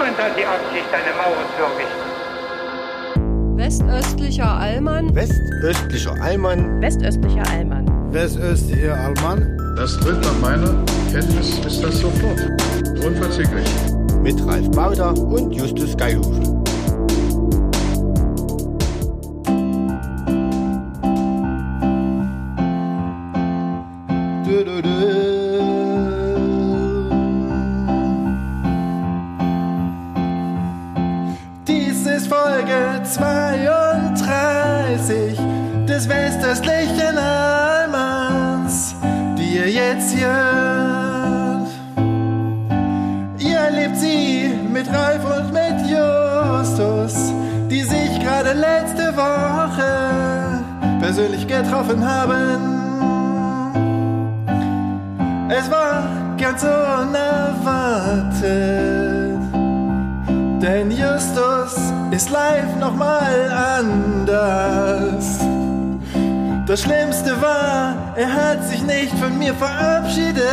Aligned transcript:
Niemand 0.00 0.18
hat 0.18 0.32
die 0.34 0.46
Absicht, 0.46 0.88
eine 0.94 1.12
Mauer 1.14 1.44
zu 1.56 1.62
errichten. 1.62 2.08
Westöstlicher 3.58 4.50
Allmann. 4.50 5.14
Westöstlicher 5.14 6.14
Allmann. 6.22 6.80
Westöstlicher 6.80 7.42
Allmann. 7.50 7.86
Westöstlicher 8.10 8.96
Allmann. 8.96 9.74
Das 9.76 10.00
tritt 10.00 10.22
nach 10.22 10.38
meiner 10.40 10.74
Kenntnis 11.12 11.58
ist 11.66 11.84
das 11.84 12.00
sofort. 12.00 12.40
Unverzüglich. 13.04 13.68
Mit 14.22 14.42
Ralf 14.46 14.70
Bauder 14.70 15.12
und 15.18 15.52
Justus 15.52 15.94
Geilhufe. 15.94 16.59
Getroffen 51.80 52.04
haben. 52.06 52.60
Es 55.48 55.70
war 55.70 56.02
ganz 56.38 56.62
unerwartet, 56.62 57.20
denn 60.62 60.90
Justus 60.90 61.76
ist 62.10 62.30
live 62.30 62.76
nochmal 62.78 63.50
anders. 63.78 65.38
Das 66.66 66.82
Schlimmste 66.82 67.40
war, 67.42 67.94
er 68.14 68.32
hat 68.32 68.64
sich 68.64 68.82
nicht 68.84 69.16
von 69.18 69.38
mir 69.38 69.54
verabschiedet. 69.54 70.44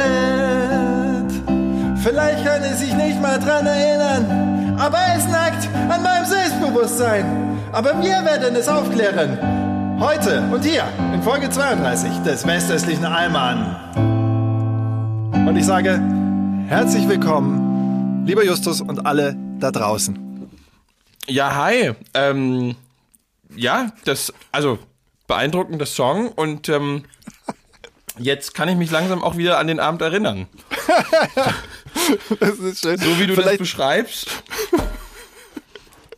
Vielleicht 2.04 2.46
kann 2.46 2.64
er 2.64 2.76
sich 2.76 2.94
nicht 2.96 3.22
mal 3.22 3.38
dran 3.38 3.68
erinnern, 3.68 4.78
aber 4.80 4.98
er 4.98 5.18
ist 5.18 5.30
nackt 5.30 5.68
an 5.90 6.02
meinem 6.02 6.26
Selbstbewusstsein. 6.26 7.26
Aber 7.74 8.02
wir 8.02 8.26
werden 8.26 8.56
es 8.56 8.68
aufklären. 8.68 9.38
Heute 10.00 10.44
und 10.52 10.64
hier 10.64 10.84
Folge 11.28 11.50
32 11.50 12.20
des 12.20 12.48
westöstlichen 12.48 13.04
Allmann. 13.04 13.76
Und 15.46 15.58
ich 15.58 15.66
sage 15.66 16.02
herzlich 16.70 17.06
willkommen, 17.10 18.26
lieber 18.26 18.46
Justus 18.46 18.80
und 18.80 19.06
alle 19.06 19.36
da 19.60 19.72
draußen. 19.72 20.48
Ja, 21.28 21.54
hi. 21.54 21.92
Ähm, 22.14 22.78
ja, 23.54 23.92
das, 24.06 24.34
also 24.54 24.80
beeindruckender 25.28 25.86
Song 25.86 26.30
und 26.30 26.70
ähm, 26.70 27.04
jetzt 28.18 28.54
kann 28.54 28.70
ich 28.70 28.78
mich 28.78 28.90
langsam 28.90 29.22
auch 29.22 29.36
wieder 29.36 29.58
an 29.58 29.68
den 29.68 29.82
Abend 29.82 30.02
erinnern. 30.02 30.48
Das 32.40 32.58
ist 32.60 32.84
schön. 32.84 32.98
So 32.98 33.20
wie 33.20 33.28
du 33.28 33.36
das 33.36 33.44
Vielleicht, 33.44 33.60
beschreibst. 33.60 34.28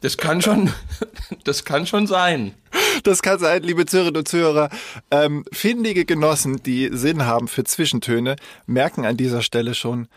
Das 0.02 0.18
kann 0.18 0.40
schon, 0.44 0.72
das 1.46 1.66
kann 1.66 1.88
schon 1.88 2.06
sein. 2.06 2.54
Das 3.10 3.24
kann 3.24 3.40
sein, 3.40 3.64
liebe 3.64 3.86
Zuhörerinnen 3.86 4.20
und 4.20 4.28
Zuhörer. 4.28 4.70
Ähm, 5.10 5.44
findige 5.52 6.06
Genossen, 6.06 6.62
die 6.64 6.90
Sinn 6.92 7.26
haben 7.26 7.48
für 7.48 7.64
Zwischentöne, 7.64 8.36
merken 8.68 9.06
an 9.06 9.18
dieser 9.18 9.42
Stelle 9.42 9.74
schon, 9.74 10.08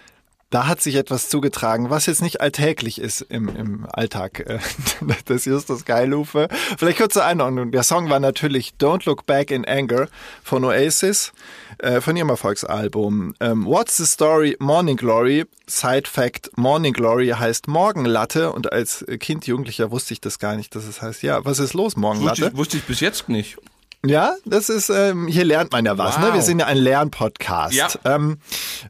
da 0.53 0.67
hat 0.67 0.83
sich 0.83 0.97
etwas 0.97 1.31
zugetragen, 1.31 1.89
was 1.89 2.05
jetzt 2.05 2.20
nicht 2.20 2.42
alltäglich 2.42 3.00
ist 3.00 3.22
im, 3.22 3.48
im 3.56 3.86
Alltag 3.91 4.41
äh, 4.41 4.58
des 5.28 5.47
Justus 5.47 5.86
Geilhufe. 5.86 6.48
Vielleicht 6.77 6.98
kurz 6.98 7.14
zur 7.14 7.25
Einordnung. 7.25 7.72
Der 7.72 7.83
Song 7.83 8.11
war 8.11 8.20
natürlich 8.20 8.74
Don't 8.79 9.07
Look 9.07 9.24
Back 9.24 9.51
in 9.51 9.64
Anger 9.64 10.08
von 10.45 10.62
Oasis, 10.64 11.33
äh, 11.79 12.02
von 12.02 12.17
ihrem 12.17 12.29
Erfolgsalbum. 12.29 13.35
Ähm, 13.41 13.64
What's 13.64 13.96
the 13.96 14.05
Story? 14.05 14.55
Morning 14.61 14.98
Glory. 14.98 15.46
Side 15.67 16.07
Fact, 16.07 16.51
Morning 16.58 16.92
Glory 16.92 17.29
heißt 17.29 17.67
Morgenlatte 17.67 18.52
und 18.52 18.73
als 18.73 19.07
Kind, 19.20 19.46
Jugendlicher 19.46 19.91
wusste 19.91 20.12
ich 20.12 20.20
das 20.20 20.39
gar 20.39 20.57
nicht, 20.57 20.74
dass 20.74 20.85
es 20.85 21.01
heißt, 21.01 21.23
ja, 21.23 21.46
was 21.46 21.61
ist 21.61 21.73
los, 21.73 21.92
Wusste 21.96 22.01
Morgenlatte? 22.01 22.48
ich, 22.48 22.57
wusste 22.57 22.77
ich 22.77 22.85
bis 22.85 23.01
jetzt 23.01 23.30
nicht. 23.30 23.57
Ja, 24.05 24.35
das 24.45 24.68
ist, 24.68 24.90
ähm, 24.90 25.29
hier 25.29 25.45
lernt 25.45 25.70
man 25.73 25.85
ja 25.86 25.96
was, 25.96 26.17
Wow. 26.17 26.24
ne? 26.29 26.35
Wir 26.35 26.42
sind 26.42 26.58
ja 26.58 26.67
ein 26.67 26.77
Lernpodcast. 26.77 27.74
Ja. 27.74 27.89
Ähm, 28.05 28.39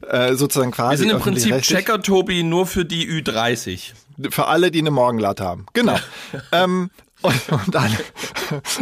äh, 0.09 0.33
sozusagen 0.33 0.71
quasi. 0.71 0.91
Wir 0.91 0.97
sind 0.97 1.09
im 1.11 1.19
Prinzip. 1.19 1.61
Checker 1.61 2.01
Tobi 2.01 2.41
nur 2.43 2.65
für 2.65 2.83
die 2.83 3.07
Ü30. 3.07 3.91
Für 4.31 4.47
alle, 4.47 4.71
die 4.71 4.79
eine 4.79 4.91
Morgenlatte 4.91 5.43
haben. 5.43 5.65
Genau. 5.73 5.97
ähm, 6.51 6.89
und, 7.21 7.41
und, 7.51 7.75
alle, 7.75 7.97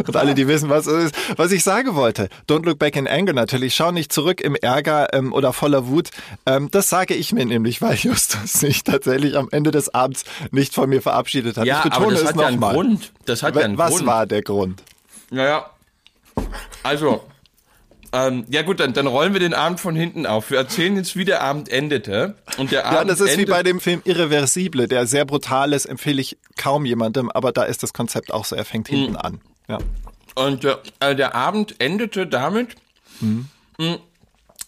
und 0.06 0.16
alle, 0.16 0.34
die 0.34 0.48
wissen, 0.48 0.68
was 0.68 0.86
es 0.86 1.12
ist. 1.12 1.14
Was 1.38 1.52
ich 1.52 1.62
sagen 1.62 1.94
wollte. 1.94 2.28
Don't 2.48 2.64
look 2.64 2.78
back 2.78 2.96
in 2.96 3.06
anger 3.06 3.32
natürlich. 3.34 3.74
Schau 3.74 3.92
nicht 3.92 4.10
zurück 4.12 4.40
im 4.40 4.56
Ärger 4.56 5.12
ähm, 5.14 5.32
oder 5.32 5.52
voller 5.52 5.86
Wut. 5.86 6.10
Ähm, 6.44 6.68
das 6.70 6.88
sage 6.88 7.14
ich 7.14 7.32
mir 7.32 7.44
nämlich, 7.46 7.80
weil 7.82 7.94
Justus 7.94 8.52
sich 8.54 8.82
tatsächlich 8.84 9.36
am 9.36 9.48
Ende 9.52 9.70
des 9.70 9.94
Abends 9.94 10.24
nicht 10.50 10.74
von 10.74 10.88
mir 10.88 11.02
verabschiedet 11.02 11.56
hat. 11.56 11.66
Ja, 11.66 11.78
ich 11.78 11.84
betone 11.84 12.06
aber 12.06 12.12
das 12.14 12.22
es 12.22 12.28
hat 12.30 12.36
ja 12.36 12.46
einen 12.46 12.56
nochmal. 12.58 12.74
Grund. 12.74 13.12
Das 13.26 13.42
hat 13.44 13.54
ja 13.54 13.62
einen 13.62 13.78
Was 13.78 13.90
Grund. 13.90 14.06
war 14.06 14.26
der 14.26 14.42
Grund? 14.42 14.82
Naja, 15.30 15.70
also, 16.82 17.22
ähm, 18.12 18.44
ja 18.50 18.62
gut, 18.62 18.80
dann, 18.80 18.92
dann 18.92 19.06
rollen 19.06 19.32
wir 19.32 19.40
den 19.40 19.54
Abend 19.54 19.80
von 19.80 19.96
hinten 19.96 20.26
auf. 20.26 20.50
Wir 20.50 20.58
erzählen 20.58 20.96
jetzt, 20.96 21.16
wie 21.16 21.24
der 21.24 21.42
Abend 21.42 21.70
endete. 21.70 22.34
Und 22.58 22.70
der 22.70 22.80
Ja, 22.82 23.00
Abend 23.00 23.10
das 23.10 23.20
ist 23.20 23.38
wie 23.38 23.46
bei 23.46 23.62
dem 23.62 23.80
Film 23.80 24.02
Irreversible, 24.04 24.86
der 24.86 25.06
sehr 25.06 25.24
brutal 25.24 25.72
ist, 25.72 25.86
empfehle 25.86 26.20
ich 26.20 26.36
kaum 26.58 26.84
jemandem, 26.84 27.30
aber 27.30 27.52
da 27.52 27.62
ist 27.62 27.82
das 27.82 27.94
Konzept 27.94 28.32
auch 28.32 28.44
so, 28.44 28.54
er 28.54 28.66
fängt 28.66 28.88
hinten 28.88 29.16
an. 29.16 29.40
Ja. 29.68 29.78
Und 30.34 30.64
äh, 30.64 30.76
äh, 31.00 31.16
der 31.16 31.34
Abend 31.34 31.76
endete 31.78 32.26
damit, 32.26 32.76
mh, 33.20 33.46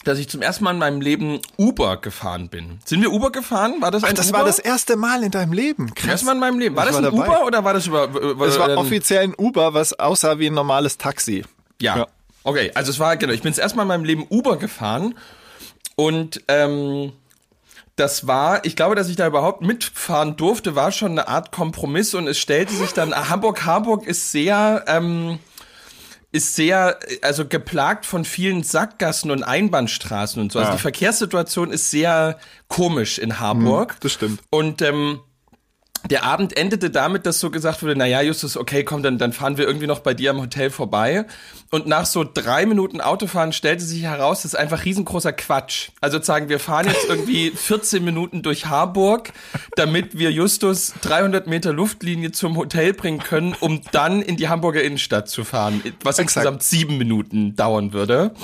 dass 0.05 0.19
ich 0.19 0.29
zum 0.29 0.43
ersten 0.43 0.65
Mal 0.65 0.73
in 0.73 0.79
meinem 0.79 1.01
Leben 1.01 1.41
Uber 1.59 1.97
gefahren 1.97 2.49
bin. 2.49 2.79
Sind 2.85 3.03
wir 3.03 3.11
Uber 3.13 3.33
gefahren? 3.33 3.75
War 3.81 3.91
das 3.91 4.05
ein 4.05 4.11
Ach, 4.13 4.15
das 4.15 4.29
Uber? 4.29 4.39
war 4.39 4.45
das 4.45 4.59
erste 4.59 4.97
Mal 4.97 5.23
in 5.23 5.31
deinem 5.31 5.53
Leben. 5.53 5.95
Krass. 5.95 6.09
erste 6.11 6.27
Mal 6.27 6.33
in 6.33 6.41
meinem 6.41 6.59
Leben. 6.59 6.77
War 6.77 6.85
Ich 6.85 6.91
das 6.91 6.99
ein 6.99 7.05
dabei. 7.05 7.27
Uber 7.27 7.47
oder 7.47 7.65
war 7.65 7.75
das 7.75 7.87
über... 7.87 8.05
über 8.09 8.47
Es 8.47 8.59
war 8.59 8.71
ähm, 8.71 8.79
offiziell 8.79 9.25
ein 9.25 9.35
Uber, 9.37 9.75
was 9.75 9.99
aussah 9.99 10.39
wie 10.39 10.47
ein 10.47 10.55
normales 10.55 10.99
Taxi. 10.99 11.45
Ja. 11.81 11.97
Ja. 11.99 12.07
Okay, 12.45 12.71
also 12.75 12.91
es 12.91 12.99
war, 12.99 13.17
genau, 13.17 13.33
ich 13.33 13.43
bin 13.43 13.53
das 13.53 13.59
erste 13.59 13.77
Mal 13.77 13.83
in 13.85 13.89
meinem 13.89 14.05
Leben 14.05 14.27
Uber 14.29 14.59
gefahren 14.59 15.15
und 15.97 16.43
ähm, 16.49 17.13
das 17.97 18.27
war, 18.27 18.65
ich 18.65 18.77
glaube, 18.77 18.97
dass 18.97 19.09
ich 19.09 19.17
da 19.17 19.27
überhaupt 19.27 19.63
mitfahren 19.63 20.37
durfte, 20.37 20.75
war 20.75 20.93
schon 20.93 21.13
eine 21.13 21.29
Art 21.29 21.53
Kompromiss 21.53 22.15
und 22.15 22.27
es 22.27 22.39
stellte 22.39 22.75
sich 22.75 22.93
dann, 22.93 23.15
Hamburg, 23.15 23.65
Harburg 23.65 24.07
ist 24.07 24.31
sehr, 24.33 24.85
ähm, 24.89 25.39
ist 26.35 26.57
sehr, 26.57 26.99
also 27.23 27.47
geplagt 27.47 28.07
von 28.07 28.25
vielen 28.25 28.65
Sackgassen 28.65 29.31
und 29.31 29.45
Einbahnstraßen 29.45 30.43
und 30.43 30.51
so. 30.51 30.59
Also 30.59 30.73
Ja. 30.73 30.77
die 30.77 30.83
Verkehrssituation 30.83 31.71
ist 31.71 31.91
sehr 31.93 32.39
komisch 32.67 33.19
in 33.19 33.39
Harburg. 33.39 33.97
das 34.01 34.13
stimmt. 34.13 34.41
Und 34.51 34.83
ähm, 34.83 35.21
der 36.11 36.25
Abend 36.25 36.57
endete 36.57 36.91
damit, 36.91 37.25
dass 37.27 37.41
so 37.41 37.51
gesagt 37.51 37.83
wurde, 37.83 37.97
na 37.97 38.07
ja, 38.07 38.21
Justus, 38.21 38.57
okay, 38.57 38.85
komm, 38.85 39.03
dann, 39.03 39.17
dann 39.19 39.33
fahren 39.33 39.57
wir 39.57 39.67
irgendwie 39.67 39.87
noch 39.87 40.01
bei 40.01 40.13
dir 40.13 40.31
am 40.31 40.41
Hotel 40.41 40.71
vorbei. 40.71 41.25
Und 41.71 41.87
nach 41.87 42.07
so 42.07 42.25
drei 42.25 42.67
Minuten 42.67 43.01
Autofahren 43.01 43.53
stellte 43.53 43.83
sich 43.83 44.03
heraus, 44.03 44.43
das 44.43 44.53
ist 44.53 44.61
einfach 44.61 44.85
riesengroßer 44.85 45.33
Quatsch. 45.33 45.89
Also 46.01 46.23
sagen, 46.23 46.49
wir 46.49 46.61
fahren 46.61 46.87
jetzt 46.87 47.09
irgendwie 47.09 47.51
14 47.55 48.05
Minuten 48.05 48.43
durch 48.43 48.67
Harburg, 48.67 49.33
damit 49.77 50.19
wir 50.19 50.31
Justus 50.31 50.93
300 51.01 51.47
Meter 51.47 51.73
Luftlinie 51.73 52.33
zum 52.33 52.57
Hotel 52.57 52.93
bringen 52.93 53.19
können, 53.19 53.57
um 53.59 53.81
dann 53.93 54.23
in 54.23 54.37
die 54.37 54.49
Hamburger 54.49 54.83
Innenstadt 54.83 55.29
zu 55.29 55.43
fahren, 55.43 55.83
was 56.03 56.19
insgesamt 56.19 56.63
sieben 56.63 56.99
Minuten 56.99 57.57
dauern 57.57 57.93
würde. 57.93 58.35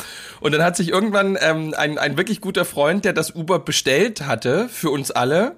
Und 0.40 0.52
dann 0.52 0.62
hat 0.62 0.76
sich 0.76 0.88
irgendwann 0.88 1.38
ähm, 1.40 1.74
ein, 1.76 1.98
ein 1.98 2.16
wirklich 2.16 2.40
guter 2.40 2.64
Freund, 2.64 3.04
der 3.04 3.12
das 3.12 3.34
Uber 3.34 3.58
bestellt 3.58 4.26
hatte 4.26 4.68
für 4.68 4.90
uns 4.90 5.10
alle, 5.10 5.56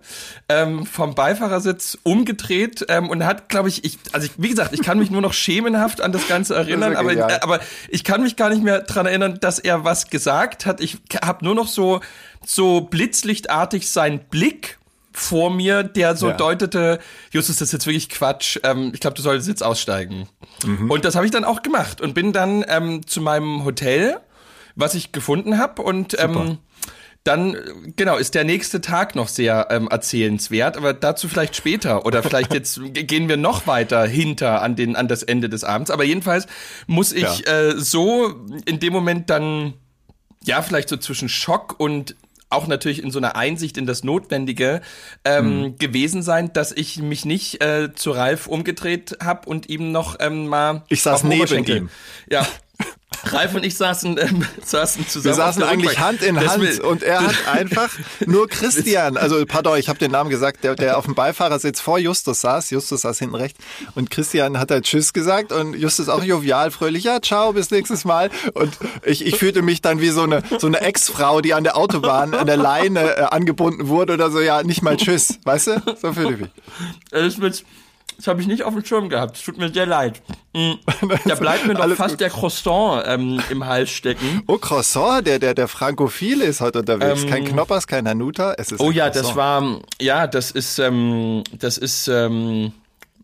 ähm, 0.48 0.84
vom 0.84 1.14
Beifahrersitz 1.14 1.91
umgedreht 2.02 2.84
ähm, 2.88 3.08
und 3.08 3.24
hat, 3.24 3.48
glaube 3.48 3.68
ich, 3.68 3.84
ich, 3.84 3.98
also 4.12 4.26
ich, 4.26 4.32
wie 4.36 4.48
gesagt, 4.48 4.72
ich 4.72 4.82
kann 4.82 4.98
mich 4.98 5.10
nur 5.10 5.20
noch 5.22 5.32
schemenhaft 5.32 6.00
an 6.00 6.12
das 6.12 6.26
Ganze 6.28 6.54
erinnern, 6.54 6.92
ja 6.92 6.98
aber, 6.98 7.10
genial. 7.10 7.38
aber 7.42 7.60
ich 7.88 8.04
kann 8.04 8.22
mich 8.22 8.36
gar 8.36 8.48
nicht 8.50 8.62
mehr 8.62 8.80
dran 8.82 9.06
erinnern, 9.06 9.38
dass 9.40 9.58
er 9.58 9.84
was 9.84 10.10
gesagt 10.10 10.66
hat. 10.66 10.80
Ich 10.80 10.98
habe 11.24 11.44
nur 11.44 11.54
noch 11.54 11.68
so 11.68 12.00
so 12.44 12.80
blitzlichtartig 12.80 13.88
seinen 13.90 14.18
Blick 14.18 14.78
vor 15.12 15.50
mir, 15.50 15.82
der 15.82 16.16
so 16.16 16.28
Ja. 16.30 16.36
deutete, 16.36 16.98
Justus, 17.30 17.56
das 17.56 17.68
ist 17.68 17.72
jetzt 17.72 17.86
wirklich 17.86 18.08
Quatsch. 18.08 18.58
Ähm, 18.62 18.90
ich 18.94 19.00
glaube, 19.00 19.14
du 19.14 19.22
solltest 19.22 19.46
jetzt 19.48 19.62
aussteigen. 19.62 20.28
Mhm. 20.64 20.90
Und 20.90 21.04
das 21.04 21.14
habe 21.14 21.26
ich 21.26 21.30
dann 21.32 21.44
auch 21.44 21.62
gemacht 21.62 22.00
und 22.00 22.14
bin 22.14 22.32
dann 22.32 22.64
ähm, 22.66 23.06
zu 23.06 23.20
meinem 23.20 23.64
Hotel, 23.64 24.18
was 24.74 24.94
ich 24.94 25.12
gefunden 25.12 25.58
habe 25.58 25.82
und 25.82 26.18
ähm, 26.18 26.58
dann, 27.24 27.54
äh, 27.54 27.60
genau, 27.96 28.16
ist 28.16 28.34
der 28.34 28.44
nächste 28.44 28.80
Tag 28.80 29.14
noch 29.14 29.28
sehr 29.28 29.68
ähm, 29.70 29.88
erzählenswert, 29.88 30.76
aber 30.76 30.92
dazu 30.92 31.28
vielleicht 31.28 31.54
später 31.56 32.04
oder 32.06 32.22
vielleicht 32.22 32.52
jetzt 32.52 32.80
gehen 32.92 33.28
wir 33.28 33.36
noch 33.36 33.66
weiter 33.66 34.06
hinter 34.06 34.62
an 34.62 34.76
den 34.76 34.96
an 34.96 35.08
das 35.08 35.22
Ende 35.22 35.48
des 35.48 35.64
Abends. 35.64 35.90
Aber 35.90 36.04
jedenfalls 36.04 36.46
muss 36.86 37.12
ich 37.12 37.46
äh, 37.46 37.74
so 37.76 38.34
in 38.64 38.80
dem 38.80 38.92
Moment 38.92 39.30
dann 39.30 39.74
ja 40.44 40.62
vielleicht 40.62 40.88
so 40.88 40.96
zwischen 40.96 41.28
Schock 41.28 41.78
und 41.78 42.16
auch 42.50 42.66
natürlich 42.66 43.02
in 43.02 43.10
so 43.10 43.18
einer 43.18 43.34
Einsicht 43.34 43.78
in 43.78 43.86
das 43.86 44.04
Notwendige 44.04 44.82
ähm, 45.24 45.60
Mhm. 45.60 45.78
gewesen 45.78 46.22
sein, 46.22 46.52
dass 46.52 46.70
ich 46.72 46.98
mich 46.98 47.24
nicht 47.24 47.62
äh, 47.64 47.94
zu 47.94 48.10
Ralf 48.10 48.46
umgedreht 48.46 49.16
habe 49.22 49.48
und 49.48 49.70
ihm 49.70 49.90
noch 49.90 50.16
ähm, 50.20 50.48
mal 50.48 50.84
Ich 50.88 51.02
saß 51.02 51.24
neben 51.24 51.64
ihm. 51.64 51.88
Ja. 52.28 52.46
Ralf 53.24 53.54
und 53.54 53.64
ich 53.64 53.76
saßen, 53.76 54.18
ähm, 54.18 54.44
saßen 54.64 55.06
zusammen. 55.06 55.24
Wir 55.24 55.34
saßen 55.34 55.62
eigentlich 55.62 55.90
Rückbank. 55.90 56.06
Hand 56.06 56.22
in 56.22 56.34
Das 56.34 56.48
Hand 56.48 56.80
und 56.80 57.02
er 57.02 57.22
hat 57.22 57.34
einfach 57.52 57.90
nur 58.26 58.48
Christian, 58.48 59.16
also 59.16 59.44
pardon, 59.46 59.78
ich 59.78 59.88
habe 59.88 59.98
den 59.98 60.10
Namen 60.10 60.30
gesagt, 60.30 60.64
der, 60.64 60.74
der 60.74 60.98
auf 60.98 61.04
dem 61.04 61.14
Beifahrersitz 61.14 61.80
vor 61.80 61.98
Justus 61.98 62.40
saß, 62.40 62.70
Justus 62.70 63.02
saß 63.02 63.18
hinten 63.18 63.36
rechts 63.36 63.58
und 63.94 64.10
Christian 64.10 64.58
hat 64.58 64.70
halt 64.70 64.84
Tschüss 64.84 65.12
gesagt 65.12 65.52
und 65.52 65.74
Justus 65.74 66.08
auch 66.08 66.24
jovial, 66.24 66.70
fröhlich, 66.70 67.04
ja, 67.04 67.20
ciao, 67.20 67.52
bis 67.52 67.70
nächstes 67.70 68.04
Mal 68.04 68.30
und 68.54 68.76
ich, 69.04 69.24
ich 69.24 69.36
fühlte 69.36 69.62
mich 69.62 69.82
dann 69.82 70.00
wie 70.00 70.10
so 70.10 70.22
eine, 70.22 70.42
so 70.58 70.66
eine 70.66 70.80
Ex-Frau, 70.80 71.40
die 71.40 71.54
an 71.54 71.64
der 71.64 71.76
Autobahn 71.76 72.34
an 72.34 72.46
der 72.46 72.56
Leine 72.56 73.16
äh, 73.16 73.22
angebunden 73.22 73.88
wurde 73.88 74.14
oder 74.14 74.30
so, 74.30 74.40
ja, 74.40 74.62
nicht 74.62 74.82
mal 74.82 74.96
Tschüss, 74.96 75.38
weißt 75.44 75.66
du, 75.68 75.82
so 76.00 76.12
fühle 76.12 76.32
ich 76.34 76.40
mich. 76.40 76.50
Das, 78.16 78.24
das 78.24 78.26
habe 78.28 78.40
ich 78.40 78.46
nicht 78.46 78.62
auf 78.62 78.74
dem 78.74 78.84
Schirm 78.84 79.08
gehabt. 79.08 79.36
Es 79.36 79.42
tut 79.44 79.58
mir 79.58 79.72
sehr 79.72 79.86
leid. 79.86 80.20
Mm. 80.54 80.72
Da 81.26 81.34
bleibt 81.34 81.66
mir 81.66 81.74
noch 81.74 81.88
fast 81.96 82.14
gut. 82.14 82.20
der 82.20 82.30
Croissant 82.30 83.04
ähm, 83.06 83.40
im 83.50 83.64
Hals 83.66 83.90
stecken. 83.90 84.42
Oh, 84.46 84.58
Croissant, 84.58 85.26
der, 85.26 85.38
der, 85.38 85.54
der 85.54 85.68
Frankophile 85.68 86.44
ist 86.44 86.60
heute 86.60 86.80
unterwegs, 86.80 87.22
Ähm, 87.22 87.30
kein 87.30 87.44
Knoppers, 87.44 87.86
kein 87.86 88.08
Hanuta, 88.08 88.54
es 88.58 88.72
ist 88.72 88.80
Oh 88.80 88.90
ja, 88.90 89.08
das 89.10 89.32
Croissant. 89.32 89.36
war, 89.36 89.80
ja, 90.00 90.26
das 90.26 90.50
ist, 90.50 90.78
ähm, 90.78 91.42
das 91.58 91.78
ist, 91.78 92.08
ähm, 92.08 92.72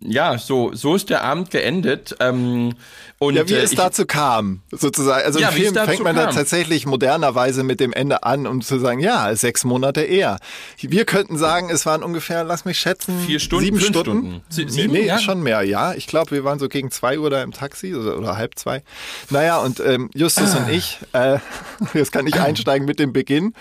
ja, 0.01 0.39
so, 0.39 0.73
so 0.75 0.95
ist 0.95 1.11
der 1.11 1.23
Abend 1.25 1.51
geendet. 1.51 2.17
Ähm, 2.21 2.75
und 3.21 3.35
Ja, 3.35 3.49
wie 3.49 3.55
äh, 3.55 3.59
es 3.63 3.73
ich, 3.73 3.77
dazu 3.77 4.07
kam, 4.07 4.61
sozusagen. 4.71 5.25
Also 5.25 5.41
Ja, 5.41 5.49
im 5.49 5.55
Film 5.55 5.75
fängt 5.75 6.05
man 6.05 6.15
da 6.15 6.27
kam. 6.27 6.35
tatsächlich 6.35 6.87
modernerweise 6.87 7.65
mit 7.65 7.81
dem 7.81 7.93
Ende 7.93 8.23
an, 8.23 8.47
um 8.47 8.61
zu 8.61 8.79
sagen, 8.79 9.01
ja, 9.01 9.35
sechs 9.35 9.65
Monate 9.65 10.03
eher. 10.03 10.39
Wir 10.81 11.05
könnten 11.05 11.37
sagen, 11.37 11.69
es 11.71 11.85
waren 11.85 12.05
ungefähr, 12.05 12.45
lass 12.45 12.65
mich 12.65 12.79
schätzen, 12.79 13.19
Vier 13.27 13.41
Stunden, 13.41 13.65
sieben 13.65 13.79
fünf 13.79 13.89
Stunden. 13.91 14.19
Stunden. 14.21 14.43
Sie- 14.51 14.69
sieben, 14.69 14.93
nee, 14.93 15.07
ja? 15.07 15.19
schon 15.19 15.43
mehr, 15.43 15.63
ja. 15.63 15.95
Ich 15.95 16.07
glaube, 16.07 16.31
wir 16.31 16.45
waren 16.45 16.61
so 16.61 16.69
gegen 16.69 16.91
zwei 16.93 17.19
Uhr 17.19 17.29
da 17.31 17.43
im 17.43 17.51
Taxi 17.53 17.95
oder, 17.97 18.17
oder 18.19 18.37
halb 18.37 18.57
zwei. 18.57 18.83
Naja, 19.31 19.59
und 19.59 19.81
ähm, 19.81 20.11
Justus 20.15 20.55
und 20.55 20.69
ich, 20.71 20.99
äh, 21.13 21.39
jetzt 21.95 22.13
kann 22.13 22.27
ich 22.29 22.37
einsteigen 22.41 22.87
mit 22.87 23.01
dem 23.01 23.13
Beginn. 23.13 23.53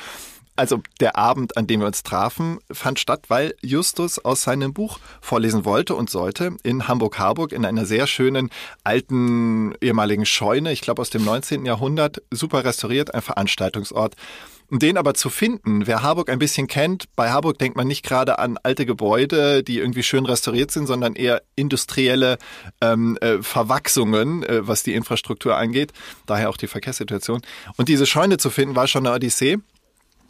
Also 0.57 0.81
der 1.00 1.15
Abend, 1.15 1.56
an 1.56 1.68
dem 1.68 1.81
wir 1.81 1.88
uns 1.88 2.01
trafen, 2.01 2.57
fand 2.71 3.00
statt, 3.00 3.25
weil 3.27 3.54
Justus 3.62 4.18
aus 4.18 4.42
seinem 4.42 4.74
Buch 4.74 5.00
vorlesen 5.21 5.65
wollte 5.65 5.94
und 5.94 6.09
sollte 6.09 6.57
in 6.63 6.88
Hamburg-Harburg 6.88 7.51
in 7.51 7.63
einer 7.63 7.86
sehr 7.86 8.07
schönen 8.07 8.50
alten 8.83 9.75
ehemaligen 9.81 10.25
Scheune, 10.25 10.71
ich 10.71 10.81
glaube 10.81 11.01
aus 11.01 11.12
dem 11.12 11.24
19. 11.24 11.63
Jahrhundert, 11.65 12.24
super 12.31 12.65
restauriert, 12.65 13.13
ein 13.13 13.21
Veranstaltungsort. 13.21 14.15
Und 14.69 14.81
Den 14.81 14.98
aber 14.98 15.13
zu 15.13 15.30
finden, 15.30 15.86
wer 15.86 16.01
Harburg 16.01 16.30
ein 16.30 16.39
bisschen 16.39 16.68
kennt, 16.68 17.06
bei 17.15 17.30
Harburg 17.30 17.59
denkt 17.59 17.77
man 17.77 17.88
nicht 17.88 18.04
gerade 18.04 18.39
an 18.39 18.57
alte 18.63 18.86
Gebäude, 18.86 19.63
die 19.63 19.77
irgendwie 19.77 20.04
schön 20.04 20.25
restauriert 20.25 20.71
sind, 20.71 20.88
sondern 20.88 21.15
eher 21.15 21.44
industrielle 21.56 22.38
ähm, 22.81 23.18
äh, 23.21 23.44
Verwachsungen, 23.44 24.44
äh, 24.44 24.68
was 24.68 24.83
die 24.83 24.95
Infrastruktur 24.95 25.56
angeht, 25.56 25.94
daher 26.25 26.50
auch 26.50 26.57
die 26.57 26.68
Verkehrssituation. 26.68 27.42
Und 27.77 27.89
diese 27.89 28.07
Scheune 28.07 28.38
zu 28.38 28.50
finden, 28.50 28.75
war 28.75 28.88
schon 28.88 29.06
eine 29.06 29.15
Odyssee. 29.15 29.59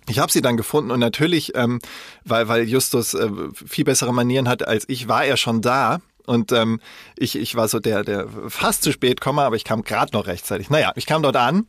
Ich 0.09 0.19
habe 0.19 0.31
sie 0.31 0.41
dann 0.41 0.57
gefunden 0.57 0.91
und 0.91 0.99
natürlich, 0.99 1.55
ähm, 1.55 1.79
weil, 2.25 2.47
weil 2.47 2.63
Justus 2.67 3.13
äh, 3.13 3.29
viel 3.53 3.85
bessere 3.85 4.13
Manieren 4.13 4.47
hat 4.47 4.67
als 4.67 4.85
ich, 4.87 5.07
war 5.07 5.25
er 5.25 5.37
schon 5.37 5.61
da. 5.61 5.99
Und 6.25 6.51
ähm, 6.51 6.81
ich, 7.17 7.37
ich 7.37 7.55
war 7.55 7.69
so 7.69 7.79
der, 7.79 8.03
der 8.03 8.27
fast 8.49 8.83
zu 8.83 8.91
spät 8.91 9.21
komme, 9.21 9.43
aber 9.43 9.55
ich 9.55 9.63
kam 9.63 9.83
gerade 9.83 10.11
noch 10.11 10.27
rechtzeitig. 10.27 10.69
Naja, 10.69 10.91
ich 10.97 11.05
kam 11.05 11.23
dort 11.23 11.37
an 11.37 11.67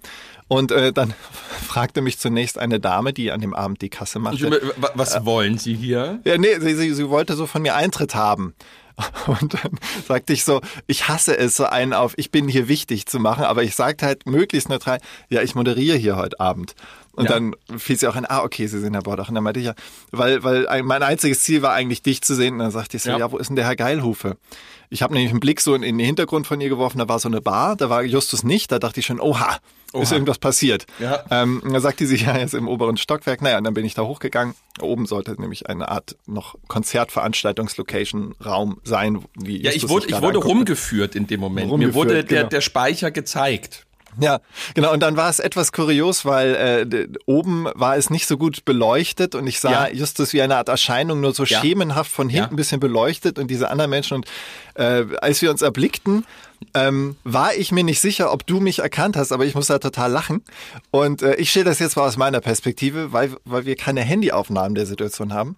und 0.49 0.73
äh, 0.73 0.93
dann 0.93 1.14
fragte 1.69 2.00
mich 2.00 2.19
zunächst 2.19 2.58
eine 2.58 2.81
Dame, 2.81 3.12
die 3.12 3.31
an 3.31 3.40
dem 3.40 3.55
Abend 3.55 3.82
die 3.82 3.88
Kasse 3.88 4.19
machte. 4.19 4.50
wa- 4.76 4.91
was 4.94 5.25
wollen 5.25 5.58
Sie 5.58 5.75
hier? 5.75 6.20
Ja, 6.25 6.38
nee, 6.38 6.58
sie, 6.58 6.75
sie, 6.75 6.93
sie 6.93 7.08
wollte 7.08 7.37
so 7.37 7.46
von 7.46 7.62
mir 7.62 7.76
Eintritt 7.76 8.17
haben. 8.17 8.55
Und 9.29 9.55
dann 9.55 9.79
sagte 10.08 10.32
ich 10.32 10.43
so, 10.44 10.61
ich 10.88 11.06
hasse 11.06 11.38
es, 11.38 11.55
so 11.55 11.64
einen 11.67 11.93
auf, 11.93 12.14
ich 12.17 12.32
bin 12.32 12.49
hier 12.49 12.67
wichtig 12.67 13.06
zu 13.06 13.20
machen, 13.20 13.44
aber 13.44 13.62
ich 13.62 13.76
sagte 13.76 14.06
halt 14.06 14.26
möglichst 14.26 14.69
neutral, 14.69 14.99
ja, 15.29 15.41
ich 15.41 15.55
moderiere 15.55 15.96
hier 15.96 16.17
heute 16.17 16.41
Abend. 16.41 16.75
Und 17.19 17.25
Ja. 17.25 17.32
dann 17.32 17.55
fiel 17.79 17.99
sie 17.99 18.06
auch 18.06 18.15
ein, 18.17 18.25
ah, 18.26 18.43
okay, 18.43 18.67
Sie 18.69 18.79
sind 18.81 18.94
Herr 18.94 19.03
Bordach. 19.03 19.29
Und 19.29 19.35
dann 19.35 19.43
meinte 19.44 19.59
ich 19.61 19.67
ja, 19.67 19.75
weil, 20.12 20.43
weil 20.44 20.69
ein- 20.69 20.85
mein 20.85 21.03
einziges 21.03 21.41
Ziel 21.41 21.62
war 21.62 21.73
eigentlich, 21.73 22.00
dich 22.03 22.23
zu 22.23 22.35
sehen. 22.35 22.55
Und 22.55 22.61
dann 22.61 22.70
sagte 22.70 22.97
ich 22.97 23.03
so, 23.03 23.11
Ja. 23.11 23.19
ja, 23.19 23.32
wo 23.32 23.38
ist 23.38 23.49
denn 23.49 23.56
der 23.56 23.67
Herr 23.67 23.76
Geilhufe? 23.76 24.37
Ich 24.91 25.03
habe 25.03 25.12
nämlich 25.12 25.31
einen 25.31 25.41
Blick 25.41 25.61
so 25.61 25.75
in, 25.75 25.82
in 25.82 25.99
den 25.99 26.06
Hintergrund 26.06 26.47
von 26.47 26.61
ihr 26.62 26.69
geworfen, 26.70 26.99
da 26.99 27.09
war 27.09 27.19
so 27.19 27.29
eine 27.29 27.43
Bar, 27.43 27.76
da 27.76 27.91
war 27.91 28.03
Justus 28.03 28.43
nicht, 28.43 28.73
da 28.73 28.79
dachte 28.79 29.00
ich 29.00 29.06
schon, 29.06 29.20
oha, 29.20 29.59
ist 29.93 29.94
Oha. 29.94 30.12
irgendwas 30.15 30.38
passiert. 30.38 30.87
Ja. 30.99 31.25
Ähm, 31.31 31.61
und 31.62 31.73
dann 31.75 31.82
sagte 31.82 32.06
sie, 32.06 32.17
ja, 32.17 32.32
ist 32.37 32.55
im 32.55 32.69
oberen 32.69 32.97
Stockwerk. 32.97 33.43
Naja, 33.43 33.59
und 33.59 33.65
dann 33.65 33.75
bin 33.75 33.85
ich 33.85 33.93
da 33.94 34.03
hochgegangen. 34.03 34.55
Oben 34.81 35.05
sollte 35.06 35.38
nämlich 35.38 35.69
eine 35.69 35.88
Art 35.91 36.17
noch 36.26 36.55
Konzertveranstaltungslocation 36.69 38.35
Raum 38.44 38.81
sein, 38.85 39.25
wie 39.38 39.61
Ja, 39.62 39.73
ich 39.73 39.88
wurde, 39.88 40.06
ich 40.06 40.12
wurde 40.15 40.26
anguckte. 40.38 40.49
rumgeführt 40.49 41.15
in 41.15 41.26
dem 41.26 41.41
Moment. 41.41 41.67
Mir 41.67 41.73
Rumgeführt, 41.73 41.94
wurde 41.94 42.25
der, 42.25 42.38
genau. 42.38 42.49
der 42.49 42.61
Speicher 42.61 43.11
gezeigt. 43.11 43.85
Ja, 44.20 44.40
genau. 44.75 44.93
Und 44.93 45.00
dann 45.00 45.16
war 45.16 45.28
es 45.31 45.38
etwas 45.38 45.72
kurios, 45.72 46.25
weil 46.25 46.55
äh, 46.93 47.08
oben 47.26 47.66
war 47.75 47.96
es 47.96 48.10
nicht 48.10 48.26
so 48.26 48.37
gut 48.37 48.64
beleuchtet 48.64 49.34
und 49.34 49.46
ich 49.46 49.60
sah 49.60 49.88
Ja. 49.88 49.94
Justus 49.94 50.32
wie 50.32 50.43
eine 50.43 50.56
Art 50.56 50.69
Erscheinung, 50.69 51.20
nur 51.20 51.34
so 51.34 51.44
Ja. 51.44 51.60
schemenhaft 51.60 52.10
von 52.10 52.28
hinten 52.28 52.44
Ja. 52.46 52.50
ein 52.50 52.56
bisschen 52.56 52.81
beleuchtet 52.81 53.38
und 53.38 53.49
diese 53.50 53.69
anderen 53.70 53.90
Menschen. 53.90 54.14
Und 54.16 54.26
äh, 54.75 55.05
als 55.20 55.43
wir 55.43 55.50
uns 55.50 55.62
erblickten, 55.62 56.25
ähm, 56.75 57.16
war 57.25 57.55
ich 57.55 57.70
mir 57.70 57.84
nicht 57.84 58.00
sicher, 58.00 58.32
ob 58.32 58.46
du 58.46 58.58
mich 58.60 58.81
erkannt 58.81 59.16
hast, 59.16 59.31
aber 59.31 59.44
ich 59.44 59.55
muss 59.55 59.69
da 59.69 59.78
total 59.78 60.10
lachen. 60.10 60.43
Und 60.90 61.22
äh, 61.22 61.37
ich 61.37 61.50
schilder 61.50 61.70
das 61.70 61.78
jetzt 61.78 61.96
mal 61.96 62.06
aus 62.06 62.16
meiner 62.16 62.40
Perspektive, 62.40 63.12
weil, 63.12 63.37
weil 63.44 63.64
wir 63.66 63.76
keine 63.76 64.00
Handyaufnahmen 64.00 64.75
der 64.75 64.87
Situation 64.87 65.32
haben. 65.32 65.56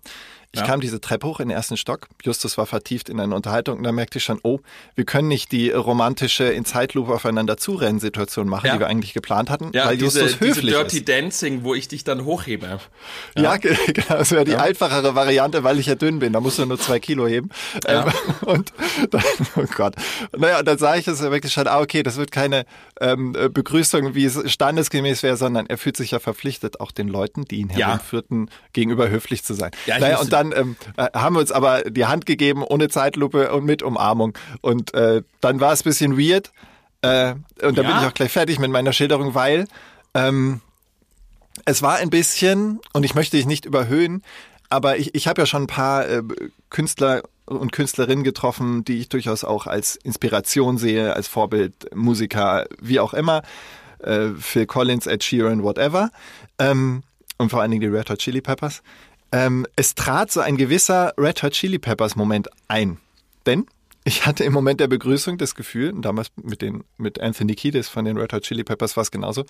Ich 0.52 0.60
Ja. 0.60 0.66
kam 0.66 0.80
diese 0.80 1.00
Treppe 1.00 1.28
hoch 1.28 1.38
in 1.38 1.48
den 1.48 1.56
ersten 1.56 1.76
Stock. 1.76 2.08
Justus 2.24 2.58
war 2.58 2.66
vertieft 2.66 3.08
in 3.08 3.20
eine 3.20 3.34
Unterhaltung 3.36 3.78
und 3.78 3.84
da 3.84 3.92
merkte 3.92 4.18
ich 4.18 4.24
schon, 4.24 4.40
oh, 4.42 4.58
wir 4.96 5.04
können 5.04 5.28
nicht 5.28 5.52
die 5.52 5.70
romantische 5.70 6.44
in 6.44 6.64
Zeitlupe 6.64 7.12
aufeinander 7.14 7.56
zurennen 7.56 8.00
Situation 8.00 8.48
machen, 8.48 8.66
Ja. 8.66 8.72
die 8.74 8.80
wir 8.80 8.88
eigentlich 8.88 9.14
geplant 9.14 9.48
hatten, 9.48 9.70
Ja, 9.72 9.86
weil 9.86 9.96
diese, 9.96 10.22
Justus 10.22 10.38
diese 10.40 10.50
höflich 10.50 10.74
Dirty 10.74 10.96
ist. 10.98 11.08
Dancing, 11.08 11.62
wo 11.62 11.74
ich 11.74 11.86
dich 11.86 12.02
dann 12.02 12.24
hochhebe. 12.24 12.80
Ja, 13.36 13.58
ge- 13.58 13.76
genau, 13.92 14.18
das 14.18 14.32
wäre 14.32 14.44
die 14.44 14.56
einfachere 14.56 15.14
Variante, 15.14 15.62
weil 15.62 15.78
ich 15.78 15.86
ja 15.86 15.94
dünn 15.94 16.18
bin. 16.18 16.32
Da 16.32 16.40
musst 16.40 16.58
du 16.58 16.66
nur 16.66 16.80
zwei 16.80 16.98
Kilo 16.98 17.28
heben. 17.28 17.50
Ja. 17.86 18.06
Ähm, 18.06 18.12
und 18.46 18.72
dann, 19.10 19.22
oh 19.56 19.64
Gott. 19.76 19.94
Naja, 20.36 20.58
und 20.58 20.66
dann 20.66 20.78
sah 20.78 20.96
ich 20.96 21.06
es 21.06 21.20
wirklich 21.20 21.52
schon, 21.52 21.68
ah, 21.68 21.78
okay, 21.80 22.02
das 22.02 22.16
wird 22.16 22.32
keine 22.32 22.64
ähm, 23.00 23.36
äh, 23.38 23.48
Begrüßung, 23.48 24.16
wie 24.16 24.24
es 24.24 24.50
standesgemäß 24.50 25.22
wäre, 25.22 25.36
sondern 25.36 25.66
er 25.66 25.78
fühlt 25.78 25.96
sich 25.96 26.10
ja 26.10 26.18
verpflichtet, 26.18 26.80
auch 26.80 26.90
den 26.90 27.06
Leuten, 27.06 27.44
die 27.44 27.58
ihn 27.60 27.70
Ja. 27.70 27.86
herumführten, 27.88 28.50
gegenüber 28.72 29.08
höflich 29.10 29.44
zu 29.44 29.54
sein. 29.54 29.70
Ja, 29.86 29.98
naja, 30.00 30.18
und 30.18 30.32
dann 30.32 30.39
ähm, 30.42 30.76
äh, 30.96 31.08
haben 31.14 31.36
wir 31.36 31.40
uns 31.40 31.52
aber 31.52 31.82
die 31.82 32.06
Hand 32.06 32.26
gegeben, 32.26 32.62
ohne 32.62 32.88
Zeitlupe 32.88 33.52
und 33.52 33.64
mit 33.64 33.82
Umarmung. 33.82 34.36
Und 34.60 34.94
äh, 34.94 35.22
dann 35.40 35.60
war 35.60 35.72
es 35.72 35.80
ein 35.80 35.84
bisschen 35.84 36.18
weird. 36.18 36.50
Äh, 37.02 37.34
und 37.62 37.76
dann 37.78 37.84
Ja? 37.84 37.90
bin 37.90 38.00
ich 38.00 38.06
auch 38.08 38.14
gleich 38.14 38.32
fertig 38.32 38.58
mit 38.58 38.70
meiner 38.70 38.92
Schilderung, 38.92 39.34
weil 39.34 39.66
ähm, 40.14 40.60
es 41.64 41.82
war 41.82 41.96
ein 41.96 42.10
bisschen, 42.10 42.80
und 42.92 43.04
ich 43.04 43.14
möchte 43.14 43.36
dich 43.36 43.46
nicht 43.46 43.64
überhöhen, 43.64 44.22
aber 44.68 44.96
ich, 44.98 45.14
ich 45.14 45.26
habe 45.28 45.42
ja 45.42 45.46
schon 45.46 45.64
ein 45.64 45.66
paar 45.66 46.08
äh, 46.08 46.22
Künstler 46.70 47.22
und 47.46 47.72
Künstlerinnen 47.72 48.22
getroffen, 48.22 48.84
die 48.84 48.98
ich 49.00 49.08
durchaus 49.08 49.42
auch 49.42 49.66
als 49.66 49.96
Inspiration 49.96 50.78
sehe, 50.78 51.14
als 51.16 51.26
Vorbild, 51.26 51.94
Musiker, 51.94 52.66
wie 52.80 53.00
auch 53.00 53.12
immer. 53.12 53.42
Äh, 53.98 54.28
Phil 54.38 54.66
Collins, 54.66 55.06
Ed 55.06 55.24
Sheeran, 55.24 55.62
whatever. 55.64 56.10
Ähm, 56.58 57.02
und 57.38 57.50
vor 57.50 57.60
allen 57.60 57.70
Dingen 57.72 57.80
die 57.80 57.88
Red 57.88 58.08
Hot 58.10 58.18
Chili 58.18 58.40
Peppers. 58.40 58.82
Ähm, 59.32 59.66
es 59.76 59.94
trat 59.94 60.30
so 60.32 60.40
ein 60.40 60.56
gewisser 60.56 61.12
Red 61.16 61.42
Hot 61.42 61.52
Chili 61.52 61.78
Peppers 61.78 62.16
Moment 62.16 62.48
ein. 62.68 62.98
Denn 63.46 63.66
ich 64.04 64.26
hatte 64.26 64.44
im 64.44 64.52
Moment 64.52 64.80
der 64.80 64.88
Begrüßung 64.88 65.38
das 65.38 65.54
Gefühl, 65.54 65.92
und 65.92 66.02
damals 66.02 66.28
mit, 66.42 66.62
den, 66.62 66.84
mit 66.96 67.20
Anthony 67.20 67.54
Kiedis 67.54 67.88
von 67.88 68.04
den 68.04 68.16
Red 68.16 68.32
Hot 68.32 68.42
Chili 68.42 68.64
Peppers 68.64 68.96
war 68.96 69.02
es 69.02 69.10
genauso, 69.10 69.44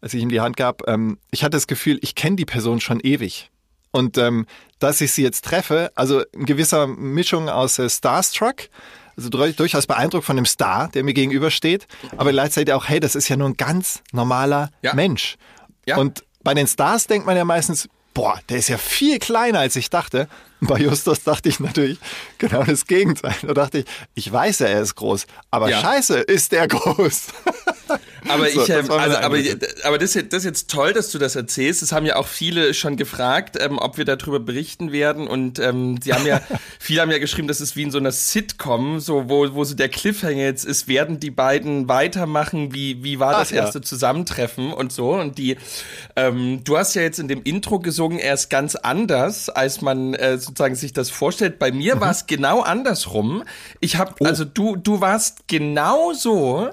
als 0.00 0.14
ich 0.14 0.22
ihm 0.22 0.28
die 0.28 0.40
Hand 0.40 0.56
gab, 0.56 0.86
ähm, 0.88 1.18
ich 1.30 1.42
hatte 1.42 1.56
das 1.56 1.66
Gefühl, 1.66 1.98
ich 2.02 2.14
kenne 2.14 2.36
die 2.36 2.44
Person 2.44 2.80
schon 2.80 3.00
ewig. 3.00 3.50
Und 3.92 4.18
ähm, 4.18 4.46
dass 4.78 5.00
ich 5.00 5.12
sie 5.12 5.22
jetzt 5.22 5.44
treffe, 5.44 5.90
also 5.94 6.20
in 6.32 6.44
gewisser 6.44 6.86
Mischung 6.86 7.48
aus 7.48 7.78
äh, 7.78 7.88
Starstruck, 7.88 8.68
also 9.16 9.30
dur- 9.30 9.52
durchaus 9.52 9.86
beeindruckt 9.86 10.26
von 10.26 10.36
dem 10.36 10.44
Star, 10.44 10.88
der 10.88 11.02
mir 11.02 11.14
gegenübersteht, 11.14 11.86
aber 12.18 12.30
gleichzeitig 12.32 12.74
auch, 12.74 12.86
hey, 12.88 13.00
das 13.00 13.14
ist 13.14 13.28
ja 13.28 13.36
nur 13.36 13.48
ein 13.48 13.56
ganz 13.56 14.02
normaler 14.12 14.70
Ja. 14.82 14.92
Mensch. 14.92 15.36
Ja. 15.86 15.96
Und 15.96 16.24
bei 16.42 16.52
den 16.52 16.66
Stars 16.66 17.06
denkt 17.06 17.26
man 17.26 17.36
ja 17.38 17.46
meistens, 17.46 17.88
boah, 18.16 18.40
der 18.48 18.56
ist 18.58 18.68
ja 18.68 18.78
viel 18.78 19.18
kleiner, 19.18 19.60
als 19.60 19.76
ich 19.76 19.90
dachte. 19.90 20.26
Bei 20.60 20.78
Justus 20.78 21.22
dachte 21.22 21.50
ich 21.50 21.60
natürlich 21.60 21.98
genau 22.38 22.64
das 22.64 22.86
Gegenteil. 22.86 23.34
Da 23.42 23.52
dachte 23.52 23.80
ich, 23.80 23.84
ich 24.14 24.32
weiß 24.32 24.60
ja, 24.60 24.68
er 24.68 24.80
ist 24.80 24.94
groß, 24.94 25.26
aber 25.50 25.68
Ja. 25.68 25.82
scheiße, 25.82 26.20
ist 26.20 26.50
der 26.52 26.66
groß. 26.74 27.24
Aber 28.28 28.48
So, 28.50 28.60
ich, 28.62 28.66
das 28.68 28.86
ähm, 28.86 28.90
also, 28.90 29.16
aber, 29.18 29.38
aber 29.84 29.98
das, 29.98 30.10
ist 30.10 30.14
jetzt- 30.14 30.32
das 30.32 30.38
ist 30.40 30.44
jetzt 30.46 30.70
toll, 30.70 30.92
dass 30.92 31.10
du 31.10 31.18
das 31.18 31.36
erzählst. 31.36 31.82
Es 31.82 31.92
haben 31.92 32.06
ja 32.06 32.16
auch 32.16 32.26
viele 32.26 32.74
schon 32.74 32.96
gefragt, 32.96 33.56
ähm, 33.60 33.78
ob 33.78 33.98
wir 33.98 34.04
darüber 34.04 34.40
berichten 34.40 34.92
werden. 34.92 35.26
Und 35.26 35.58
ähm, 35.58 35.98
sie 36.02 36.12
haben 36.12 36.26
ja, 36.26 36.40
viele 36.78 37.02
haben 37.02 37.10
ja 37.10 37.18
geschrieben, 37.18 37.48
das 37.48 37.60
ist 37.60 37.76
wie 37.76 37.82
in 37.82 37.90
so 37.90 37.98
einer 37.98 38.12
Sitcom, 38.12 39.00
so 39.00 39.28
wo, 39.28 39.54
wo 39.54 39.64
so 39.64 39.74
der 39.74 39.88
Cliffhanger 39.88 40.42
jetzt 40.42 40.64
ist, 40.64 40.88
werden 40.88 41.20
die 41.20 41.30
beiden 41.30 41.88
weitermachen? 41.88 42.72
Wie, 42.74 43.02
wie 43.02 43.18
war 43.18 43.32
das 43.32 43.48
Ach 43.48 43.54
ja. 43.56 43.62
erste 43.64 43.80
Zusammentreffen 43.80 44.72
und 44.72 44.92
so? 44.92 45.10
Und 45.14 45.38
die, 45.38 45.56
ähm, 46.16 46.62
du 46.64 46.78
hast 46.78 46.94
ja 46.94 47.02
jetzt 47.02 47.18
in 47.18 47.28
dem 47.28 47.42
Intro 47.42 47.78
gesungen, 47.78 48.18
er 48.18 48.34
ist 48.34 48.48
ganz 48.50 48.76
anders, 48.76 49.48
als 49.48 49.80
man 49.80 50.14
äh, 50.14 50.38
sozusagen 50.38 50.74
sich 50.74 50.92
das 50.92 51.10
vorstellt. 51.10 51.58
Bei 51.58 51.72
mir 51.72 52.00
war 52.00 52.10
es 52.10 52.26
genau 52.26 52.60
andersrum. 52.60 53.42
Ich 53.80 53.96
habe, 53.96 54.14
also 54.26 54.44
du, 54.44 54.76
du 54.76 55.00
warst 55.00 55.48
genauso. 55.48 56.70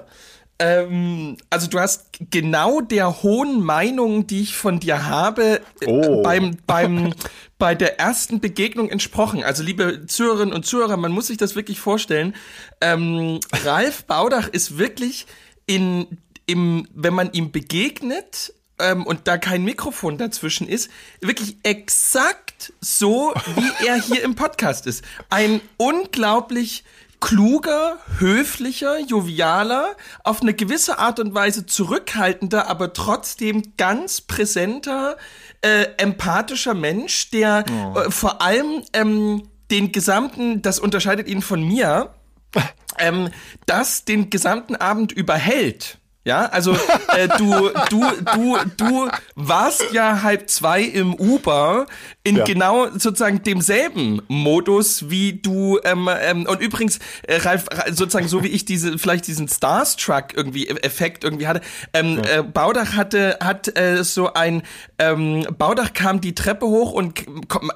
Ähm, 0.58 1.36
also 1.50 1.66
du 1.66 1.80
hast 1.80 2.06
genau 2.30 2.80
der 2.80 3.22
hohen 3.22 3.62
Meinung, 3.62 4.26
die 4.26 4.42
ich 4.42 4.54
von 4.56 4.78
dir 4.80 5.06
habe, 5.06 5.60
äh, 5.80 5.86
Oh. 5.86 6.22
beim, 6.22 6.56
beim, 6.66 7.12
bei 7.58 7.74
der 7.74 7.98
ersten 7.98 8.40
Begegnung 8.40 8.88
entsprochen. 8.88 9.42
Also 9.42 9.62
liebe 9.62 10.06
Zuhörerinnen 10.06 10.54
und 10.54 10.64
Zuhörer, 10.64 10.96
man 10.96 11.12
muss 11.12 11.26
sich 11.26 11.36
das 11.38 11.56
wirklich 11.56 11.80
vorstellen. 11.80 12.34
Ähm, 12.80 13.40
Ralf 13.64 14.04
Baudach 14.04 14.48
ist 14.48 14.78
wirklich 14.78 15.26
in, 15.66 16.06
im, 16.46 16.86
wenn 16.94 17.14
man 17.14 17.32
ihm 17.32 17.50
begegnet, 17.50 18.52
ähm, 18.78 19.06
und 19.06 19.28
da 19.28 19.38
kein 19.38 19.62
Mikrofon 19.64 20.18
dazwischen 20.18 20.68
ist, 20.68 20.90
wirklich 21.20 21.56
exakt 21.62 22.72
so, 22.80 23.32
wie 23.54 23.86
er 23.86 24.00
hier 24.00 24.22
im 24.24 24.34
Podcast 24.34 24.86
ist. 24.86 25.04
Ein 25.30 25.60
unglaublich 25.76 26.82
kluger, 27.24 27.96
höflicher, 28.18 29.00
jovialer, 29.00 29.96
auf 30.24 30.42
eine 30.42 30.52
gewisse 30.52 30.98
Art 30.98 31.18
und 31.20 31.32
Weise 31.34 31.64
zurückhaltender, 31.64 32.68
aber 32.68 32.92
trotzdem 32.92 33.62
ganz 33.78 34.20
präsenter, 34.20 35.16
äh, 35.62 35.86
empathischer 35.96 36.74
Mensch, 36.74 37.30
der 37.30 37.64
äh, 37.96 38.10
vor 38.10 38.42
allem 38.42 38.82
ähm, 38.92 39.48
den 39.70 39.90
gesamten, 39.90 40.60
das 40.60 40.78
unterscheidet 40.78 41.26
ihn 41.26 41.40
von 41.40 41.66
mir, 41.66 42.12
ähm, 42.98 43.30
das 43.64 44.04
den 44.04 44.28
gesamten 44.28 44.76
Abend 44.76 45.10
überhält. 45.10 45.96
Ja, 46.26 46.46
also 46.46 46.72
äh, 47.16 47.28
du, 47.36 47.68
du, 47.90 48.02
du, 48.34 48.56
du 48.78 49.08
warst 49.34 49.92
ja 49.92 50.22
halb 50.22 50.48
zwei 50.48 50.80
im 50.82 51.12
Uber 51.14 51.84
in 52.22 52.36
Ja. 52.36 52.44
genau 52.44 52.86
sozusagen 52.92 53.42
demselben 53.42 54.22
Modus 54.28 55.10
wie 55.10 55.34
du 55.34 55.78
ähm, 55.84 56.08
ähm, 56.22 56.46
und 56.48 56.62
übrigens 56.62 56.98
äh, 57.24 57.36
Ralf 57.36 57.66
Ra- 57.70 57.92
sozusagen 57.92 58.26
so 58.28 58.42
wie 58.42 58.48
ich 58.48 58.64
diese 58.64 58.96
vielleicht 58.96 59.26
diesen 59.26 59.48
Starstruck 59.48 60.28
irgendwie 60.34 60.66
E- 60.66 60.76
Effekt 60.80 61.24
irgendwie 61.24 61.46
hatte. 61.46 61.60
Ähm, 61.92 62.22
äh, 62.26 62.42
Baudach 62.42 62.94
hatte 62.96 63.36
hat 63.42 63.76
äh, 63.78 64.02
so 64.02 64.32
ein 64.32 64.62
ähm, 64.98 65.46
Baudach 65.58 65.92
kam 65.92 66.22
die 66.22 66.34
Treppe 66.34 66.64
hoch 66.66 66.92
und 66.92 67.24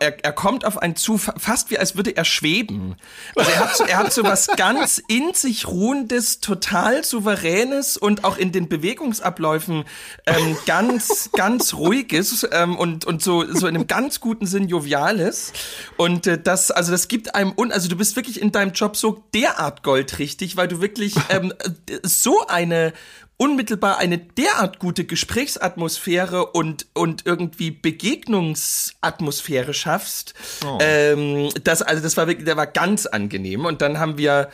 er, 0.01 0.25
er 0.25 0.33
kommt 0.33 0.65
auf 0.65 0.79
einen 0.79 0.97
zu 0.97 1.19
fa- 1.19 1.35
fast 1.37 1.71
wie 1.71 1.79
als 1.79 1.97
würde 1.97 2.17
er 2.17 2.25
schweben. 2.25 2.97
Also 3.37 3.51
er 3.51 3.59
hat 3.61 3.77
so, 3.77 3.85
er 3.85 3.99
hat 3.99 4.13
so 4.15 4.23
was 4.25 4.47
ganz 4.57 5.03
in 5.07 5.35
sich 5.35 5.69
ruhendes, 5.69 6.41
total 6.41 7.05
souveränes 7.05 7.99
und 7.99 8.25
auch 8.25 8.38
in 8.39 8.53
den 8.53 8.69
Bewegungsabläufen 8.69 9.85
ähm, 10.27 10.57
ganz 10.67 11.31
ganz 11.37 11.75
ruhiges 11.75 12.47
ähm, 12.53 12.77
und 12.77 13.05
und 13.05 13.23
so 13.23 13.45
so 13.53 13.67
in 13.67 13.75
einem 13.75 13.87
ganz 13.87 14.21
guten 14.21 14.47
Sinn 14.47 14.69
joviales 14.69 15.53
und 15.97 16.27
äh, 16.27 16.41
das 16.41 16.71
also 16.71 16.93
das 16.93 17.09
gibt 17.09 17.35
einem 17.35 17.53
un 17.57 17.73
also 17.73 17.89
du 17.89 17.97
bist 17.97 18.17
wirklich 18.17 18.41
in 18.41 18.53
deinem 18.53 18.73
Job 18.73 18.97
so 18.97 19.25
derart 19.35 19.83
goldrichtig, 19.83 20.57
weil 20.57 20.69
du 20.69 20.81
wirklich 20.81 21.15
ähm, 21.29 21.53
äh, 21.63 21.99
so 22.03 22.47
eine 22.47 22.93
unmittelbar 23.39 23.99
eine 23.99 24.19
derart 24.19 24.81
gute 24.81 25.05
Gesprächsatmosphäre 25.05 26.47
und, 26.47 26.87
und 26.93 27.25
irgendwie 27.25 27.71
Begegnungsatmosphäre 27.71 29.75
schaffst. 29.75 30.35
Ähm, 30.81 31.49
das, 31.63 31.81
also 31.81 32.03
das 32.03 32.17
war 32.17 32.27
wirklich, 32.27 32.45
der 32.45 32.57
war 32.57 32.67
ganz 32.67 33.07
angenehm. 33.07 33.65
Und 33.65 33.81
dann 33.81 34.01
haben 34.01 34.19
wir, 34.19 34.51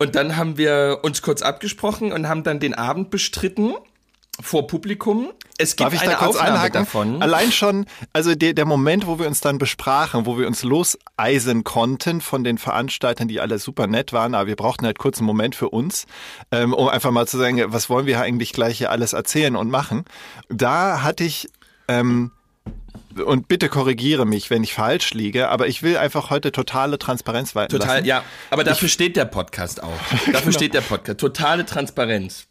und 0.00 0.16
dann 0.16 0.36
haben 0.36 0.56
wir 0.56 1.00
uns 1.02 1.20
kurz 1.20 1.42
abgesprochen 1.42 2.10
und 2.12 2.26
haben 2.26 2.42
dann 2.42 2.58
den 2.58 2.74
Abend 2.74 3.10
bestritten 3.10 3.74
vor 4.40 4.66
Publikum. 4.66 5.30
Es 5.58 5.76
gibt 5.76 5.80
Darf 5.80 5.92
ich 5.92 6.00
eine 6.00 6.12
da 6.12 6.16
kurz 6.16 6.36
Aufnahme 6.36 6.52
einhaken? 6.54 6.72
davon. 6.72 7.22
Allein 7.22 7.52
schon, 7.52 7.84
also 8.14 8.34
der, 8.34 8.54
der 8.54 8.64
Moment, 8.64 9.06
wo 9.06 9.18
wir 9.18 9.26
uns 9.26 9.42
dann 9.42 9.58
besprachen, 9.58 10.24
wo 10.24 10.38
wir 10.38 10.46
uns 10.46 10.62
loseisen 10.62 11.64
konnten 11.64 12.22
von 12.22 12.44
den 12.44 12.56
Veranstaltern, 12.56 13.28
die 13.28 13.40
alle 13.40 13.58
super 13.58 13.86
nett 13.86 14.14
waren, 14.14 14.34
aber 14.34 14.46
wir 14.46 14.56
brauchten 14.56 14.86
halt 14.86 14.98
kurz 14.98 15.18
einen 15.18 15.26
Moment 15.26 15.54
für 15.54 15.68
uns, 15.68 16.06
ähm, 16.50 16.72
um 16.72 16.88
einfach 16.88 17.10
mal 17.10 17.28
zu 17.28 17.36
sagen, 17.36 17.62
was 17.66 17.90
wollen 17.90 18.06
wir 18.06 18.22
eigentlich 18.22 18.54
gleich 18.54 18.78
hier 18.78 18.90
alles 18.90 19.12
erzählen 19.12 19.54
und 19.54 19.68
machen. 19.68 20.06
Da 20.48 21.02
hatte 21.02 21.24
ich, 21.24 21.48
ähm, 21.88 22.30
und 23.24 23.48
bitte 23.48 23.68
korrigiere 23.68 24.24
mich, 24.26 24.50
wenn 24.50 24.62
ich 24.62 24.72
falsch 24.74 25.12
liege, 25.14 25.48
aber 25.48 25.66
ich 25.68 25.82
will 25.82 25.96
einfach 25.96 26.30
heute 26.30 26.52
totale 26.52 26.98
Transparenz 26.98 27.54
walten 27.54 27.72
Total, 27.72 27.96
lassen. 27.96 28.06
ja. 28.06 28.22
Aber 28.50 28.64
dafür 28.64 28.88
steht 28.88 29.16
der 29.16 29.24
Podcast 29.24 29.82
auch. 29.82 29.90
Dafür 30.10 30.40
Genau. 30.40 30.50
steht 30.52 30.74
der 30.74 30.80
Podcast. 30.82 31.18
Totale 31.20 31.66
Transparenz. 31.66 32.46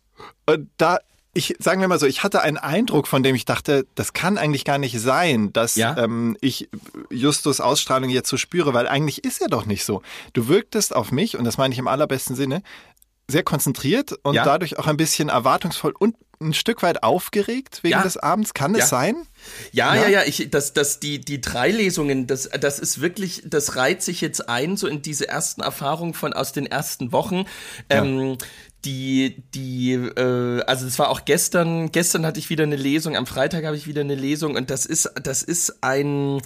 Und 0.46 0.70
da, 0.78 1.00
ich 1.34 1.56
sagen 1.60 1.80
wir 1.82 1.88
mal 1.88 2.00
so, 2.00 2.06
ich 2.06 2.24
hatte 2.24 2.42
einen 2.42 2.58
Eindruck, 2.58 3.08
von 3.08 3.24
dem 3.24 3.36
ich 3.36 3.46
dachte, 3.46 3.86
das 3.96 4.14
kann 4.14 4.38
eigentlich 4.38 4.66
gar 4.66 4.78
nicht 4.78 5.00
sein, 5.00 5.54
dass 5.54 5.76
Ja? 5.76 5.96
ähm, 5.98 6.36
ich 6.42 6.70
Justus 7.10 7.62
Ausstrahlung 7.62 8.10
jetzt 8.10 8.30
so 8.30 8.36
spüre, 8.38 8.74
weil 8.74 8.88
eigentlich 8.88 9.24
ist 9.24 9.42
er 9.42 9.48
doch 9.48 9.66
nicht 9.66 9.86
so. 9.86 10.02
Du 10.34 10.48
wirktest 10.48 10.96
auf 10.96 11.12
mich, 11.12 11.38
und 11.38 11.46
das 11.46 11.58
meine 11.58 11.74
ich 11.74 11.80
im 11.80 11.88
allerbesten 11.88 12.36
Sinne, 12.36 12.62
sehr 13.30 13.44
konzentriert 13.44 14.14
und 14.24 14.34
Ja. 14.34 14.44
dadurch 14.44 14.78
auch 14.80 14.88
ein 14.88 14.98
bisschen 14.98 15.30
erwartungsvoll 15.30 15.94
und 15.98 16.16
ein 16.42 16.54
Stück 16.54 16.84
weit 16.84 17.04
aufgeregt 17.04 17.80
wegen 17.84 17.94
Ja. 17.98 18.04
des 18.04 18.16
Abends. 18.18 18.54
Kann 18.54 18.74
Ja. 18.74 18.84
es 18.86 18.90
sein? 18.90 19.16
Ja, 19.74 19.94
Ja? 19.94 20.04
ja, 20.04 20.08
ja, 20.10 20.24
ich, 20.26 20.50
das, 20.50 20.74
das, 20.74 21.00
die, 21.02 21.20
die 21.20 21.42
drei 21.42 21.70
Lesungen, 21.70 22.28
das, 22.28 22.50
das 22.60 22.80
ist 22.80 23.02
wirklich, 23.02 23.44
das 23.46 23.76
reiht 23.76 24.02
sich 24.02 24.22
jetzt 24.22 24.48
ein, 24.48 24.78
so 24.78 24.88
in 24.88 25.02
diese 25.02 25.28
ersten 25.28 25.62
Erfahrungen 25.62 26.14
von 26.14 26.32
aus 26.34 26.54
den 26.54 26.66
ersten 26.66 27.12
Wochen. 27.12 27.44
Ähm, 27.90 28.38
die, 28.86 29.44
die, 29.54 29.92
äh, 29.94 30.62
also 30.64 30.88
es 30.88 30.98
war 30.98 31.10
auch 31.10 31.26
gestern, 31.26 31.92
gestern 31.92 32.26
hatte 32.26 32.40
ich 32.40 32.50
wieder 32.50 32.64
eine 32.64 32.78
Lesung, 32.78 33.18
am 33.18 33.26
Freitag 33.26 33.66
habe 33.66 33.76
ich 33.76 33.86
wieder 33.88 34.02
eine 34.02 34.16
Lesung 34.16 34.56
und 34.56 34.70
das 34.70 34.86
ist, 34.86 35.12
das 35.22 35.44
ist 35.44 35.84
ein, 35.84 36.42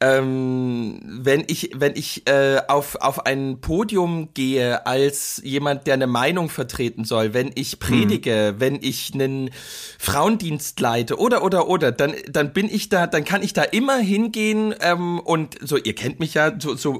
ähm, 0.00 1.00
wenn 1.04 1.44
ich, 1.46 1.70
wenn 1.74 1.94
ich 1.96 2.28
äh, 2.28 2.60
auf, 2.68 2.96
auf 2.96 3.24
ein 3.24 3.60
Podium 3.60 4.28
gehe 4.34 4.86
als 4.86 5.40
jemand, 5.42 5.86
der 5.86 5.94
eine 5.94 6.06
Meinung 6.06 6.50
vertreten 6.50 7.04
soll, 7.04 7.32
wenn 7.32 7.50
ich 7.54 7.78
predige, 7.78 8.56
wenn 8.58 8.78
ich 8.82 9.12
einen 9.14 9.50
Frauendienst 9.98 10.78
leite 10.80 11.18
oder 11.18 11.42
oder 11.42 11.68
oder, 11.68 11.92
dann, 11.92 12.14
dann 12.28 12.52
bin 12.52 12.66
ich 12.66 12.88
da, 12.88 13.06
dann 13.06 13.24
kann 13.24 13.42
ich 13.42 13.54
da 13.54 13.62
immer 13.62 13.96
hingehen 13.96 14.74
ähm, 14.80 15.18
und 15.20 15.56
so, 15.62 15.76
ihr 15.76 15.94
kennt 15.94 16.20
mich 16.20 16.34
ja 16.34 16.52
so, 16.58 16.74
so 16.74 16.90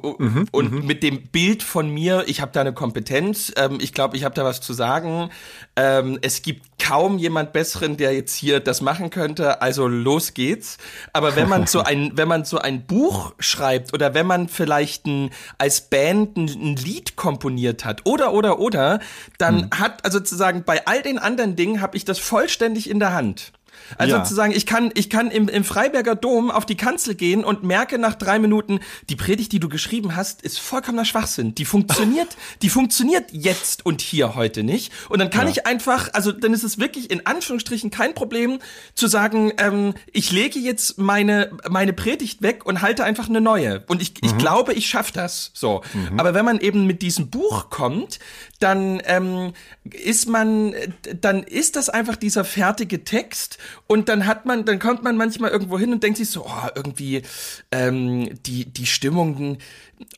und 0.52 0.84
mit 0.84 1.02
dem 1.02 1.28
Bild 1.28 1.62
von 1.62 1.90
mir, 1.90 2.24
ich 2.26 2.40
habe 2.40 2.52
da 2.52 2.62
eine 2.62 2.72
Kompetenz, 2.72 3.52
ähm, 3.56 3.78
ich 3.80 3.92
glaube, 3.92 4.16
ich 4.16 4.24
habe 4.24 4.34
da 4.34 4.44
was 4.44 4.60
zu 4.60 4.72
sagen. 4.72 5.30
Ähm, 5.76 6.18
es 6.22 6.42
gibt 6.42 6.75
kaum 6.78 7.18
jemand 7.18 7.52
besseren, 7.52 7.96
der 7.96 8.12
jetzt 8.12 8.34
hier 8.34 8.60
das 8.60 8.80
machen 8.80 9.10
könnte, 9.10 9.62
also 9.62 9.86
los 9.88 10.34
geht's. 10.34 10.78
Aber 11.12 11.36
wenn 11.36 11.48
man 11.48 11.66
so 11.66 11.80
ein, 11.84 12.12
wenn 12.14 12.28
man 12.28 12.44
so 12.44 12.58
ein 12.58 12.86
Buch 12.86 13.34
schreibt 13.38 13.92
oder 13.94 14.14
wenn 14.14 14.26
man 14.26 14.48
vielleicht 14.48 15.06
ein, 15.06 15.30
als 15.58 15.82
Band 15.82 16.36
ein, 16.36 16.46
ein 16.46 16.76
Lied 16.76 17.16
komponiert 17.16 17.84
hat 17.84 18.02
oder 18.04 18.32
oder 18.32 18.58
oder, 18.58 19.00
dann 19.38 19.70
hat 19.70 20.04
also 20.04 20.18
sozusagen 20.18 20.64
bei 20.64 20.86
all 20.86 21.02
den 21.02 21.18
anderen 21.18 21.56
Dingen 21.56 21.80
habe 21.80 21.96
ich 21.96 22.04
das 22.04 22.18
vollständig 22.18 22.88
in 22.88 22.98
der 22.98 23.12
Hand. 23.12 23.52
Also 23.98 24.14
Ja. 24.16 24.24
sozusagen, 24.24 24.52
ich 24.52 24.66
kann, 24.66 24.90
ich 24.94 25.10
kann 25.10 25.30
im, 25.30 25.48
im 25.48 25.64
Freiberger 25.64 26.14
Dom 26.14 26.50
auf 26.50 26.66
die 26.66 26.76
Kanzel 26.76 27.14
gehen 27.14 27.44
und 27.44 27.62
merke 27.62 27.98
nach 27.98 28.14
drei 28.14 28.38
Minuten, 28.38 28.80
die 29.08 29.16
Predigt, 29.16 29.52
die 29.52 29.60
du 29.60 29.68
geschrieben 29.68 30.16
hast, 30.16 30.42
ist 30.42 30.58
vollkommener 30.58 31.04
Schwachsinn. 31.04 31.54
Die 31.54 31.64
funktioniert, 31.64 32.36
die 32.62 32.68
funktioniert 32.68 33.24
jetzt 33.32 33.84
und 33.86 34.00
hier 34.00 34.34
heute 34.34 34.62
nicht. 34.62 34.92
Und 35.08 35.18
dann 35.18 35.30
kann 35.30 35.48
ich 35.48 35.66
einfach, 35.66 36.10
also 36.12 36.32
dann 36.32 36.52
ist 36.52 36.64
es 36.64 36.78
wirklich 36.78 37.10
in 37.10 37.26
Anführungsstrichen 37.26 37.90
kein 37.90 38.14
Problem 38.14 38.58
zu 38.94 39.06
sagen, 39.06 39.52
ähm, 39.58 39.94
ich 40.12 40.30
lege 40.32 40.58
jetzt 40.58 40.98
meine, 40.98 41.50
meine 41.68 41.92
Predigt 41.92 42.42
weg 42.42 42.66
und 42.66 42.82
halte 42.82 43.04
einfach 43.04 43.28
eine 43.28 43.40
neue. 43.40 43.84
Und 43.88 44.02
ich, 44.02 44.14
ich 44.22 44.36
glaube, 44.38 44.72
ich 44.74 44.86
schaffe 44.88 45.12
das. 45.12 45.50
So. 45.54 45.82
Aber 46.16 46.34
wenn 46.34 46.44
man 46.44 46.60
eben 46.60 46.86
mit 46.86 47.02
diesem 47.02 47.30
Buch 47.30 47.70
kommt, 47.70 48.18
dann 48.60 49.00
ähm, 49.04 49.52
ist 49.90 50.28
man, 50.28 50.74
dann 51.20 51.42
ist 51.42 51.76
das 51.76 51.88
einfach 51.88 52.16
dieser 52.16 52.44
fertige 52.44 53.04
Text 53.04 53.58
Und 53.86 54.08
dann 54.08 54.26
hat 54.26 54.46
man, 54.46 54.64
dann 54.64 54.78
kommt 54.78 55.02
man 55.02 55.16
manchmal 55.16 55.50
irgendwo 55.50 55.78
hin 55.78 55.92
und 55.92 56.02
denkt 56.02 56.18
sich 56.18 56.30
so, 56.30 56.44
oh, 56.46 56.68
irgendwie 56.74 57.22
ähm, 57.70 58.30
die 58.44 58.64
die 58.64 58.86
Stimmung, 58.86 59.58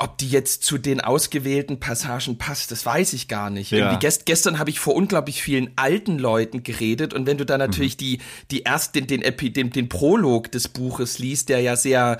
ob 0.00 0.18
die 0.18 0.28
jetzt 0.28 0.64
zu 0.64 0.76
den 0.78 1.00
ausgewählten 1.00 1.78
Passagen 1.80 2.36
passt, 2.38 2.72
das 2.72 2.84
weiß 2.84 3.12
ich 3.12 3.28
gar 3.28 3.48
nicht. 3.50 3.70
Ja. 3.70 3.78
Irgendwie 3.78 3.98
gest, 4.00 4.26
gestern 4.26 4.58
habe 4.58 4.70
ich 4.70 4.80
vor 4.80 4.94
unglaublich 4.94 5.42
vielen 5.42 5.70
alten 5.76 6.18
Leuten 6.18 6.62
geredet 6.64 7.14
und 7.14 7.26
wenn 7.26 7.38
du 7.38 7.46
da 7.46 7.58
natürlich 7.58 7.94
Mhm. 7.94 7.98
die 7.98 8.18
die 8.50 8.62
erst 8.62 8.94
den 8.94 9.06
den, 9.06 9.22
Epi, 9.22 9.50
den 9.52 9.70
den 9.70 9.88
Prolog 9.88 10.50
des 10.52 10.68
Buches 10.68 11.18
liest, 11.18 11.48
der 11.48 11.60
ja 11.60 11.76
sehr 11.76 12.18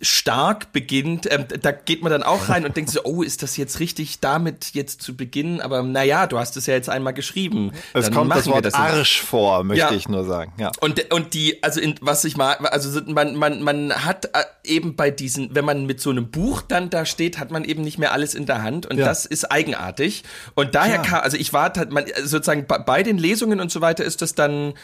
stark 0.00 0.72
beginnt, 0.72 1.30
ähm, 1.32 1.46
da 1.60 1.72
geht 1.72 2.02
man 2.02 2.12
dann 2.12 2.22
auch 2.22 2.48
rein 2.48 2.64
und 2.64 2.76
denkt 2.76 2.90
so, 2.90 3.00
oh, 3.04 3.22
ist 3.22 3.42
das 3.42 3.56
jetzt 3.56 3.80
richtig, 3.80 4.20
damit 4.20 4.70
jetzt 4.74 5.02
zu 5.02 5.16
beginnen? 5.16 5.60
Aber 5.60 5.82
naja, 5.82 6.26
du 6.26 6.38
hast 6.38 6.56
es 6.56 6.66
ja 6.66 6.74
jetzt 6.74 6.88
einmal 6.88 7.14
geschrieben. 7.14 7.72
Es 7.94 8.04
Dann 8.06 8.14
kommt 8.14 8.32
das 8.34 8.46
Wort 8.46 8.64
jetzt. 8.64 8.74
Arsch 8.76 9.20
vor, 9.22 9.64
möchte 9.64 9.80
Ja. 9.84 9.92
ich 9.92 10.08
nur 10.08 10.24
sagen. 10.24 10.52
Ja. 10.58 10.70
Und, 10.80 11.12
und 11.12 11.34
die, 11.34 11.62
also 11.62 11.80
in, 11.80 11.94
was 12.00 12.24
ich 12.24 12.36
mal, 12.36 12.54
also 12.56 13.00
man, 13.06 13.34
man, 13.34 13.62
man 13.62 13.92
hat 14.04 14.26
äh, 14.26 14.44
eben 14.64 14.94
bei 14.94 15.10
diesen, 15.10 15.54
wenn 15.54 15.64
man 15.64 15.86
mit 15.86 16.00
so 16.00 16.10
einem 16.10 16.30
Buch 16.30 16.62
dann 16.62 16.90
da 16.90 16.97
steht, 17.04 17.38
hat 17.38 17.50
man 17.50 17.64
eben 17.64 17.82
nicht 17.82 17.98
mehr 17.98 18.12
alles 18.12 18.34
in 18.34 18.46
der 18.46 18.62
Hand 18.62 18.86
und 18.86 18.98
Ja. 18.98 19.04
das 19.06 19.26
ist 19.26 19.50
eigenartig. 19.50 20.24
Und 20.54 20.74
daher 20.74 20.98
Klar. 20.98 21.06
kam, 21.06 21.20
also 21.22 21.36
ich 21.36 21.52
war 21.52 21.72
halt, 21.74 21.90
man, 21.90 22.04
sozusagen 22.22 22.66
bei 22.66 23.02
den 23.02 23.18
Lesungen 23.18 23.60
und 23.60 23.70
so 23.70 23.80
weiter 23.80 24.04
ist 24.04 24.22
das 24.22 24.34
dann, 24.34 24.74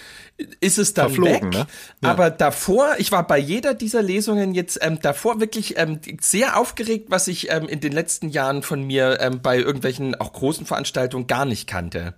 ist 0.61 0.79
es 0.79 0.95
dann 0.95 1.07
Verflogen, 1.13 1.53
weg. 1.53 1.61
ne? 1.61 1.67
Ja. 2.03 2.11
Aber 2.11 2.31
davor, 2.31 2.95
ich 2.99 3.13
war 3.13 3.25
bei 3.27 3.39
jeder 3.39 3.73
dieser 3.73 4.03
Lesungen 4.03 4.53
jetzt 4.55 4.79
ähm, 4.83 4.99
davor 5.01 5.39
wirklich 5.41 5.79
ähm, 5.79 6.01
sehr 6.21 6.59
aufgeregt, 6.59 7.07
was 7.11 7.29
ich 7.29 7.51
ähm, 7.53 7.69
in 7.69 7.79
den 7.81 7.93
letzten 7.93 8.29
Jahren 8.31 8.63
von 8.65 8.83
mir 8.83 9.19
ähm, 9.21 9.41
bei 9.43 9.59
irgendwelchen 9.59 10.15
auch 10.17 10.33
großen 10.33 10.67
Veranstaltungen 10.67 11.27
gar 11.29 11.45
nicht 11.45 11.69
kannte. 11.69 12.15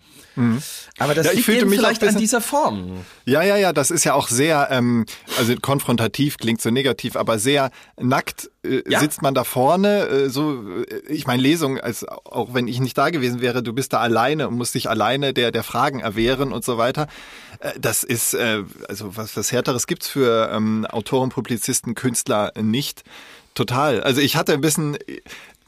Aber 0.98 1.14
das 1.14 1.24
Mhm. 1.24 1.24
Ja, 1.24 1.30
ich 1.30 1.32
liegt 1.36 1.44
fühlte 1.46 1.60
eben 1.62 1.70
vielleicht 1.70 2.02
an 2.02 2.08
bisschen- 2.08 2.20
dieser 2.20 2.40
Form. 2.42 3.04
Ja, 3.24 3.42
ja, 3.42 3.56
ja, 3.56 3.72
das 3.72 3.90
ist 3.90 4.04
ja 4.04 4.12
auch 4.12 4.28
sehr, 4.28 4.68
ähm, 4.70 5.06
also 5.38 5.54
konfrontativ 5.62 6.36
klingt 6.36 6.60
so 6.60 6.70
negativ, 6.70 7.16
aber 7.16 7.38
sehr 7.38 7.70
nackt 7.98 8.50
äh, 8.62 8.82
Ja. 8.86 9.00
sitzt 9.00 9.22
man 9.22 9.34
da 9.34 9.44
vorne. 9.44 10.00
Äh, 10.08 10.28
so, 10.28 10.62
äh, 10.82 11.00
ich 11.08 11.26
meine, 11.26 11.40
Lesung, 11.42 11.78
als, 11.80 12.04
auch 12.06 12.52
wenn 12.52 12.68
ich 12.68 12.80
nicht 12.80 12.98
da 12.98 13.08
gewesen 13.08 13.40
wäre, 13.40 13.62
du 13.62 13.72
bist 13.72 13.94
da 13.94 14.00
alleine 14.00 14.48
und 14.48 14.56
musst 14.58 14.74
dich 14.74 14.90
alleine 14.90 15.32
der, 15.32 15.52
der 15.52 15.62
Fragen 15.62 16.00
erwehren 16.00 16.52
und 16.52 16.64
so 16.66 16.76
weiter. 16.76 17.06
Äh, 17.60 17.72
das 17.80 18.04
ist, 18.06 18.34
äh, 18.34 18.62
also 18.88 19.16
was, 19.16 19.36
was 19.36 19.52
Härteres 19.52 19.86
gibt's 19.86 20.08
für 20.08 20.50
ähm, 20.52 20.86
Autoren, 20.86 21.30
Publizisten, 21.30 21.94
Künstler 21.94 22.52
nicht. 22.60 23.02
Total. 23.54 24.02
Also 24.02 24.20
ich 24.20 24.36
hatte 24.36 24.52
ein 24.52 24.60
bisschen, 24.60 24.98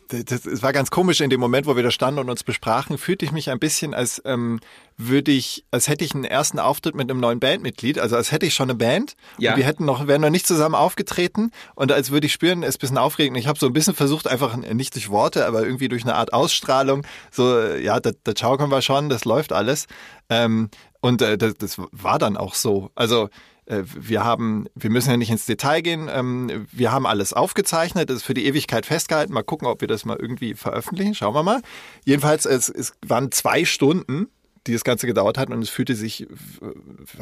das, 0.08 0.46
es 0.46 0.62
war 0.62 0.72
ganz 0.72 0.90
komisch 0.90 1.20
in 1.20 1.30
dem 1.30 1.40
Moment, 1.40 1.66
wo 1.66 1.76
wir 1.76 1.82
da 1.82 1.90
standen 1.90 2.20
und 2.20 2.30
uns 2.30 2.42
besprachen, 2.42 2.98
fühlte 2.98 3.24
ich 3.24 3.32
mich 3.32 3.50
ein 3.50 3.58
bisschen, 3.58 3.94
als 3.94 4.20
ähm, 4.24 4.60
würde 4.96 5.30
ich, 5.30 5.64
als 5.70 5.88
hätte 5.88 6.04
ich 6.04 6.14
einen 6.14 6.24
ersten 6.24 6.58
Auftritt 6.58 6.94
mit 6.94 7.10
einem 7.10 7.20
neuen 7.20 7.38
Bandmitglied, 7.40 7.98
also 7.98 8.16
als 8.16 8.32
hätte 8.32 8.46
ich 8.46 8.54
schon 8.54 8.70
eine 8.70 8.78
Band 8.78 9.14
Ja. 9.38 9.52
und 9.52 9.58
wir 9.58 9.64
hätten 9.64 9.84
noch, 9.84 10.06
wären 10.06 10.20
noch 10.22 10.30
nicht 10.30 10.46
zusammen 10.46 10.74
aufgetreten 10.74 11.50
und 11.74 11.92
als 11.92 12.10
würde 12.10 12.26
ich 12.26 12.32
spüren, 12.32 12.62
es 12.62 12.70
ist 12.70 12.76
ein 12.76 12.80
bisschen 12.80 12.98
aufregend. 12.98 13.38
Ich 13.38 13.46
habe 13.46 13.58
so 13.58 13.66
ein 13.66 13.72
bisschen 13.72 13.94
versucht, 13.94 14.26
einfach 14.26 14.56
nicht 14.56 14.94
durch 14.94 15.10
Worte, 15.10 15.46
aber 15.46 15.62
irgendwie 15.62 15.88
durch 15.88 16.02
eine 16.02 16.14
Art 16.14 16.32
Ausstrahlung, 16.32 17.06
so, 17.30 17.56
äh, 17.58 17.82
ja, 17.82 18.00
das, 18.00 18.14
das 18.24 18.38
schaukeln 18.38 18.70
wir 18.70 18.82
schon, 18.82 19.08
das 19.08 19.24
läuft 19.24 19.52
alles. 19.52 19.86
Ähm, 20.30 20.70
und 21.00 21.22
äh, 21.22 21.38
das, 21.38 21.54
das 21.54 21.76
war 21.92 22.18
dann 22.18 22.36
auch 22.36 22.54
so. 22.54 22.90
Also 22.96 23.26
äh, 23.26 23.28
wir 23.68 24.24
haben, 24.24 24.66
wir 24.74 24.90
müssen 24.90 25.10
ja 25.10 25.16
nicht 25.16 25.30
ins 25.30 25.46
Detail 25.46 25.82
gehen. 25.82 26.08
Ähm, 26.10 26.66
wir 26.72 26.90
haben 26.90 27.06
alles 27.06 27.32
aufgezeichnet, 27.32 28.08
das 28.08 28.18
ist 28.18 28.22
für 28.24 28.34
die 28.34 28.46
Ewigkeit 28.46 28.86
festgehalten. 28.86 29.32
Mal 29.32 29.42
gucken, 29.42 29.68
ob 29.68 29.80
wir 29.80 29.88
das 29.88 30.04
mal 30.04 30.16
irgendwie 30.18 30.54
veröffentlichen. 30.54 31.14
Schauen 31.14 31.34
wir 31.34 31.42
mal. 31.42 31.60
Jedenfalls, 32.04 32.46
es, 32.46 32.68
es 32.68 32.94
waren 33.06 33.30
zwei 33.30 33.64
Stunden, 33.64 34.28
die 34.68 34.74
das 34.74 34.84
Ganze 34.84 35.06
gedauert 35.06 35.38
hat 35.38 35.50
und 35.50 35.62
es 35.62 35.70
fühlte 35.70 35.94
sich 35.94 36.22
äh, 36.22 36.26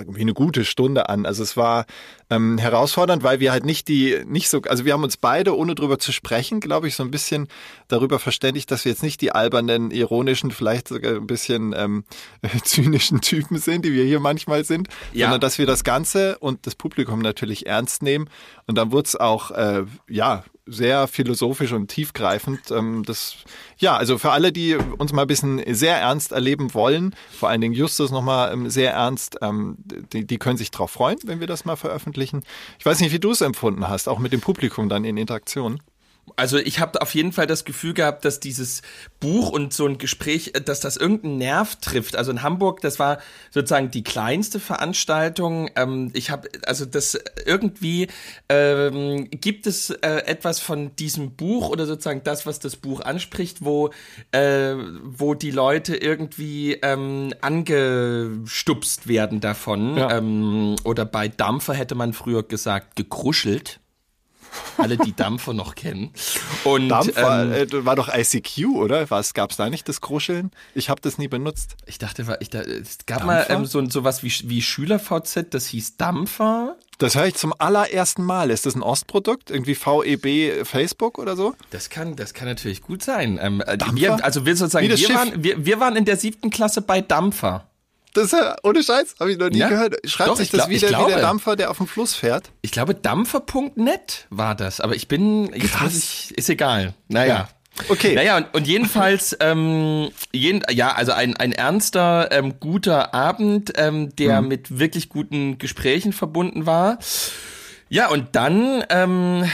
wie 0.09 0.21
eine 0.21 0.35
gute 0.35 0.65
Stunde 0.65 1.09
an. 1.09 1.25
Also 1.27 1.43
es 1.43 1.57
war 1.57 1.87
ähm, 2.29 2.59
herausfordernd, 2.59 3.23
weil 3.23 3.41
wir 3.41 3.53
halt 3.53 3.65
nicht 3.65 3.89
die, 3.89 4.23
nicht 4.27 4.49
so, 4.49 4.61
also 4.63 4.85
wir 4.85 4.93
haben 4.93 5.05
uns 5.05 5.17
beide, 5.17 5.57
ohne 5.57 5.75
drüber 5.75 5.99
zu 5.99 6.13
sprechen, 6.13 6.61
glaube 6.61 6.89
ich, 6.89 6.97
so 6.97 7.03
ein 7.03 7.11
bisschen 7.11 7.49
darüber 7.89 8.19
verständigt, 8.19 8.71
dass 8.71 8.85
wir 8.85 8.93
jetzt 8.93 9.03
nicht 9.03 9.21
die 9.21 9.33
albernen, 9.33 9.91
ironischen, 9.91 10.51
vielleicht 10.51 10.89
sogar 10.89 11.15
ein 11.15 11.27
bisschen 11.27 11.73
ähm, 11.77 12.05
zynischen 12.65 13.21
Typen 13.21 13.59
sind, 13.59 13.85
die 13.85 13.93
wir 13.93 14.05
hier 14.05 14.21
manchmal 14.21 14.65
sind, 14.65 14.89
Ja. 15.13 15.27
sondern 15.27 15.41
dass 15.41 15.59
wir 15.59 15.67
das 15.67 15.85
Ganze 15.85 16.39
und 16.39 16.67
das 16.67 16.75
Publikum 16.75 17.21
natürlich 17.21 17.67
ernst 17.67 18.03
nehmen. 18.03 18.29
Und 18.67 18.77
dann 18.77 18.93
wurde 18.93 19.07
es 19.07 19.17
auch, 19.17 19.51
äh, 19.53 19.85
ja, 20.09 20.45
sehr 20.67 21.07
philosophisch 21.09 21.73
und 21.73 21.89
tiefgreifend. 21.89 22.71
Ähm, 22.71 23.03
das, 23.07 23.37
ja, 23.79 23.97
also 23.97 24.19
für 24.19 24.33
alle, 24.33 24.53
die 24.53 24.75
uns 24.75 25.13
mal 25.13 25.23
ein 25.23 25.29
bisschen 25.29 25.63
sehr 25.75 25.97
ernst 25.97 26.33
erleben 26.33 26.75
wollen, 26.75 27.15
vor 27.31 27.49
allen 27.49 27.61
Dingen 27.61 27.75
Justus 27.75 28.11
nochmal 28.11 28.53
ähm, 28.53 28.69
sehr 28.69 28.93
ernst, 28.93 29.39
ähm, 29.43 29.77
die, 30.13 30.27
die 30.27 30.39
können 30.39 30.59
sich 30.59 30.71
drauf 30.71 30.91
freuen, 30.91 31.19
wenn 31.25 31.41
wir 31.41 31.47
das 31.47 31.65
mal 31.65 31.77
veröffentlichen. 31.77 32.43
Ich 32.79 32.87
weiß 32.87 33.01
nicht, 33.01 33.13
wie 33.13 33.21
du 33.21 33.31
es 33.31 33.41
empfunden 33.41 33.89
hast, 33.89 34.09
auch 34.09 34.19
mit 34.19 34.33
dem 34.33 34.41
Publikum 34.41 34.89
dann 34.89 35.05
in 35.05 35.17
Interaktion. 35.17 35.81
Also 36.35 36.59
ich 36.59 36.81
habe 36.81 37.01
auf 37.01 37.15
jeden 37.15 37.31
Fall 37.31 37.47
das 37.47 37.65
Gefühl 37.65 37.95
gehabt, 37.95 38.25
dass 38.25 38.41
dieses 38.41 38.83
Buch 39.21 39.51
und 39.51 39.73
so 39.73 39.87
ein 39.87 39.99
Gespräch, 39.99 40.53
äh, 40.55 40.61
dass 40.61 40.81
das 40.81 40.97
irgendeinen 40.97 41.39
Nerv 41.39 41.77
trifft. 41.77 42.17
Also 42.17 42.33
in 42.33 42.43
Hamburg, 42.43 42.81
das 42.81 42.99
war 42.99 43.19
sozusagen 43.51 43.91
die 43.91 44.03
kleinste 44.03 44.59
Veranstaltung. 44.59 45.71
Ähm, 45.77 46.11
ich 46.15 46.31
habe, 46.31 46.49
also 46.67 46.85
das 46.85 47.19
irgendwie 47.45 48.09
ähm, 48.49 49.29
gibt 49.31 49.67
es 49.67 49.91
äh, 49.91 50.25
etwas 50.27 50.59
von 50.59 50.97
diesem 50.97 51.37
Buch 51.37 51.69
oder 51.69 51.87
sozusagen 51.87 52.25
das, 52.25 52.45
was 52.45 52.59
das 52.59 52.77
Buch 52.77 53.01
anspricht, 53.01 53.65
wo 53.65 53.91
äh, 54.33 54.75
wo 55.05 55.35
die 55.35 55.53
Leute 55.53 55.97
irgendwie 55.97 56.75
ähm, 56.83 57.33
angestupst 57.41 59.07
werden 59.07 59.41
davon. 59.41 59.97
Ja. 59.97 60.19
Ähm, 60.19 60.77
oder 60.85 61.05
bei 61.05 61.29
Dampfer 61.29 61.75
hätte 61.75 61.95
man 61.95 62.13
früher 62.13 62.43
gesagt 62.43 62.97
gekruschelt. 62.97 63.81
Alle, 64.79 64.97
die 64.97 65.15
Dampfer 65.15 65.53
noch 65.55 65.75
kennen. 65.75 66.13
Und 66.65 66.89
Dampfer 66.89 67.43
ähm, 67.45 67.53
äh, 67.53 67.85
war 67.85 67.97
doch 67.97 68.09
ICQ, 68.15 68.67
oder? 68.75 69.11
Was 69.11 69.35
gab's 69.35 69.57
da 69.57 69.71
nicht 69.71 69.89
das 69.89 70.01
Kruscheln? 70.01 70.51
Ich 70.75 70.91
habe 70.91 71.01
das 71.01 71.19
nie 71.19 71.29
benutzt. 71.29 71.77
ich 71.87 71.99
dachte, 71.99 72.27
war- 72.27 72.41
ich, 72.41 72.51
da, 72.51 72.61
es 72.61 72.99
gab 73.07 73.19
Dampfer? 73.21 73.27
mal 73.27 73.47
ähm, 73.49 73.67
so 73.67 73.85
sowas 73.89 74.23
wie 74.23 74.33
wie 74.45 74.63
Schüler-VZ, 74.63 75.47
das 75.55 75.67
hieß 75.69 75.97
Dampfer. 75.97 76.77
Das 76.99 77.15
höre 77.15 77.27
ich 77.27 77.35
zum 77.35 77.53
allerersten 77.59 78.25
Mal. 78.25 78.51
Ist 78.51 78.65
das 78.65 78.75
ein 78.75 78.83
Ostprodukt? 78.83 79.51
Irgendwie 79.51 79.75
VEB 79.75 80.67
Facebook 80.67 81.19
oder 81.19 81.37
so? 81.37 81.55
Das 81.71 81.91
kann, 81.91 82.17
das 82.17 82.33
kann 82.33 82.49
natürlich 82.49 82.81
gut 82.83 83.03
sein. 83.03 83.39
Ähm, 83.41 83.61
äh, 83.61 83.77
wir, 83.93 84.25
also 84.25 84.47
wir 84.47 84.57
sozusagen, 84.57 84.89
wir 84.89 85.09
waren, 85.15 85.45
wir, 85.45 85.65
wir 85.67 85.79
waren 85.81 85.97
in 85.97 86.07
der 86.07 86.17
siebten 86.17 86.49
Klasse 86.51 86.81
bei 86.81 87.03
Dampfer. 87.03 87.67
Das 88.17 88.35
ohne 88.63 88.83
Scheiß, 88.83 89.17
habe 89.21 89.31
ich 89.33 89.39
noch 89.39 89.51
nie 89.51 89.59
Ja? 89.59 89.69
gehört. 89.69 89.97
Schreibt 90.09 90.31
Doch, 90.31 90.37
sich 90.37 90.47
ich 90.47 90.51
das 90.53 90.61
glaub- 90.67 90.71
wieder 90.71 90.89
wie 90.89 90.91
der 90.93 90.99
glaube. 91.07 91.21
Dampfer, 91.21 91.57
der 91.57 91.71
auf 91.71 91.77
dem 91.79 91.87
Fluss 91.87 92.15
fährt? 92.15 92.51
Ich 92.63 92.71
glaube, 92.73 92.95
dampfer.net 92.95 94.27
war 94.31 94.55
das, 94.55 94.81
aber 94.81 94.95
ich 94.95 95.09
bin, 95.09 95.53
jetzt 95.55 95.73
Krass. 95.73 95.83
muss 95.83 95.97
ich, 95.97 96.39
ist 96.39 96.49
egal. 96.49 96.95
Naja. 97.09 97.35
Ja. 97.35 97.49
Okay. 97.91 98.15
Naja, 98.15 98.39
und, 98.39 98.55
und 98.55 98.67
jedenfalls, 98.67 99.37
ähm, 99.41 100.09
jeden, 100.33 100.63
ja, 100.71 100.93
also 100.95 101.13
ein, 101.13 101.37
ein 101.37 101.53
ernster, 101.53 102.29
ähm, 102.33 102.55
guter 102.59 103.13
Abend, 103.13 103.73
ähm, 103.77 104.17
der 104.17 104.41
Mhm. 104.41 104.49
mit 104.49 104.79
wirklich 104.79 105.11
guten 105.11 105.59
Gesprächen 105.59 106.15
verbunden 106.15 106.65
war. 106.65 106.99
Ja, 107.91 108.09
und 108.09 108.35
dann, 108.35 108.83
ähm, 108.89 109.45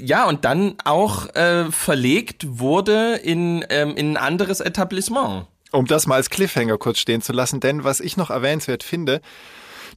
ja, 0.00 0.26
und 0.26 0.44
dann 0.44 0.74
auch 0.84 1.34
äh, 1.34 1.70
verlegt 1.72 2.46
wurde 2.48 3.16
in, 3.16 3.64
ähm, 3.68 3.96
in 3.96 4.12
ein 4.12 4.16
anderes 4.16 4.60
Etablissement. 4.60 5.46
Um 5.72 5.86
das 5.86 6.06
mal 6.06 6.16
als 6.16 6.30
Cliffhanger 6.30 6.78
kurz 6.78 6.98
stehen 6.98 7.22
zu 7.22 7.32
lassen, 7.32 7.60
denn 7.60 7.84
was 7.84 8.00
ich 8.00 8.16
noch 8.16 8.30
erwähnenswert 8.30 8.82
finde, 8.82 9.20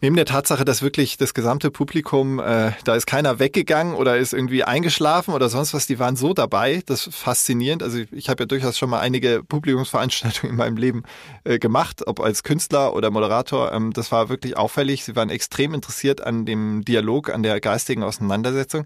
neben 0.02 0.16
der 0.16 0.26
Tatsache, 0.26 0.66
dass 0.66 0.82
wirklich 0.82 1.18
das 1.18 1.34
gesamte 1.34 1.70
Publikum, 1.72 2.40
äh, 2.40 2.72
da 2.84 2.96
ist 2.96 3.06
keiner 3.06 3.40
weggegangen 3.40 3.94
oder 3.94 4.18
ist 4.18 4.34
irgendwie 4.34 4.64
eingeschlafen 4.64 5.34
oder 5.34 5.48
sonst 5.50 5.74
was, 5.74 5.88
die 5.88 6.00
waren 6.00 6.16
so 6.16 6.34
dabei, 6.34 6.82
das 6.86 7.08
ist 7.08 7.16
faszinierend. 7.16 7.84
Also 7.84 8.00
ich 8.12 8.30
habe 8.30 8.44
ja 8.44 8.48
durchaus 8.48 8.78
schon 8.78 8.90
mal 8.90 9.00
einige 9.00 9.44
Publikumsveranstaltungen 9.44 10.52
in 10.52 10.58
meinem 10.58 10.78
Leben 10.78 11.04
äh, 11.44 11.60
gemacht, 11.60 12.08
ob 12.08 12.20
als 12.20 12.44
Künstler 12.44 12.94
oder 12.94 13.12
Moderator. 13.12 13.72
Ähm, 13.72 13.94
das 13.94 14.12
war 14.12 14.30
wirklich 14.30 14.58
auffällig. 14.58 15.06
Sie 15.06 15.16
waren 15.16 15.30
extrem 15.30 15.74
interessiert 15.74 16.22
an 16.22 16.46
dem 16.46 16.84
Dialog, 16.84 17.30
an 17.30 17.44
der 17.44 17.60
geistigen 17.62 18.04
Auseinandersetzung. 18.04 18.86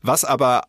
Was 0.00 0.24
aber 0.24 0.62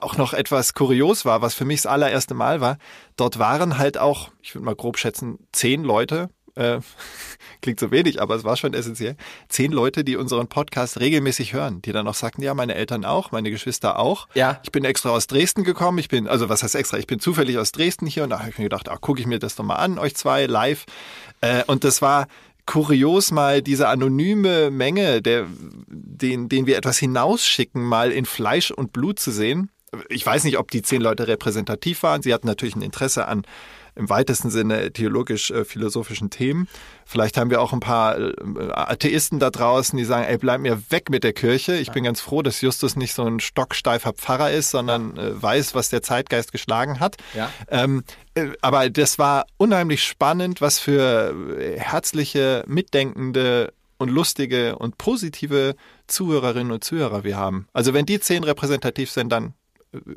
auch 0.00 0.16
noch 0.16 0.32
etwas 0.32 0.74
kurios 0.74 1.24
war, 1.24 1.42
was 1.42 1.54
für 1.54 1.64
mich 1.64 1.82
das 1.82 1.92
allererste 1.92 2.34
Mal 2.34 2.60
war, 2.60 2.78
dort 3.16 3.38
waren 3.38 3.78
halt 3.78 3.98
auch, 3.98 4.30
ich 4.42 4.54
würde 4.54 4.64
mal 4.64 4.74
grob 4.74 4.98
schätzen, 4.98 5.38
zehn 5.52 5.84
Leute, 5.84 6.30
äh, 6.56 6.80
klingt 7.62 7.80
so 7.80 7.90
wenig, 7.90 8.20
aber 8.20 8.34
es 8.34 8.44
war 8.44 8.56
schon 8.56 8.74
essentiell, 8.74 9.16
zehn 9.48 9.72
Leute, 9.72 10.04
die 10.04 10.16
unseren 10.16 10.48
Podcast 10.48 11.00
regelmäßig 11.00 11.52
hören, 11.52 11.82
die 11.82 11.92
dann 11.92 12.08
auch 12.08 12.14
sagten, 12.14 12.42
ja, 12.42 12.54
meine 12.54 12.74
Eltern 12.74 13.04
auch, 13.04 13.32
meine 13.32 13.50
Geschwister 13.50 13.98
auch. 13.98 14.28
Ja. 14.34 14.60
Ich 14.64 14.72
bin 14.72 14.84
extra 14.84 15.10
aus 15.10 15.26
Dresden 15.26 15.64
gekommen, 15.64 15.98
ich 15.98 16.08
bin, 16.08 16.26
also 16.28 16.48
was 16.48 16.62
heißt 16.62 16.74
extra, 16.74 16.98
ich 16.98 17.06
bin 17.06 17.20
zufällig 17.20 17.58
aus 17.58 17.72
Dresden 17.72 18.06
hier 18.06 18.24
und 18.24 18.30
da 18.30 18.40
habe 18.40 18.50
ich 18.50 18.58
mir 18.58 18.64
gedacht, 18.64 18.88
ah, 18.88 18.96
gucke 18.96 19.20
ich 19.20 19.26
mir 19.26 19.38
das 19.38 19.54
doch 19.56 19.64
mal 19.64 19.76
an, 19.76 19.98
euch 19.98 20.16
zwei 20.16 20.46
live. 20.46 20.86
Äh, 21.40 21.64
und 21.66 21.84
das 21.84 22.02
war 22.02 22.26
kurios 22.70 23.32
mal 23.32 23.62
diese 23.62 23.88
anonyme 23.88 24.70
Menge, 24.70 25.22
der, 25.22 25.48
den, 25.88 26.48
den 26.48 26.66
wir 26.66 26.76
etwas 26.76 26.98
hinausschicken, 26.98 27.82
mal 27.82 28.12
in 28.12 28.26
Fleisch 28.26 28.70
und 28.70 28.92
Blut 28.92 29.18
zu 29.18 29.32
sehen. 29.32 29.70
Ich 30.08 30.24
weiß 30.24 30.44
nicht, 30.44 30.56
ob 30.56 30.70
die 30.70 30.80
zehn 30.80 31.02
Leute 31.02 31.26
repräsentativ 31.26 32.04
waren. 32.04 32.22
Sie 32.22 32.32
hatten 32.32 32.46
natürlich 32.46 32.76
ein 32.76 32.82
Interesse 32.82 33.26
an 33.26 33.42
im 34.00 34.08
weitesten 34.08 34.50
Sinne 34.50 34.92
theologisch-philosophischen 34.92 36.30
Themen. 36.30 36.68
Vielleicht 37.04 37.36
haben 37.36 37.50
wir 37.50 37.60
auch 37.60 37.72
ein 37.72 37.80
paar 37.80 38.18
äh, 38.18 38.32
Atheisten 38.72 39.38
da 39.38 39.50
draußen, 39.50 39.96
die 39.96 40.04
sagen, 40.04 40.24
ey, 40.24 40.38
bleib 40.38 40.60
mir 40.60 40.90
weg 40.90 41.10
mit 41.10 41.22
der 41.22 41.34
Kirche. 41.34 41.76
Ich 41.76 41.92
bin 41.92 42.02
ganz 42.02 42.20
froh, 42.20 42.42
dass 42.42 42.62
Justus 42.62 42.96
nicht 42.96 43.14
so 43.14 43.24
ein 43.24 43.38
stocksteifer 43.40 44.14
Pfarrer 44.14 44.50
ist, 44.50 44.70
sondern 44.70 45.16
äh, 45.16 45.40
weiß, 45.40 45.74
was 45.74 45.90
der 45.90 46.02
Zeitgeist 46.02 46.50
geschlagen 46.50 46.98
hat. 46.98 47.16
Ja. 47.34 47.52
Ähm, 47.68 48.02
äh, 48.34 48.48
aber 48.62 48.88
das 48.90 49.18
war 49.18 49.46
unheimlich 49.58 50.02
spannend, 50.02 50.60
was 50.60 50.78
für 50.78 51.34
äh, 51.58 51.78
herzliche, 51.78 52.64
mitdenkende 52.66 53.72
und 53.98 54.08
lustige 54.08 54.76
und 54.78 54.96
positive 54.96 55.74
Zuhörerinnen 56.06 56.72
und 56.72 56.82
Zuhörer 56.82 57.22
wir 57.22 57.36
haben. 57.36 57.66
Also 57.74 57.92
wenn 57.92 58.06
die 58.06 58.18
zehn 58.18 58.44
repräsentativ 58.44 59.10
sind, 59.10 59.30
dann 59.30 59.52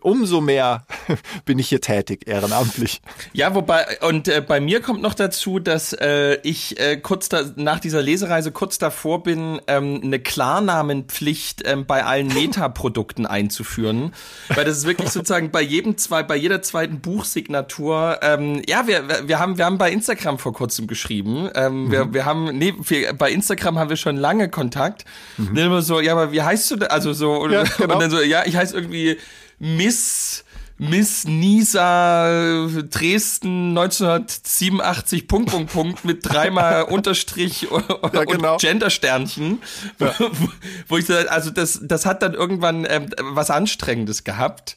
umso 0.02 0.40
mehr 0.40 0.86
bin 1.46 1.58
ich 1.58 1.70
hier 1.70 1.82
tätig, 1.82 2.28
ehrenamtlich. 2.28 3.02
Ja, 3.34 3.56
wobei, 3.56 3.86
und 4.02 4.28
äh, 4.28 4.42
bei 4.42 4.60
mir 4.60 4.82
kommt 4.82 5.02
noch 5.02 5.16
dazu, 5.16 5.60
dass 5.60 5.94
äh, 5.94 6.38
ich 6.44 6.80
äh, 6.80 6.98
kurz 6.98 7.30
da, 7.30 7.44
nach 7.56 7.80
dieser 7.80 8.02
Lesereise 8.02 8.52
kurz 8.52 8.78
davor 8.78 9.24
bin, 9.24 9.60
ähm, 9.68 10.02
eine 10.04 10.20
Klarnamenpflicht 10.20 11.64
ähm, 11.66 11.86
bei 11.86 12.06
allen 12.06 12.28
Meta-Produkten 12.34 13.26
einzuführen. 13.26 14.14
Weil 14.50 14.66
das 14.66 14.78
ist 14.78 14.86
wirklich 14.86 15.10
sozusagen 15.10 15.50
bei 15.50 15.62
jedem 15.62 15.98
zwei, 15.98 16.22
bei 16.22 16.36
jeder 16.36 16.62
zweiten 16.62 17.00
Buchsignatur, 17.00 18.20
ähm, 18.22 18.62
ja, 18.68 18.86
wir, 18.86 19.28
wir 19.28 19.40
haben, 19.40 19.58
wir 19.58 19.66
haben 19.66 19.80
bei 19.80 19.92
Instagram 19.92 20.38
vor 20.38 20.54
kurzem 20.54 20.86
geschrieben. 20.86 21.50
Ähm, 21.56 21.86
mhm. 21.86 21.92
wir, 21.92 22.14
wir 22.14 22.26
haben, 22.26 22.58
nee, 22.58 22.74
wir, 22.78 23.14
bei 23.14 23.32
Instagram 23.32 23.80
haben 23.80 23.90
wir 23.90 23.98
schon 23.98 24.18
lange 24.18 24.50
Kontakt. 24.50 25.06
Mhm. 25.38 25.56
Dann 25.56 25.66
immer 25.66 25.82
so, 25.82 26.00
ja, 26.00 26.12
aber 26.12 26.32
wie 26.32 26.44
heißt 26.44 26.70
du 26.70 26.76
denn? 26.76 26.90
Also 26.90 27.14
so, 27.14 27.48
ja, 27.50 27.64
genau. 27.64 27.96
und 27.96 28.02
dann 28.02 28.12
so, 28.12 28.22
ja, 28.22 28.44
ich 28.46 28.56
heiße 28.56 28.76
irgendwie 28.76 29.18
Miss 29.64 30.44
Miss 30.78 31.24
Nisa 31.26 32.68
Dresden 32.90 33.70
1987 33.78 35.28
Punkt 35.28 35.52
Punkt 35.52 35.72
Punkt 35.72 36.04
mit 36.04 36.20
dreimal 36.24 36.84
Unterstrich 36.90 37.68
ja, 37.72 38.26
genau. 38.26 38.54
und 38.54 38.62
Gendersternchen, 38.62 39.62
ja. 40.00 40.14
wo 40.90 40.98
ich 40.98 41.10
also 41.10 41.52
das 41.52 41.80
das 41.84 42.06
hat 42.06 42.24
dann 42.24 42.34
irgendwann 42.34 42.86
ähm, 42.90 43.10
was 43.20 43.50
anstrengendes 43.52 44.26
gehabt. 44.26 44.76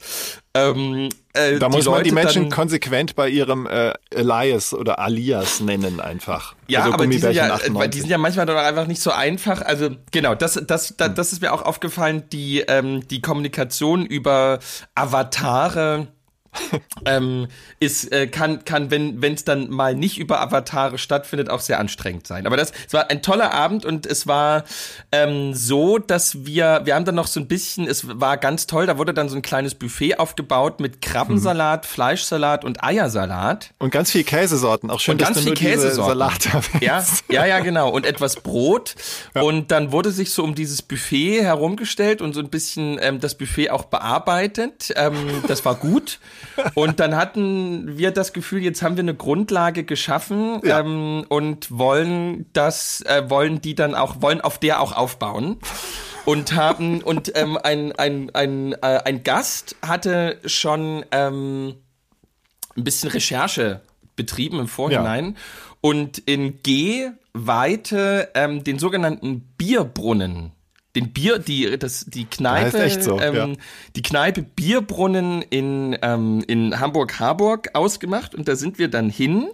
Ähm, 0.57 1.09
äh, 1.33 1.59
da 1.59 1.69
muss 1.69 1.87
man 1.87 2.03
die 2.03 2.12
Menschen 2.12 2.45
dann, 2.45 2.51
konsequent 2.51 3.14
bei 3.14 3.29
ihrem 3.29 3.66
äh, 3.66 3.92
Elias 4.11 4.73
oder 4.73 4.99
Alias 4.99 5.61
nennen 5.61 6.01
einfach. 6.01 6.55
Ja, 6.66 6.81
also 6.81 6.95
aber 6.95 7.07
die 7.07 7.19
sind 7.19 7.33
ja, 7.33 7.57
äh, 7.57 7.88
die 7.88 8.01
sind 8.01 8.11
ja 8.11 8.19
manchmal 8.19 8.47
doch 8.47 8.57
einfach 8.57 8.87
nicht 8.87 9.01
so 9.01 9.11
einfach. 9.11 9.62
Also 9.62 9.90
genau, 10.11 10.35
das, 10.35 10.55
das, 10.66 10.95
das, 10.97 11.14
das 11.14 11.33
ist 11.33 11.42
mir 11.42 11.53
auch 11.53 11.62
aufgefallen, 11.62 12.25
die, 12.33 12.61
ähm, 12.61 13.07
die 13.09 13.21
Kommunikation 13.21 14.07
über 14.07 14.59
Avatare 14.95 16.09
ähm, 17.05 17.49
ist, 17.81 18.12
äh, 18.12 18.27
kann, 18.27 18.64
kann, 18.64 18.90
wenn 18.90 19.23
es 19.23 19.45
dann 19.45 19.71
mal 19.71 19.95
nicht 19.95 20.19
über 20.19 20.40
Avatare 20.40 20.99
stattfindet, 20.99 21.51
auch 21.51 21.61
sehr 21.61 21.79
anstrengend 21.79 22.27
sein. 22.27 22.47
Aber 22.47 22.57
das, 22.57 22.73
es 22.87 22.92
war 22.92 23.11
ein 23.11 23.23
toller 23.23 23.53
Abend 23.53 23.85
und 23.85 24.07
es 24.07 24.27
war 24.27 24.64
ähm, 25.12 25.55
so, 25.55 25.99
dass 25.99 26.47
wir, 26.47 26.83
wir 26.85 26.95
haben 26.95 27.05
dann 27.05 27.14
noch 27.14 27.27
so 27.27 27.40
ein 27.40 27.49
bisschen, 27.49 27.87
es 27.87 28.07
war 28.21 28.37
ganz 28.37 28.66
toll, 28.66 28.87
da 28.87 28.99
wurde 28.99 29.14
dann 29.14 29.29
so 29.29 29.37
ein 29.37 29.42
kleines 29.42 29.75
Buffet 29.75 30.19
aufgebaut 30.19 30.81
mit 30.81 31.03
Krabbensalat, 31.03 31.85
mhm. 31.85 31.88
Fleischsalat 31.88 32.64
und 32.64 32.83
Eiersalat. 32.83 33.71
Und 33.79 33.90
ganz 33.90 34.11
viel 34.11 34.25
Käsesorten, 34.25 34.90
auch 34.90 35.01
schön, 35.01 35.12
und 35.12 35.19
ganz 35.19 35.40
viel 35.40 35.55
Käsesorten. 35.55 36.19
Salat 36.19 36.49
ja, 36.81 37.05
ja, 37.29 37.47
ja, 37.47 37.61
genau. 37.61 37.90
Und 37.90 38.07
etwas 38.07 38.37
Brot. 38.37 38.95
Ja. 39.35 39.42
Und 39.42 39.71
dann 39.71 39.92
wurde 39.92 40.11
sich 40.11 40.31
so 40.31 40.42
um 40.45 40.55
dieses 40.55 40.83
Buffet 40.83 41.42
herumgestellt 41.42 42.21
und 42.21 42.35
so 42.35 42.40
ein 42.40 42.49
bisschen 42.49 42.99
ähm, 43.01 43.21
das 43.21 43.37
Buffet 43.37 43.71
auch 43.71 43.85
bearbeitet. 43.85 44.92
Ähm, 44.97 45.42
das 45.47 45.64
war 45.64 45.75
gut. 45.75 46.19
Und 46.75 47.01
dann 47.01 47.17
hatten 47.17 47.99
wir 47.99 48.11
das 48.11 48.33
Gefühl, 48.33 48.63
jetzt 48.63 48.83
haben 48.83 48.97
wir 48.97 49.03
eine 49.03 49.15
Grundlage 49.15 49.85
geschaffen 49.85 50.61
ja. 50.65 50.81
ähm, 50.81 51.25
und 51.29 51.71
wollen 51.71 52.47
das, 52.53 53.03
äh, 53.03 53.29
wollen 53.29 53.61
die 53.61 53.75
dann 53.75 53.95
auch, 53.95 54.23
wollen 54.23 54.41
auf 54.41 54.59
der 54.59 54.81
auch 54.81 54.93
aufbauen. 54.93 55.59
Und 56.25 56.55
haben, 56.55 57.03
und 57.03 57.33
ähm, 57.37 57.57
ein, 57.63 57.93
ein, 57.93 58.35
ein, 58.35 58.73
äh, 58.73 59.01
ein 59.05 59.23
Gast 59.23 59.77
hatte 59.81 60.41
schon 60.45 61.05
ähm, 61.13 61.77
ein 62.77 62.85
bisschen 62.85 63.11
Recherche 63.11 63.81
betrieben 64.17 64.59
im 64.59 64.67
Vorhinein 64.67 65.25
ja. 65.27 65.35
und 65.83 66.19
in 66.19 66.63
G 66.63 67.11
weite 67.33 68.31
ähm, 68.35 68.65
den 68.65 68.79
sogenannten 68.79 69.43
Bierbrunnen 69.57 70.56
den 70.97 71.13
Bier, 71.13 71.39
die, 71.39 71.79
das, 71.79 72.07
die 72.07 72.25
Kneipe, 72.25 72.91
so, 73.01 73.21
ähm, 73.21 73.35
ja. 73.35 73.49
die 73.95 74.03
Kneipe 74.03 74.43
Bierbrunnen 74.43 75.43
in, 75.43 75.97
ähm, 76.03 76.43
in 76.47 76.81
Hamburg-Harburg 76.81 77.71
ausgemacht 77.75 78.35
und 78.35 78.49
da 78.49 78.57
sind 78.57 78.79
wir 78.79 78.89
dann 78.89 79.11
hin 79.11 79.49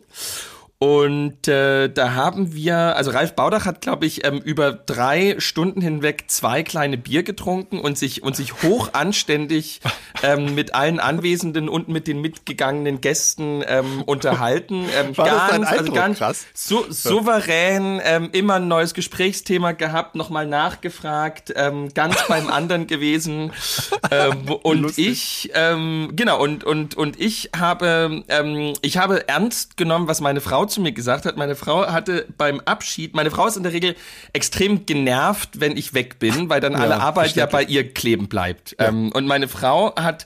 und 0.82 1.46
äh, 1.46 1.88
da 1.90 2.14
haben 2.14 2.54
wir, 2.54 2.74
also 2.96 3.12
Ralf 3.12 3.36
Baudach 3.36 3.66
hat, 3.66 3.82
glaube 3.82 4.04
ich, 4.04 4.26
ähm, 4.26 4.38
über 4.38 4.72
drei 4.72 5.36
Stunden 5.38 5.80
hinweg 5.80 6.24
zwei 6.26 6.64
kleine 6.64 6.98
Bier 6.98 7.22
getrunken 7.22 7.78
und 7.78 7.96
sich 7.96 8.24
und 8.24 8.34
sich 8.34 8.64
hoch 8.64 8.88
anständig 8.92 9.80
ähm, 10.24 10.56
mit 10.56 10.74
allen 10.74 10.98
Anwesenden 10.98 11.68
und 11.68 11.86
mit 11.86 12.08
den 12.08 12.20
mitgegangenen 12.20 13.00
Gästen 13.00 13.62
ähm, 13.64 14.02
unterhalten. 14.02 14.86
Ähm, 14.98 15.16
War 15.16 15.26
ganz, 15.26 15.40
das 15.40 15.50
dein 15.50 15.78
also 15.78 15.92
ganz 15.92 16.18
krass? 16.18 16.46
So, 16.52 16.84
souverän, 16.90 18.00
ähm, 18.02 18.30
immer 18.32 18.54
ein 18.54 18.66
neues 18.66 18.92
Gesprächsthema 18.92 19.70
gehabt, 19.70 20.16
nochmal 20.16 20.48
nachgefragt, 20.48 21.52
ähm, 21.54 21.94
ganz 21.94 22.26
beim 22.26 22.50
anderen 22.50 22.88
gewesen. 22.88 23.52
Ähm, 24.10 24.50
und 24.62 24.82
Lustig. 24.82 25.08
ich, 25.08 25.50
ähm, 25.54 26.12
genau, 26.14 26.42
und 26.42 26.64
und 26.64 26.96
und 26.96 27.18
ich 27.20 27.50
habe, 27.56 28.24
ähm, 28.28 28.74
ich 28.82 28.98
habe 28.98 29.26
ernst 29.28 29.76
genommen, 29.76 30.08
was 30.08 30.20
meine 30.20 30.40
Frau 30.40 30.66
zu 30.72 30.80
mir 30.80 30.92
gesagt 30.92 31.26
hat, 31.26 31.36
meine 31.36 31.54
Frau 31.54 31.86
hatte 31.86 32.26
beim 32.36 32.60
Abschied, 32.60 33.14
meine 33.14 33.30
Frau 33.30 33.46
ist 33.46 33.56
in 33.56 33.62
der 33.62 33.72
Regel 33.72 33.94
extrem 34.32 34.86
genervt, 34.86 35.60
wenn 35.60 35.76
ich 35.76 35.94
weg 35.94 36.18
bin, 36.18 36.48
weil 36.48 36.60
dann 36.60 36.74
alle 36.74 37.00
Arbeit 37.00 37.34
ja 37.36 37.46
bei 37.46 37.62
ihr 37.62 37.92
kleben 37.92 38.28
bleibt. 38.28 38.76
Ja. 38.78 38.88
Ähm, 38.88 39.12
und 39.12 39.26
meine 39.26 39.48
Frau 39.48 39.94
hat, 39.96 40.24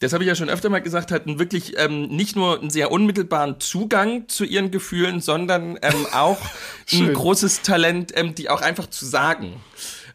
das 0.00 0.12
habe 0.12 0.24
ich 0.24 0.28
ja 0.28 0.34
schon 0.34 0.48
öfter 0.48 0.68
mal 0.68 0.82
gesagt, 0.82 1.10
hat 1.10 1.22
wirklich 1.26 1.78
ähm, 1.78 2.08
nicht 2.08 2.36
nur 2.36 2.60
einen 2.60 2.70
sehr 2.70 2.92
unmittelbaren 2.92 3.60
Zugang 3.60 4.28
zu 4.28 4.44
ihren 4.44 4.70
Gefühlen, 4.70 5.20
sondern 5.20 5.78
ähm, 5.82 6.06
auch 6.12 6.38
ein 6.92 7.12
großes 7.12 7.62
Talent, 7.62 8.12
ähm, 8.14 8.34
die 8.34 8.50
auch 8.50 8.62
einfach 8.62 8.88
zu 8.88 9.06
sagen. 9.06 9.60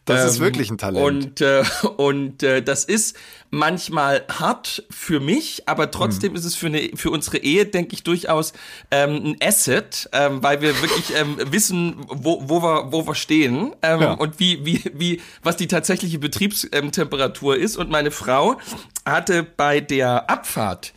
Das 0.10 0.26
ist 0.26 0.38
ähm, 0.38 0.44
wirklich 0.44 0.70
ein 0.72 0.78
Talent. 0.78 1.06
Und, 1.06 1.42
äh, 1.42 1.64
und 1.98 2.44
äh, 2.44 2.62
das 2.62 2.84
ist 2.84 3.16
manchmal 3.52 4.24
hart 4.30 4.84
für 4.90 5.20
mich, 5.20 5.64
aber 5.68 5.92
trotzdem 5.92 6.32
mhm. 6.32 6.38
ist 6.38 6.46
es 6.46 6.56
für, 6.56 6.68
eine, 6.68 6.92
für 6.96 7.10
unsere 7.10 7.38
Ehe, 7.38 7.66
denke 7.66 7.94
ich, 7.94 8.04
durchaus 8.04 8.54
ähm, 8.92 9.16
ein 9.24 9.36
Asset, 9.42 10.10
ähm, 10.14 10.44
weil 10.44 10.62
wir 10.62 10.82
wirklich 10.82 11.16
ähm, 11.16 11.38
wissen, 11.52 11.96
wo, 12.08 12.48
wo, 12.48 12.62
wir, 12.62 12.92
wo 12.92 13.08
wir 13.08 13.16
stehen 13.16 13.74
ähm, 13.82 14.02
ja. 14.02 14.14
und 14.14 14.40
wie, 14.40 14.66
wie, 14.66 14.84
wie, 14.94 15.22
was 15.42 15.58
die 15.58 15.68
tatsächliche 15.68 16.20
Betriebstemperatur 16.20 17.58
ist. 17.58 17.78
Und 17.78 17.90
meine 17.90 18.12
Frau 18.12 18.58
hatte 19.06 19.44
bei 19.44 19.82
der 19.82 20.30
Abfahrt 20.30 20.94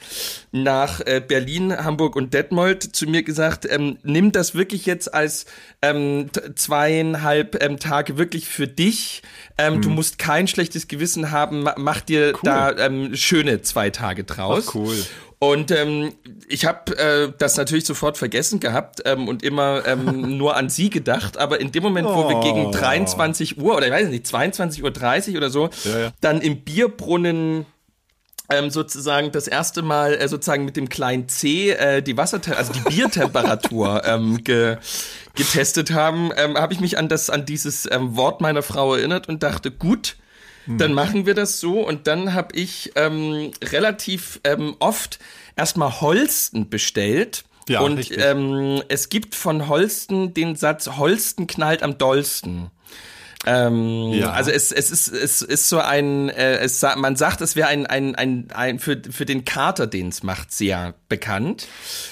nach 0.51 1.01
äh, 1.01 1.23
Berlin, 1.27 1.75
Hamburg 1.77 2.17
und 2.17 2.35
Detmold 2.35 2.83
zu 2.83 3.07
mir 3.07 3.23
gesagt, 3.23 3.67
ähm, 3.69 3.99
nimm 4.03 4.33
das 4.33 4.55
wirklich 4.55 4.85
jetzt 4.85 5.13
als 5.15 5.47
ähm, 5.81 6.31
zweieinhalb 6.55 7.63
ähm, 7.63 7.79
Tage 7.79 8.19
wirklich 8.19 8.49
für 8.49 8.69
dich. 8.69 9.23
Ähm, 9.63 9.77
mhm. 9.77 9.83
Du 9.83 9.91
musst 9.91 10.19
kein 10.19 10.49
schlechtes 10.49 10.89
Gewissen 10.89 11.31
haben. 11.31 11.69
Mach 11.77 12.01
dir 12.01 12.33
cool. 12.35 12.41
da 12.43 12.77
ähm, 12.77 13.15
schöne 13.15 13.63
zwei 13.63 13.91
Tage 13.91 14.25
draus. 14.25 14.67
Ach, 14.69 14.75
cool. 14.75 14.97
Und 15.39 15.73
ähm, 15.73 16.13
ich 16.47 16.67
habe 16.67 16.97
äh, 16.97 17.33
das 17.37 17.57
natürlich 17.57 17.85
sofort 17.85 18.17
vergessen 18.17 18.61
gehabt 18.61 19.03
ähm, 19.05 19.27
und 19.27 19.43
immer 19.43 19.83
ähm, 19.87 20.37
nur 20.39 20.57
an 20.57 20.71
sie 20.71 20.89
gedacht. 20.89 21.37
Aber 21.37 21.61
in 21.61 21.73
dem 21.73 21.83
Moment, 21.83 22.07
wo 22.07 22.13
oh. 22.13 22.29
wir 22.29 22.41
gegen 22.41 22.71
23 22.71 23.59
Uhr 23.59 23.77
oder 23.77 23.87
ich 23.87 23.93
weiß 23.93 24.09
nicht, 24.09 24.27
22.30 24.27 25.31
Uhr 25.31 25.37
oder 25.39 25.51
so, 25.51 25.69
ja, 25.85 25.99
ja. 25.99 26.13
dann 26.21 26.41
im 26.41 26.61
Bierbrunnen 26.61 27.67
ähm, 28.53 28.71
sozusagen 28.71 29.33
das 29.33 29.49
erste 29.49 29.83
Mal 29.83 30.15
äh, 30.15 30.29
sozusagen 30.29 30.65
mit 30.65 30.77
dem 30.77 30.89
kleinen 30.89 31.29
C 31.29 31.71
äh, 31.71 32.03
die 32.03 32.17
Wasser, 32.17 32.41
also 32.57 32.73
die 32.73 32.81
Biertemperatur 32.81 34.03
ähm, 34.07 34.45
ge 34.45 34.77
getestet 35.35 35.93
haben, 35.93 36.31
ähm, 36.37 36.59
habe 36.59 36.75
ich 36.75 36.81
mich 36.81 36.99
an 36.99 37.09
das 37.09 37.31
an 37.31 37.47
dieses 37.47 37.89
ähm, 37.91 38.17
Wort 38.17 38.41
meiner 38.43 38.63
Frau 38.63 38.95
erinnert 38.95 39.29
und 39.29 39.43
dachte, 39.43 39.71
gut, 39.71 40.17
hm. 40.67 40.79
dann 40.79 40.93
machen 40.93 41.27
wir 41.27 41.35
das 41.35 41.61
so. 41.61 41.81
Und 41.87 42.07
dann 42.07 42.35
habe 42.35 42.55
ich 42.55 42.93
ähm, 42.97 43.51
relativ 43.65 44.41
ähm, 44.45 44.77
oft 44.79 45.19
erstmal 45.57 46.01
Holsten 46.01 46.69
bestellt. 46.69 47.45
Ja, 47.69 47.81
und 47.81 48.11
ähm, 48.19 48.83
es 48.89 49.09
gibt 49.09 49.35
von 49.35 49.69
Holsten 49.69 50.35
den 50.35 50.57
Satz, 50.57 50.89
Holsten 50.99 51.47
knallt 51.47 51.83
am 51.83 51.97
dollsten. 51.97 52.71
Ähm, 53.45 54.13
Ja. 54.13 54.31
Also 54.31 54.51
es, 54.51 54.71
es 54.71 54.91
ist 54.91 55.09
es 55.09 55.43
ist 55.43 55.69
so 55.69 55.79
ein 55.81 56.29
äh, 56.29 56.59
es 56.59 56.81
man 56.97 57.17
sagt 57.17 57.41
es 57.41 57.57
wäre 57.57 57.69
ein, 57.69 57.87
ein 57.87 58.15
ein 58.15 58.49
ein 58.55 58.79
für 58.79 59.01
für 59.11 59.25
den 59.25 59.45
Kater 59.45 59.87
den 59.87 60.09
es 60.09 60.23
macht 60.23 60.53
sehr 60.53 60.95
bekannt. 61.09 61.67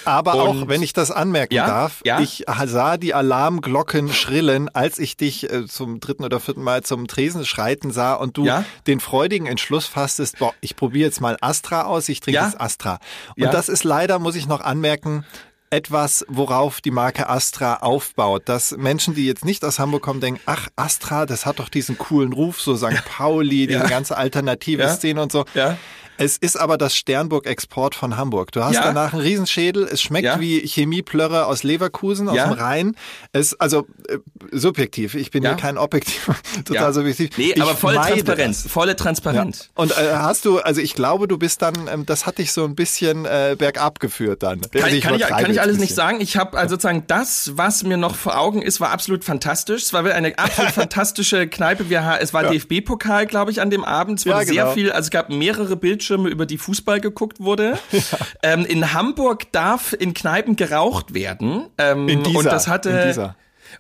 Aber 0.05 0.35
Und- 0.35 0.41
auch, 0.65 0.69
wenn 0.69 0.83
ich 0.83 0.93
das 0.93 1.11
anmerken 1.11 1.55
Ja, 1.55 1.67
darf, 1.67 2.01
ja. 2.05 2.21
ich 2.21 2.45
sah 2.67 2.97
die 2.97 3.15
Alarmglocken 3.15 4.13
schrillen, 4.13 4.69
als 4.69 4.99
ich 4.99 5.17
dich 5.17 5.51
äh, 5.53 5.67
zum 5.67 6.01
dritten 6.01 6.25
oder 6.25 6.41
vierten 6.41 6.63
Mal 6.63 6.83
zum 6.83 7.07
Tresen 7.07 7.45
schreiten 7.47 7.93
sah 7.93 8.15
und 8.15 8.37
du 8.37 8.49
den 8.87 9.01
freudigen 9.01 9.47
Entschluss 9.47 9.87
fasstest, 9.87 10.39
boah, 10.39 10.53
ich 10.61 10.75
probiere 10.77 11.07
jetzt 11.07 11.21
mal 11.21 11.37
Astra 11.41 11.83
aus, 11.83 12.09
ich 12.09 12.21
trinke 12.21 12.41
jetzt 12.41 12.61
Astra. 12.61 12.99
Und 13.37 13.55
das 13.55 13.69
ist 13.69 13.85
leider, 13.85 14.19
muss 14.19 14.35
ich 14.37 14.47
noch 14.49 14.61
anmerken, 14.61 15.25
etwas, 15.71 16.25
worauf 16.29 16.81
die 16.81 16.91
Marke 16.91 17.29
Astra 17.29 17.77
aufbaut. 17.77 18.49
Dass 18.49 18.77
Menschen, 18.77 19.15
die 19.15 19.27
jetzt 19.27 19.45
nicht 19.45 19.65
aus 19.65 19.79
Hamburg 19.79 20.03
kommen, 20.03 20.21
denken, 20.21 20.41
ach, 20.47 20.69
Astra, 20.77 21.27
das 21.27 21.47
hat 21.47 21.61
doch 21.61 21.69
diesen 21.69 21.97
coolen 21.97 22.33
Ruf, 22.33 22.61
so 22.61 22.77
St. 22.77 23.05
Pauli, 23.05 23.67
diese 23.69 23.87
ganze 23.87 24.17
alternative 24.17 24.83
Ja. 24.83 24.89
Szene 24.95 25.23
und 25.23 25.31
so. 25.33 25.45
Ja. 25.55 25.77
Es 26.23 26.37
ist 26.37 26.61
aber 26.61 26.77
das 26.77 26.95
Sternburg-Export 26.97 27.95
von 27.95 28.19
Hamburg. 28.19 28.53
Du 28.53 28.63
hast 28.63 28.75
Ja. 28.75 28.83
danach 28.83 29.15
einen 29.15 29.23
Riesenschädel. 29.23 29.85
Es 29.91 30.03
schmeckt 30.03 30.27
Ja. 30.27 30.39
wie 30.39 30.61
Chemieplörre 30.61 31.47
aus 31.47 31.63
Leverkusen, 31.63 32.29
aus 32.29 32.37
Ja. 32.37 32.45
dem 32.49 32.53
Rhein. 32.59 32.95
Es, 33.33 33.59
also 33.59 33.87
äh, 34.07 34.19
subjektiv. 34.53 35.15
Ich 35.15 35.31
bin 35.31 35.43
Ja. 35.43 35.55
kein 35.55 35.79
objektiv, 35.79 36.29
total 36.67 36.93
subjektiv. 36.93 37.31
Nee, 37.39 37.53
ich 37.55 37.63
aber 37.63 37.75
volle 37.75 37.97
Transparenz, 38.03 38.65
das. 38.65 38.71
volle. 38.73 38.97
Transparenz. 38.97 39.71
Und 39.75 39.93
äh, 39.93 40.13
hast 40.13 40.45
du, 40.45 40.59
also 40.59 40.83
ich 40.83 40.93
glaube, 40.93 41.27
du 41.27 41.39
bist 41.39 41.63
dann, 41.63 41.89
ähm, 41.91 42.05
das 42.05 42.27
hat 42.27 42.37
dich 42.37 42.53
so 42.53 42.65
ein 42.65 42.75
bisschen 42.75 43.25
äh, 43.25 43.57
bergab 43.59 43.99
geführt 43.99 44.43
dann. 44.43 44.61
Kann, 44.61 44.83
Also 44.83 44.97
ich, 44.97 45.03
kann, 45.03 45.15
ich, 45.15 45.23
kann 45.23 45.51
ich 45.51 45.61
alles 45.63 45.79
nicht 45.79 45.95
sagen. 45.95 46.21
Ich 46.21 46.37
habe 46.37 46.59
also 46.59 46.75
sozusagen 46.75 47.05
das, 47.07 47.53
was 47.55 47.83
mir 47.83 47.97
noch 47.97 48.15
vor 48.15 48.39
Augen 48.39 48.61
ist, 48.61 48.79
war 48.79 48.91
absolut 48.91 49.25
fantastisch. 49.25 49.85
Es 49.85 49.93
war 49.95 50.05
eine 50.05 50.39
absolut 50.39 50.73
fantastische 50.75 51.49
Kneipe. 51.49 51.89
Wir, 51.89 52.19
es 52.21 52.35
war 52.35 52.45
DFB-Pokal, 52.45 53.25
glaube 53.27 53.53
ich, 53.53 53.63
an 53.63 53.71
dem 53.71 53.85
Abend. 53.85 54.19
Es 54.19 54.27
wurde 54.27 54.41
genau. 54.45 54.53
sehr 54.53 54.67
viel, 54.75 54.93
also 54.93 55.07
es 55.07 55.11
gab 55.11 55.31
mehrere 55.31 55.77
Bildschirme, 55.77 56.10
über 56.17 56.47
die 56.47 56.59
Fußball 56.59 57.01
geguckt 57.01 57.41
wurde. 57.41 57.79
Ähm, 58.43 58.65
in 58.65 58.95
Hamburg 58.95 59.53
darf 59.53 59.93
in 59.93 60.15
Kneipen 60.15 60.57
geraucht 60.57 61.13
werden. 61.13 61.67
Ähm, 61.77 62.09
In 62.09 62.23
dieser, 62.23 62.39
und 62.39 62.45
das 62.47 62.69
hatte, 62.69 63.35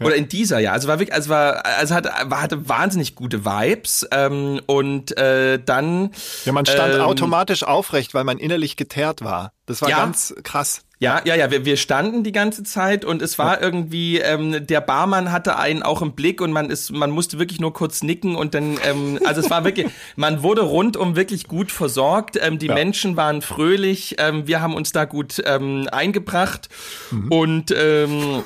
Oder 0.06 0.16
in 0.16 0.28
dieser, 0.28 0.58
ja. 0.60 0.72
Also 0.72 0.88
war 0.88 0.98
wirklich, 0.98 1.14
also 1.14 1.30
war, 1.30 1.64
also 1.64 1.94
hatte, 1.94 2.12
hatte 2.30 2.68
wahnsinnig 2.68 3.14
gute 3.14 3.44
Vibes. 3.44 4.06
Ähm, 4.12 4.60
und 4.66 5.16
äh, 5.18 5.58
dann. 5.64 6.10
Ja, 6.44 6.52
man 6.52 6.66
stand 6.66 6.94
ähm, 6.94 7.00
automatisch 7.02 7.62
aufrecht, 7.64 8.14
weil 8.14 8.24
man 8.24 8.38
innerlich 8.38 8.76
geteert 8.76 9.22
war. 9.22 9.52
Das 9.66 9.82
war 9.82 9.88
Ja. 9.90 9.98
ganz 9.98 10.34
krass. 10.42 10.82
Ja, 11.02 11.22
ja, 11.24 11.34
ja, 11.34 11.50
wir, 11.50 11.64
wir 11.64 11.78
standen 11.78 12.24
die 12.24 12.32
ganze 12.32 12.62
Zeit 12.62 13.06
und 13.06 13.22
es 13.22 13.38
war 13.38 13.62
irgendwie, 13.62 14.18
ähm, 14.18 14.66
der 14.66 14.82
Barmann 14.82 15.32
hatte 15.32 15.56
einen 15.56 15.82
auch 15.82 16.02
im 16.02 16.12
Blick 16.12 16.42
und 16.42 16.52
man 16.52 16.68
ist, 16.68 16.92
man 16.92 17.10
musste 17.10 17.38
wirklich 17.38 17.58
nur 17.58 17.72
kurz 17.72 18.02
nicken 18.02 18.36
und 18.36 18.52
dann, 18.52 18.78
ähm, 18.86 19.18
also 19.24 19.40
es 19.40 19.48
war 19.48 19.64
wirklich, 19.64 19.86
man 20.16 20.42
wurde 20.42 20.60
rundum 20.60 21.16
wirklich 21.16 21.48
gut 21.48 21.72
versorgt, 21.72 22.38
ähm, 22.42 22.58
die 22.58 22.66
Ja. 22.66 22.74
Menschen 22.74 23.16
waren 23.16 23.40
fröhlich, 23.40 24.16
ähm, 24.18 24.46
wir 24.46 24.60
haben 24.60 24.74
uns 24.74 24.92
da 24.92 25.06
gut 25.06 25.42
ähm, 25.46 25.88
eingebracht 25.90 26.68
Mhm. 27.10 27.32
und 27.32 27.74
ähm, 27.74 28.42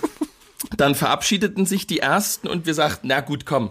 dann 0.77 0.95
verabschiedeten 0.95 1.67
sich 1.67 1.87
die 1.87 1.99
ersten 2.01 2.49
und 2.49 2.67
wir 2.67 2.75
sagten, 2.75 3.09
na 3.09 3.21
gut, 3.21 3.45
komm, 3.47 3.71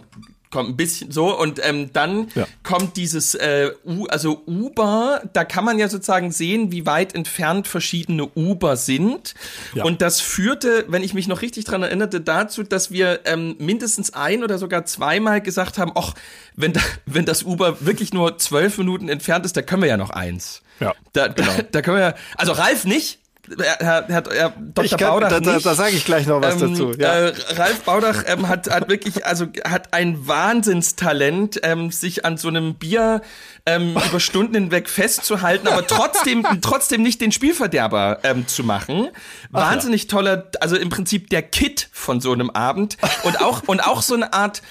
komm, 0.51 0.67
ein 0.67 0.77
bisschen 0.77 1.09
so 1.11 1.35
und 1.35 1.59
ähm, 1.67 1.89
dann 1.93 2.27
Ja. 2.35 2.45
kommt 2.61 2.95
dieses 2.95 3.33
äh, 3.33 3.71
U, 3.87 4.05
also 4.05 4.43
Uber, 4.45 5.23
da 5.33 5.45
kann 5.45 5.65
man 5.65 5.79
ja 5.79 5.89
sozusagen 5.89 6.31
sehen, 6.31 6.71
wie 6.71 6.85
weit 6.85 7.15
entfernt 7.15 7.67
verschiedene 7.67 8.27
Uber 8.35 8.77
sind 8.77 9.33
Ja. 9.73 9.83
und 9.83 10.03
das 10.03 10.21
führte, 10.21 10.85
wenn 10.89 11.01
ich 11.01 11.15
mich 11.15 11.27
noch 11.27 11.41
richtig 11.41 11.65
dran 11.65 11.81
erinnerte, 11.81 12.21
dazu, 12.21 12.61
dass 12.61 12.91
wir 12.91 13.21
ähm, 13.25 13.55
mindestens 13.57 14.13
ein 14.13 14.43
oder 14.43 14.59
sogar 14.59 14.85
zweimal 14.85 15.41
gesagt 15.41 15.79
haben, 15.79 15.91
ach, 15.95 16.13
wenn, 16.55 16.73
da, 16.73 16.81
wenn 17.07 17.25
das 17.25 17.41
Uber 17.41 17.83
wirklich 17.83 18.13
nur 18.13 18.37
zwölf 18.37 18.77
Minuten 18.77 19.09
entfernt 19.09 19.45
ist, 19.45 19.57
da 19.57 19.63
können 19.63 19.81
wir 19.81 19.89
ja 19.89 19.97
noch 19.97 20.11
eins. 20.11 20.61
Ja, 20.79 20.93
Da, 21.13 21.29
da, 21.29 21.43
da 21.71 21.81
können 21.81 21.97
wir 21.97 22.03
ja, 22.09 22.15
also 22.37 22.51
Ralf 22.51 22.85
nicht, 22.85 23.17
Herr, 23.59 24.05
Herr, 24.07 24.23
Herr 24.31 24.53
Dr. 24.57 24.85
Ich 24.85 24.91
kann, 24.97 25.09
Baudach 25.09 25.29
da, 25.29 25.39
da, 25.39 25.59
da 25.59 25.75
sage 25.75 25.95
ich 25.95 26.05
gleich 26.05 26.25
noch 26.27 26.41
was 26.41 26.61
Ähm, 26.61 26.71
dazu. 26.71 26.91
Ja. 26.97 27.13
äh, 27.13 27.33
Ralf 27.55 27.81
Baudach 27.83 28.23
ähm, 28.27 28.47
hat, 28.47 28.69
hat 28.69 28.89
wirklich, 28.89 29.25
also 29.25 29.47
hat 29.65 29.93
ein 29.93 30.27
Wahnsinnstalent, 30.27 31.59
ähm, 31.63 31.91
sich 31.91 32.25
an 32.25 32.37
so 32.37 32.47
einem 32.47 32.75
Bier 32.75 33.21
ähm, 33.65 33.95
über 34.09 34.19
Stunden 34.19 34.53
hinweg 34.55 34.89
festzuhalten, 34.89 35.67
aber 35.67 35.85
trotzdem, 35.87 36.45
trotzdem 36.61 37.01
nicht 37.01 37.21
den 37.21 37.31
Spielverderber 37.31 38.19
ähm, 38.23 38.47
zu 38.47 38.63
machen. 38.63 39.09
Wahnsinnig 39.51 40.07
toller, 40.07 40.49
also 40.59 40.75
im 40.75 40.89
Prinzip 40.89 41.29
der 41.29 41.41
Kit 41.43 41.89
von 41.91 42.21
so 42.21 42.31
einem 42.31 42.49
Abend 42.49 42.97
und 43.23 43.41
auch 43.41 43.63
und 43.67 43.85
auch 43.85 44.01
so 44.01 44.15
eine 44.15 44.33
Art 44.33 44.61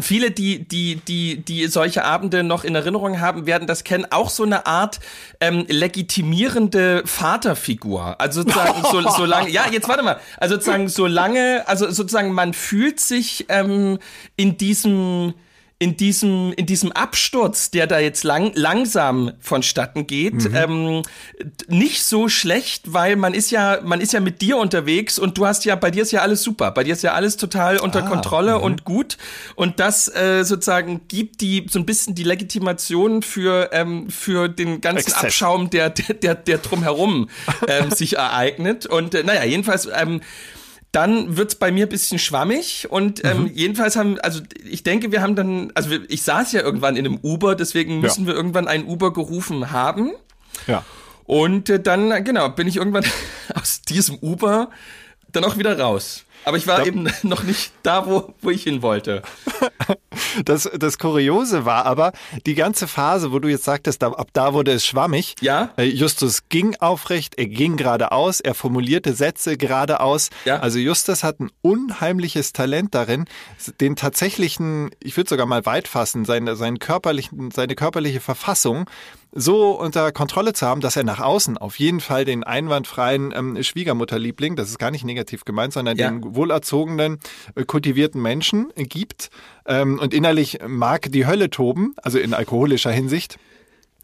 viele, 0.00 0.30
die, 0.30 0.66
die, 0.66 0.96
die, 0.96 1.36
die 1.36 1.66
solche 1.66 2.04
Abende 2.04 2.42
noch 2.42 2.64
in 2.64 2.74
Erinnerung 2.74 3.20
haben, 3.20 3.46
werden 3.46 3.66
das 3.66 3.84
kennen. 3.84 4.06
Auch 4.10 4.30
so 4.30 4.44
eine 4.44 4.66
Art 4.66 5.00
ähm, 5.40 5.64
legitimierende 5.68 7.02
Vaterfigur. 7.04 8.20
Also 8.20 8.42
sozusagen, 8.42 8.82
so, 8.90 9.08
so 9.16 9.24
lange, 9.24 9.50
ja, 9.50 9.64
jetzt 9.70 9.88
warte 9.88 10.02
mal. 10.02 10.18
Also 10.38 10.56
sozusagen, 10.56 10.88
so 10.88 11.06
lange, 11.06 11.64
also 11.66 11.90
sozusagen, 11.90 12.32
man 12.32 12.54
fühlt 12.54 13.00
sich 13.00 13.46
ähm, 13.48 13.98
in 14.36 14.56
diesem 14.56 15.34
in 15.78 15.98
diesem, 15.98 16.54
in 16.56 16.64
diesem 16.64 16.90
Absturz, 16.92 17.70
der 17.70 17.86
da 17.86 17.98
jetzt 17.98 18.24
lang, 18.24 18.52
langsam 18.54 19.32
vonstatten 19.40 20.06
geht, 20.06 20.48
ähm, 20.54 21.02
nicht 21.68 22.02
so 22.04 22.30
schlecht, 22.30 22.94
weil 22.94 23.16
man 23.16 23.34
ist 23.34 23.50
ja, 23.50 23.80
man 23.84 24.00
ist 24.00 24.14
ja 24.14 24.20
mit 24.20 24.40
dir 24.40 24.56
unterwegs 24.56 25.18
und 25.18 25.36
du 25.36 25.46
hast 25.46 25.66
ja, 25.66 25.76
bei 25.76 25.90
dir 25.90 26.02
ist 26.02 26.12
ja 26.12 26.22
alles 26.22 26.42
super, 26.42 26.70
bei 26.70 26.82
dir 26.82 26.94
ist 26.94 27.02
ja 27.02 27.12
alles 27.12 27.36
total 27.36 27.78
unter 27.78 28.00
Kontrolle 28.02 28.58
und 28.58 28.84
gut. 28.84 29.18
Und 29.54 29.78
das 29.78 30.08
äh, 30.08 30.44
sozusagen 30.44 31.02
gibt 31.08 31.42
die 31.42 31.66
so 31.68 31.78
ein 31.78 31.84
bisschen 31.84 32.14
die 32.14 32.24
Legitimation 32.24 33.20
für 33.20 33.68
ähm, 33.72 34.08
für 34.08 34.48
den 34.48 34.80
ganzen 34.80 35.08
Exzess. 35.08 35.24
Abschaum, 35.24 35.68
der 35.68 35.90
der 35.90 36.14
der, 36.14 36.34
der 36.36 36.58
drumherum 36.58 37.28
ähm, 37.68 37.90
sich 37.94 38.16
ereignet. 38.16 38.86
Und 38.86 39.14
äh, 39.14 39.24
naja 39.24 39.44
jedenfalls 39.44 39.86
ähm, 39.94 40.22
dann 40.96 41.36
wird's 41.36 41.54
bei 41.56 41.70
mir 41.70 41.86
ein 41.86 41.88
bisschen 41.90 42.18
schwammig 42.18 42.86
und 42.90 43.22
ähm, 43.24 43.42
Mhm. 43.44 43.50
jedenfalls 43.54 43.96
haben, 43.96 44.18
also 44.20 44.40
ich 44.64 44.82
denke, 44.82 45.12
wir 45.12 45.20
haben 45.20 45.36
dann, 45.36 45.70
also 45.74 45.90
ich 46.08 46.22
saß 46.22 46.52
ja 46.52 46.62
irgendwann 46.62 46.96
in 46.96 47.04
einem 47.06 47.18
Uber, 47.22 47.54
deswegen 47.54 48.00
müssen 48.00 48.26
wir 48.26 48.34
irgendwann 48.34 48.66
ein 48.66 48.86
Uber 48.86 49.12
gerufen 49.12 49.70
haben. 49.72 50.12
ja. 50.66 50.82
Und 51.26 51.68
äh, 51.70 51.80
dann, 51.80 52.24
genau, 52.24 52.48
bin 52.50 52.66
ich 52.68 52.76
irgendwann 52.76 53.04
aus 53.54 53.82
diesem 53.82 54.16
Uber 54.22 54.70
dann 55.32 55.44
auch 55.44 55.58
wieder 55.58 55.78
raus. 55.78 56.24
Aber 56.46 56.56
ich 56.56 56.68
war 56.68 56.86
eben 56.86 57.10
noch 57.24 57.42
nicht 57.42 57.72
da, 57.82 58.06
wo, 58.06 58.32
wo 58.40 58.50
ich 58.50 58.62
hin 58.62 58.80
wollte. 58.80 59.22
Das, 60.44 60.68
das 60.74 60.98
Kuriose 60.98 61.64
war 61.64 61.86
aber, 61.86 62.12
die 62.46 62.54
ganze 62.54 62.88
Phase, 62.88 63.32
wo 63.32 63.38
du 63.38 63.48
jetzt 63.48 63.64
sagtest, 63.64 64.02
ab, 64.02 64.18
ab 64.18 64.28
da 64.32 64.54
wurde 64.54 64.72
es 64.72 64.86
schwammig. 64.86 65.34
Ja. 65.40 65.70
Äh, 65.76 65.84
Justus 65.84 66.48
ging 66.48 66.76
aufrecht, 66.76 67.34
er 67.38 67.46
ging 67.46 67.76
geradeaus, 67.76 68.40
er 68.40 68.54
formulierte 68.54 69.14
Sätze 69.14 69.56
geradeaus. 69.56 70.30
Ja. 70.44 70.58
Also 70.60 70.78
Justus 70.78 71.22
hat 71.22 71.40
ein 71.40 71.50
unheimliches 71.62 72.52
Talent 72.52 72.94
darin, 72.94 73.26
den 73.80 73.96
tatsächlichen, 73.96 74.90
ich 75.02 75.16
würde 75.16 75.28
sogar 75.28 75.46
mal 75.46 75.64
weit 75.66 75.88
fassen, 75.88 76.24
seine, 76.24 76.56
seinen 76.56 76.78
körperlichen, 76.78 77.50
seine 77.50 77.74
körperliche 77.74 78.20
Verfassung 78.20 78.88
so 79.38 79.72
unter 79.72 80.12
Kontrolle 80.12 80.54
zu 80.54 80.66
haben, 80.66 80.80
dass 80.80 80.96
er 80.96 81.04
nach 81.04 81.20
außen 81.20 81.58
auf 81.58 81.78
jeden 81.78 82.00
Fall 82.00 82.24
den 82.24 82.42
einwandfreien 82.42 83.32
ähm, 83.36 83.62
Schwiegermutterliebling, 83.62 84.56
das 84.56 84.70
ist 84.70 84.78
gar 84.78 84.90
nicht 84.90 85.04
negativ 85.04 85.44
gemeint, 85.44 85.74
sondern 85.74 85.96
Ja. 85.98 86.10
den 86.10 86.34
wohlerzogenen, 86.34 87.18
äh, 87.54 87.64
kultivierten 87.64 88.20
Menschen 88.20 88.70
äh, 88.76 88.84
gibt 88.84 89.30
ähm, 89.66 89.98
und 89.98 90.14
innerlich 90.14 90.58
mag 90.66 91.12
die 91.12 91.26
Hölle 91.26 91.50
toben, 91.50 91.94
also 92.02 92.18
in 92.18 92.32
alkoholischer 92.32 92.90
Hinsicht. 92.90 93.38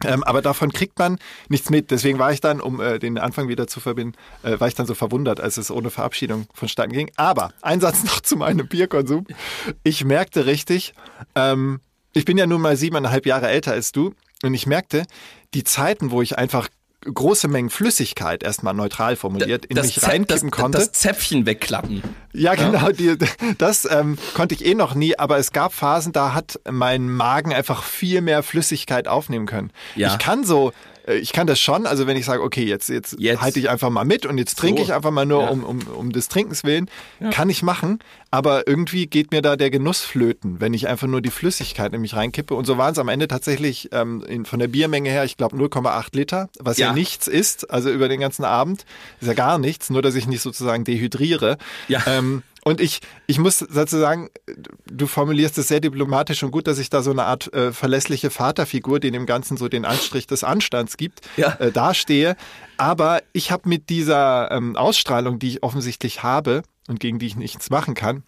Ähm, 0.05 0.25
aber 0.25 0.43
davon 0.43 0.73
kriegt 0.73 0.99
man 0.99 1.19
nichts 1.49 1.71
mit. 1.71 1.91
Deswegen 1.93 2.19
war 2.19 2.33
ich 2.33 2.41
dann, 2.41 2.61
um 2.61 2.81
äh, 2.81 2.99
den 2.99 3.19
Anfang 3.19 3.49
wieder 3.49 3.69
zu 3.69 3.79
verbinden, 3.79 4.17
äh, 4.43 4.59
war 4.59 4.67
ich 4.69 4.75
dann 4.75 4.87
so 4.87 4.95
verwundert, 4.95 5.41
als 5.41 5.57
es 5.57 5.71
ohne 5.71 5.91
Verabschiedung 5.91 6.47
vonstatten 6.53 6.93
ging. 6.93 7.11
Aber 7.17 7.53
ein 7.63 7.81
Satz 7.81 8.03
noch 8.05 8.21
zu 8.21 8.37
meinem 8.37 8.67
Bierkonsum. 8.67 9.27
Ich 9.85 10.05
merkte 10.05 10.45
richtig, 10.45 10.93
ähm, 11.37 11.81
ich 12.13 12.25
bin 12.25 12.37
ja 12.37 12.47
nun 12.47 12.61
mal 12.61 12.77
siebeneinhalb 12.77 13.27
Jahre 13.27 13.49
älter 13.49 13.73
als 13.73 13.93
du 13.93 14.13
und 14.43 14.55
ich 14.55 14.67
merkte, 14.67 15.05
die 15.55 15.65
Zeiten, 15.65 16.11
wo 16.11 16.23
ich 16.23 16.39
einfach 16.39 16.69
große 17.05 17.49
Mengen 17.49 17.69
Flüssigkeit, 17.69 18.45
erstmal 18.45 18.75
neutral 18.75 19.17
formuliert, 19.17 19.65
in 19.67 19.77
mich 19.77 19.99
Zäp- 19.99 20.07
reinkippen 20.09 20.51
das, 20.51 20.61
konnte. 20.61 20.79
das 20.79 20.93
Zäpfchen 20.93 21.47
wegklappen. 21.47 22.01
Ja, 22.33 22.55
genau. 22.55 22.91
Die, 22.91 23.17
das 23.59 23.89
ähm, 23.91 24.19
konnte 24.35 24.55
ich 24.55 24.65
eh 24.65 24.75
noch 24.77 24.95
nie, 24.95 25.19
aber 25.19 25.39
es 25.39 25.51
gab 25.51 25.73
Phasen, 25.75 26.13
da 26.13 26.33
hat 26.33 26.61
mein 26.71 27.11
Magen 27.11 27.53
einfach 27.53 27.83
viel 27.83 28.21
mehr 28.21 28.45
Flüssigkeit 28.45 29.09
aufnehmen 29.09 29.47
können. 29.47 29.73
Ja. 29.97 30.13
Ich 30.13 30.19
kann 30.19 30.45
so, 30.45 30.73
ich 31.07 31.33
kann 31.33 31.47
das 31.47 31.59
schon, 31.59 31.87
also 31.87 32.07
wenn 32.07 32.17
ich 32.17 32.25
sage, 32.25 32.43
okay, 32.43 32.65
jetzt, 32.65 32.89
jetzt, 32.89 33.17
Jetzt. 33.19 33.41
halte 33.41 33.59
ich 33.59 33.69
einfach 33.71 33.91
mal 33.91 34.05
mit 34.05 34.25
und 34.27 34.39
jetzt 34.39 34.59
trinke 34.59 34.81
So. 34.81 34.85
ich 34.87 34.93
einfach 34.95 35.11
mal 35.11 35.27
nur 35.27 35.43
Ja. 35.43 35.49
um, 35.51 35.65
um, 35.65 35.81
um 35.89 36.13
des 36.13 36.29
Trinkens 36.29 36.65
willen, 36.65 36.89
kann 37.33 37.51
ich 37.51 37.63
machen, 37.63 37.99
aber 38.31 38.67
irgendwie 38.67 39.07
geht 39.07 39.31
mir 39.33 39.43
da 39.43 39.57
der 39.57 39.71
Genuss 39.71 40.01
flöten, 40.03 40.61
wenn 40.61 40.75
ich 40.75 40.89
einfach 40.89 41.07
nur 41.09 41.21
die 41.21 41.31
Flüssigkeit 41.31 41.93
in 41.93 42.01
mich 42.01 42.15
reinkippe. 42.15 42.55
Und 42.55 42.67
so 42.67 42.79
waren 42.79 42.93
es 42.93 42.99
am 42.99 43.09
Ende 43.09 43.29
tatsächlich 43.29 43.89
ähm, 43.93 44.23
in, 44.27 44.45
von 44.45 44.59
der 44.59 44.69
Biermenge 44.69 45.11
her, 45.11 45.25
ich 45.25 45.37
glaube 45.37 45.57
0,8 45.57 46.07
Liter, 46.17 46.49
was 46.59 46.79
ja. 46.79 46.89
Ja. 46.89 46.93
nichts 46.93 47.27
ist, 47.27 47.71
also 47.71 47.91
über 47.91 48.09
den 48.09 48.21
ganzen 48.21 48.45
Abend, 48.45 48.85
ist 49.21 49.27
ja 49.27 49.35
gar 49.35 49.59
nichts, 49.59 49.91
nur 49.91 50.03
dass 50.03 50.15
ich 50.15 50.27
nicht 50.27 50.41
sozusagen 50.43 50.85
dehydriere. 50.85 51.59
Ja. 51.89 52.03
Ähm, 52.07 52.43
Und 52.65 52.81
ich, 52.81 53.01
ich 53.27 53.39
muss 53.39 53.59
dazu 53.75 53.99
sagen, 53.99 54.31
du 54.87 55.07
formulierst 55.09 55.59
es 55.59 55.67
sehr 55.69 55.81
diplomatisch 55.81 56.43
und 56.45 56.53
gut, 56.53 56.69
dass 56.69 56.79
ich 56.79 56.91
da 56.91 57.03
so 57.03 57.11
eine 57.11 57.25
Art 57.25 57.53
äh, 57.53 57.73
verlässliche 57.73 58.31
Vaterfigur, 58.31 59.01
die 59.01 59.11
dem 59.11 59.27
Ganzen 59.27 59.57
so 59.57 59.69
den 59.69 59.85
Anstrich 59.85 60.29
des 60.29 60.45
Anstands 60.45 60.97
gibt, 60.97 61.23
Ja. 61.37 61.55
äh, 61.59 61.73
dastehe. 61.73 62.37
Aber 62.77 63.21
ich 63.33 63.51
habe 63.51 63.69
mit 63.69 63.91
dieser 63.91 64.51
ähm, 64.53 64.77
Ausstrahlung, 64.77 65.41
die 65.41 65.49
ich 65.49 65.63
offensichtlich 65.65 66.23
habe 66.23 66.63
und 66.87 67.01
gegen 67.01 67.19
die 67.19 67.27
ich 67.27 67.37
nichts 67.37 67.69
machen 67.71 67.95
kann, 67.95 68.23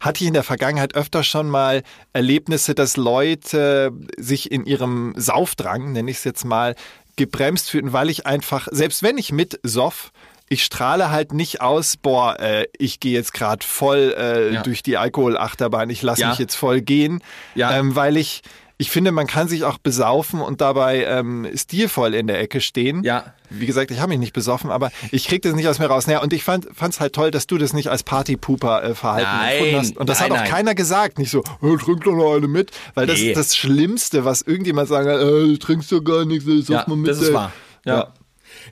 hatte 0.00 0.22
ich 0.22 0.28
in 0.28 0.34
der 0.34 0.44
Vergangenheit 0.44 0.94
öfter 0.94 1.22
schon 1.22 1.50
mal 1.50 1.82
Erlebnisse, 2.14 2.74
dass 2.74 2.96
Leute 2.96 3.92
sich 4.16 4.50
in 4.50 4.64
ihrem 4.64 5.12
Saufdrang, 5.16 5.92
nenne 5.92 6.10
ich 6.10 6.18
es 6.18 6.24
jetzt 6.24 6.44
mal, 6.44 6.74
gebremst 7.16 7.70
fühlten, 7.70 7.92
weil 7.92 8.08
ich 8.10 8.26
einfach, 8.26 8.68
selbst 8.70 9.02
wenn 9.02 9.18
ich 9.18 9.32
mit 9.32 9.58
soff, 9.62 10.10
ich 10.48 10.64
strahle 10.64 11.10
halt 11.10 11.32
nicht 11.32 11.60
aus, 11.60 11.96
boah, 11.96 12.38
äh, 12.40 12.66
ich 12.78 13.00
gehe 13.00 13.12
jetzt 13.12 13.32
gerade 13.32 13.64
voll 13.64 14.14
äh, 14.18 14.54
Ja. 14.54 14.62
durch 14.62 14.82
die 14.82 14.96
Alkoholachterbahn, 14.96 15.90
ich 15.90 16.02
lasse 16.02 16.22
Ja. 16.22 16.30
mich 16.30 16.38
jetzt 16.38 16.54
voll 16.54 16.80
gehen, 16.80 17.22
Ja. 17.54 17.76
ähm, 17.76 17.94
weil 17.96 18.16
ich, 18.16 18.42
ich 18.80 18.90
finde, 18.90 19.10
man 19.10 19.26
kann 19.26 19.48
sich 19.48 19.64
auch 19.64 19.78
besaufen 19.78 20.40
und 20.40 20.60
dabei 20.60 21.02
ähm, 21.04 21.48
stilvoll 21.54 22.14
in 22.14 22.28
der 22.28 22.38
Ecke 22.40 22.60
stehen. 22.60 23.02
Ja. 23.02 23.34
Wie 23.50 23.66
gesagt, 23.66 23.90
ich 23.90 23.98
habe 23.98 24.10
mich 24.10 24.20
nicht 24.20 24.32
besoffen, 24.32 24.70
aber 24.70 24.92
ich 25.10 25.26
krieg 25.26 25.42
das 25.42 25.54
nicht 25.54 25.66
aus 25.66 25.80
mir 25.80 25.86
raus. 25.86 26.06
Naja, 26.06 26.20
und 26.22 26.32
ich 26.32 26.44
fand 26.44 26.66
es 26.80 27.00
halt 27.00 27.12
toll, 27.14 27.30
dass 27.32 27.46
du 27.48 27.58
das 27.58 27.72
nicht 27.72 27.88
als 27.88 28.04
Partypooper 28.04 28.84
äh, 28.84 28.94
verhalten 28.94 29.28
Nein, 29.64 29.74
hast. 29.76 29.96
Und 29.96 30.08
das 30.08 30.20
nein, 30.20 30.30
hat 30.30 30.36
auch 30.36 30.42
nein. 30.42 30.50
keiner 30.50 30.74
gesagt. 30.76 31.18
Nicht 31.18 31.30
so, 31.30 31.42
hey, 31.60 31.76
trink 31.76 32.04
doch 32.04 32.14
noch 32.14 32.34
eine 32.36 32.46
mit. 32.46 32.70
Weil 32.94 33.06
das 33.06 33.18
Nee. 33.18 33.30
ist 33.30 33.36
das 33.36 33.56
Schlimmste, 33.56 34.24
was 34.24 34.42
irgendjemand 34.42 34.88
sagen 34.88 35.06
kann, 35.08 35.18
äh, 35.20 35.22
du 35.48 35.56
trinkst 35.58 35.90
doch 35.90 36.00
gar 36.00 36.24
nichts, 36.24 36.46
äh, 36.46 36.72
Ja, 36.72 36.84
mal 36.86 36.96
mit. 36.96 37.08
das 37.10 37.20
ist 37.20 37.32
wahr. 37.32 37.52
Ja. 37.84 38.12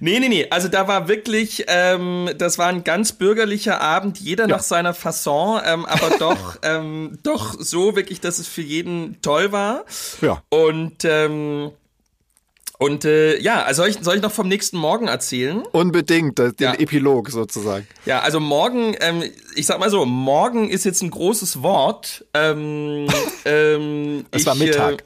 Nee, 0.01 0.21
nee, 0.21 0.29
nee. 0.29 0.47
Also 0.51 0.69
da 0.69 0.89
war 0.89 1.09
wirklich, 1.09 1.65
ähm, 1.69 2.31
das 2.39 2.59
war 2.59 2.69
ein 2.69 2.85
ganz 2.85 3.13
bürgerlicher 3.13 3.81
Abend, 3.81 4.19
jeder 4.19 4.47
nach 4.47 4.63
seiner 4.63 4.95
Fasson, 4.95 5.61
ähm, 5.65 5.85
aber 5.87 6.11
doch, 6.19 6.59
ähm, 6.63 7.19
doch 7.23 7.55
so 7.59 7.97
wirklich, 7.97 8.21
dass 8.21 8.39
es 8.39 8.47
für 8.49 8.63
jeden 8.63 9.21
toll 9.23 9.53
war. 9.53 9.85
Ja. 10.21 10.43
Und 10.51 11.05
ähm, 11.05 11.71
und 12.79 13.07
äh, 13.07 13.39
ja, 13.41 13.63
also 13.63 13.81
soll 13.83 13.89
ich, 13.91 13.99
soll 14.03 14.17
ich 14.17 14.23
noch 14.23 14.33
vom 14.33 14.49
nächsten 14.49 14.77
Morgen 14.77 15.09
erzählen? 15.09 15.63
Unbedingt, 15.73 16.39
den 16.39 16.53
Ja. 16.61 16.75
Epilog 16.75 17.31
sozusagen. 17.31 17.87
Ja, 18.05 18.21
also 18.21 18.39
morgen, 18.39 18.95
ähm, 19.01 19.23
ich 19.55 19.65
sag 19.65 19.79
mal 19.81 19.89
so, 19.89 20.05
morgen 20.05 20.69
ist 20.69 20.85
jetzt 20.85 21.03
ein 21.03 21.11
großes 21.11 21.63
Wort. 21.63 22.27
Ähm, 22.35 23.07
ähm, 23.47 24.27
Es 24.31 24.43
ich, 24.43 24.47
war 24.47 24.55
Mittag. 24.57 25.01
Äh, 25.01 25.05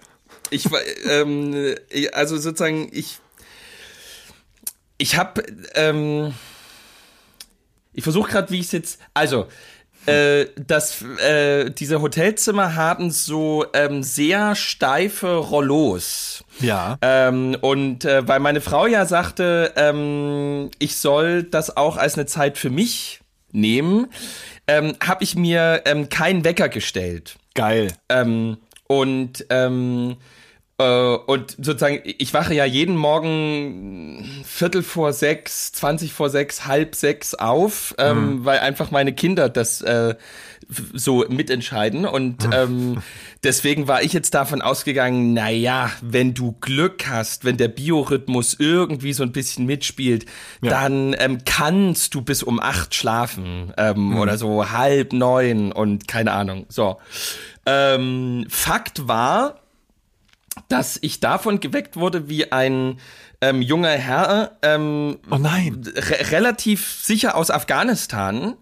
ich 0.51 0.69
war, 0.73 0.81
ähm, 1.09 1.77
ich- 1.91 2.13
also 2.13 2.39
sozusagen, 2.39 2.89
ich, 2.93 3.20
ich 5.01 5.17
habe, 5.17 5.43
ähm, 5.75 6.35
ich 7.93 8.05
versuche 8.05 8.31
gerade, 8.31 8.51
wie 8.51 8.61
ich 8.61 8.67
es 8.67 8.73
jetzt, 8.73 9.01
also 9.15 9.47
äh, 10.07 10.47
das, 10.67 11.03
äh, 11.03 11.71
diese 11.71 12.01
Hotelzimmer 12.01 12.75
haben 12.75 13.11
so 13.11 13.67
ähm, 13.75 14.03
sehr 14.03 14.55
steife 14.55 15.37
Rollos. 15.37 16.45
Ja. 16.61 16.99
Ähm, 17.03 17.57
und 17.61 18.05
äh, 18.05 18.27
weil 18.27 18.41
meine 18.41 18.61
Frau 18.61 18.87
ja 18.87 19.07
sagte, 19.07 19.73
ähm, 19.77 20.71
ich 20.79 20.97
soll 20.97 21.43
das 21.43 21.77
auch 21.77 21.97
als 21.97 22.15
eine 22.15 22.27
Zeit 22.27 22.59
für 22.59 22.71
mich 22.71 23.21
nehmen, 23.53 24.07
ähm, 24.67 24.97
habe 25.05 25.25
ich 25.25 25.35
mir 25.35 25.83
ähm, 25.85 26.09
keinen 26.09 26.45
Wecker 26.45 26.69
gestellt. 26.69 27.37
Geil. 27.55 27.93
Ähm, 28.09 28.59
und 28.87 29.47
ähm, 29.51 30.13
äh, 30.13 30.40
und 30.83 31.57
sozusagen, 31.59 32.01
ich 32.05 32.33
wache 32.33 32.55
ja 32.55 32.65
jeden 32.65 32.97
Morgen 32.97 34.43
Viertel 34.45 34.83
vor 34.83 35.13
sechs, 35.13 35.73
zwanzig 35.73 36.13
vor 36.13 36.31
sechs, 36.31 36.67
halb 36.67 36.95
sechs 36.95 37.35
auf, 37.35 37.95
ähm, 37.99 38.45
weil 38.45 38.61
einfach 38.61 38.91
meine 38.91 39.13
Kinder 39.13 39.49
das 39.49 39.83
äh, 39.83 40.15
so 40.95 41.25
mitentscheiden. 41.29 42.07
Und 42.07 42.49
ähm, 42.53 43.03
deswegen 43.43 43.89
war 43.89 44.03
ich 44.03 44.13
jetzt 44.13 44.35
davon 44.35 44.63
ausgegangen, 44.63 45.35
na 45.35 45.51
ja, 45.51 45.91
wenn 46.01 46.33
du 46.33 46.53
Glück 46.61 47.09
hast, 47.09 47.45
wenn 47.45 47.57
der 47.57 47.69
Biorhythmus 47.69 48.57
irgendwie 48.59 49.13
so 49.13 49.23
ein 49.23 49.33
bisschen 49.33 49.67
mitspielt, 49.67 50.27
dann 50.63 51.15
ähm, 51.19 51.39
kannst 51.45 52.15
du 52.15 52.23
bis 52.23 52.43
um 52.43 52.61
acht 52.61 52.95
schlafen 52.95 53.75
ähm, 53.77 54.17
oder 54.17 54.39
so 54.39 54.71
halb 54.71 55.13
neun 55.13 55.73
und 55.73 56.09
keine 56.09 56.33
Ahnung. 56.33 56.67
So. 56.69 56.99
Ähm, 57.67 58.47
Fakt 58.49 59.07
war, 59.09 59.57
dass 60.69 60.99
ich 61.01 61.21
davon 61.21 61.61
geweckt 61.61 61.97
wurde, 61.97 62.29
wie 62.29 62.53
ein 62.53 62.99
ähm, 63.41 63.63
junger 63.63 63.91
Herr, 63.91 64.59
ähm, 64.63 65.19
Oh 65.31 65.37
nein. 65.39 65.83
re 65.95 66.31
relativ 66.31 67.01
sicher 67.03 67.35
aus 67.35 67.51
Afghanistan, 67.51 68.55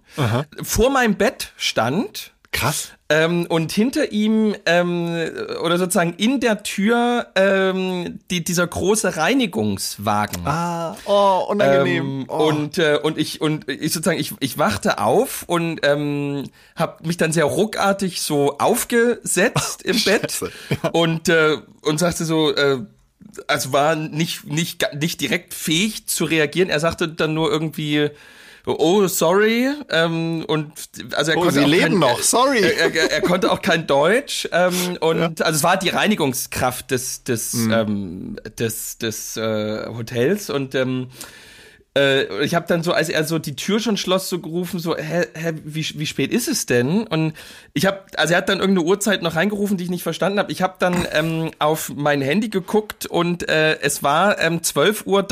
vor 0.63 0.91
meinem 0.91 1.17
Bett 1.17 1.53
stand 1.57 2.33
Krass. 2.59 2.91
ähm, 3.09 3.47
und 3.49 3.73
hinter 3.73 4.11
ihm 4.11 4.55
ähm, 4.67 5.31
oder 5.63 5.79
sozusagen 5.79 6.15
in 6.15 6.41
der 6.41 6.63
Tür 6.63 7.29
ähm, 7.37 8.19
die, 8.31 8.43
dieser 8.43 8.67
große 8.67 9.17
Reinigungswagen. 9.17 10.47
Ah, 10.47 10.97
oh, 11.05 11.47
unangenehm. 11.49 12.21
Ähm, 12.21 12.25
oh. 12.29 12.49
Und 12.49 12.79
äh, 12.79 12.99
und 13.03 13.17
ich 13.17 13.41
und 13.41 13.69
ich 13.69 13.93
sozusagen 13.93 14.19
ich 14.19 14.35
ich 14.41 14.59
wachte 14.59 14.99
auf 14.99 15.45
und 15.47 15.81
ähm, 15.85 16.45
habe 16.75 17.07
mich 17.07 17.17
dann 17.17 17.33
sehr 17.33 17.45
ruckartig 17.45 18.21
so 18.21 18.59
aufgesetzt 18.59 19.83
im 19.83 20.03
Bett 20.05 20.35
und 20.93 21.29
äh, 21.29 21.59
und 21.83 21.99
sagte 21.99 22.25
so 22.25 22.55
äh, 22.55 22.81
also 23.47 23.73
war 23.73 23.95
nicht 23.95 24.47
nicht 24.47 24.85
nicht 24.95 25.21
direkt 25.21 25.55
fähig 25.55 26.07
zu 26.07 26.25
reagieren. 26.25 26.71
Er 26.71 26.81
sagte 26.81 27.09
dann 27.09 27.35
nur 27.35 27.51
irgendwie 27.51 28.11
Oh, 28.79 29.07
sorry. 29.07 29.69
Ähm, 29.91 30.45
und 30.47 30.73
also 31.15 31.31
er 31.33 31.37
Oh, 31.39 31.41
konnte 31.41 31.55
Sie 31.55 31.65
auch 31.65 31.69
leben 31.69 31.85
kein, 31.93 31.99
noch, 31.99 32.21
sorry. 32.23 32.61
Er, 32.61 32.95
er, 32.95 33.11
er 33.13 33.21
konnte 33.23 33.51
auch 33.51 33.63
kein 33.63 33.87
Deutsch 33.87 34.49
ähm, 34.53 34.99
und 35.01 35.41
also 35.43 35.57
es 35.57 35.63
war 35.63 35.79
die 35.79 35.89
Reinigungskraft 35.89 36.91
des 36.91 37.25
des 37.25 37.55
Mhm. 37.55 37.73
ähm, 37.73 38.37
des 38.59 38.99
des 38.99 39.37
äh, 39.37 39.87
Hotels 39.87 40.51
und 40.51 40.75
ähm, 40.75 41.09
äh, 41.97 42.45
ich 42.45 42.55
habe 42.55 42.67
dann 42.69 42.83
so, 42.83 42.93
als 42.93 43.09
er 43.09 43.25
so 43.25 43.39
die 43.39 43.57
Tür 43.57 43.81
schon 43.81 43.97
schloss, 43.97 44.29
so 44.29 44.39
gerufen, 44.39 44.79
so, 44.79 44.95
hä, 44.97 45.27
hä 45.35 45.53
wie, 45.65 45.87
wie 45.99 46.07
spät 46.07 46.31
ist 46.33 46.47
es 46.47 46.67
denn? 46.67 47.07
Und 47.07 47.33
ich 47.73 47.87
habe, 47.87 48.03
also 48.17 48.35
er 48.35 48.39
hat 48.39 48.49
dann 48.51 48.61
irgendeine 48.61 48.87
Uhrzeit 48.87 49.23
noch 49.23 49.35
reingerufen, 49.35 49.79
die 49.79 49.85
ich 49.85 49.91
nicht 49.91 50.03
verstanden 50.03 50.39
habe. 50.39 50.53
Ich 50.53 50.61
habe 50.61 50.75
dann 50.79 51.07
ähm, 51.13 51.51
auf 51.59 51.91
mein 51.97 52.21
Handy 52.21 52.51
geguckt 52.51 53.07
und 53.07 53.49
äh, 53.49 53.79
es 53.81 54.03
war 54.03 54.39
ähm, 54.39 54.63
12 54.63 55.07
Uhr. 55.07 55.23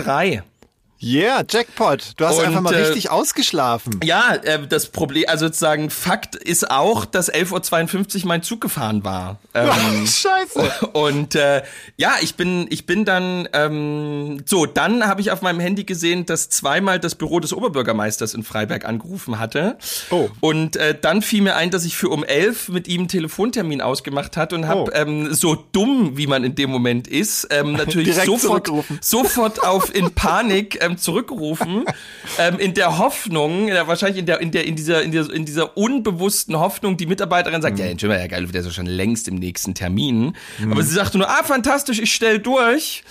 Yeah, 1.03 1.45
Jackpot. 1.49 2.13
Du 2.17 2.25
hast 2.27 2.39
Und, 2.39 2.47
einfach 2.47 2.63
mal 2.63 2.73
äh, 2.75 2.79
richtig 2.87 3.11
ausgeschlafen. 3.11 4.01
Ja, 4.03 4.35
äh, 4.37 4.67
das 4.67 4.87
Problem, 4.87 5.25
also 5.29 5.47
sozusagen 5.47 5.91
Fakt 5.91 6.35
ist 6.35 6.71
auch, 6.71 7.05
dass 7.05 7.31
11.52 7.33 8.23
Uhr 8.23 8.29
mein 8.29 8.43
Zug 8.43 8.61
gefahren 8.61 9.05
war. 9.05 9.39
Ähm, 9.57 10.07
Scheiße. 10.07 10.89
Und 10.93 11.35
äh, 11.35 11.63
ja, 11.97 12.17
ich 12.21 12.35
bin, 12.35 12.67
ich 12.69 12.85
bin 12.85 13.07
dann 13.07 13.49
ähm, 13.55 14.43
so, 14.45 14.67
dann 14.67 15.07
habe 15.07 15.23
ich 15.23 15.31
auf 15.31 15.41
meinem 15.41 15.61
Handy 15.61 15.85
gesehen, 15.85 16.27
dass 16.27 16.51
zweimal 16.51 17.01
das 17.01 17.15
Büro 17.15 17.41
des 17.41 17.55
Oberbürgermeisters 17.55 18.35
in 18.35 18.43
Freiberg 18.43 18.85
angerufen 18.85 19.39
hatte. 19.39 19.79
Oh. 20.11 20.29
Und 20.41 20.77
äh, 20.77 20.95
dann 21.01 21.23
fiel 21.23 21.41
mir 21.41 21.57
ein, 21.57 21.71
dass 21.71 21.87
ich 21.87 21.97
für 21.97 22.11
um 22.11 22.23
elf 22.23 22.69
mit 22.69 22.87
ihm 22.87 23.03
einen 23.03 23.09
Telefontermin 23.09 23.81
ausgemacht 23.81 24.37
hatte 24.37 24.55
und 24.57 24.69
habe 24.69 24.77
Oh. 24.77 24.91
ähm, 24.93 25.33
so 25.33 25.55
dumm, 25.73 26.19
wie 26.19 26.27
man 26.27 26.45
in 26.45 26.55
dem 26.55 26.69
Moment 26.71 27.09
ist, 27.09 27.49
ähm, 27.51 27.73
natürlich 27.77 28.15
sofort, 28.15 28.41
zurückgerufen. 28.43 28.99
sofort 29.01 29.65
auf 29.65 29.95
in 29.95 30.13
Panik 30.13 30.79
ähm, 30.87 30.99
zurückgerufen, 30.99 31.85
ähm, 32.39 32.59
in 32.59 32.75
der 32.75 32.99
Hoffnung, 32.99 33.69
ja, 33.69 33.87
wahrscheinlich 33.87 34.19
in 34.19 34.27
der, 34.27 34.41
in 34.41 34.51
der, 34.51 34.67
in 34.67 34.77
dieser, 34.77 35.03
in 35.03 35.11
dieser, 35.11 35.33
in 35.33 35.45
dieser 35.45 35.77
unbewussten 35.77 36.59
Hoffnung, 36.59 36.97
die 36.97 37.07
Mitarbeiterin 37.07 37.63
sagt, 37.63 37.79
ja, 37.79 37.87
Entschuldigung, 37.87 38.21
Herr 38.21 38.29
Geil, 38.29 38.47
der 38.47 38.61
ist 38.61 38.67
ja 38.67 38.73
schon 38.73 38.87
längst 38.87 39.29
im 39.29 39.37
nächsten 39.37 39.75
Termin. 39.75 40.37
Aber 40.71 40.83
sie 40.83 40.95
sagte 40.95 41.19
nur, 41.19 41.29
ah, 41.29 41.43
fantastisch, 41.43 41.99
ich 41.99 42.15
stell 42.15 42.39
durch. 42.39 43.03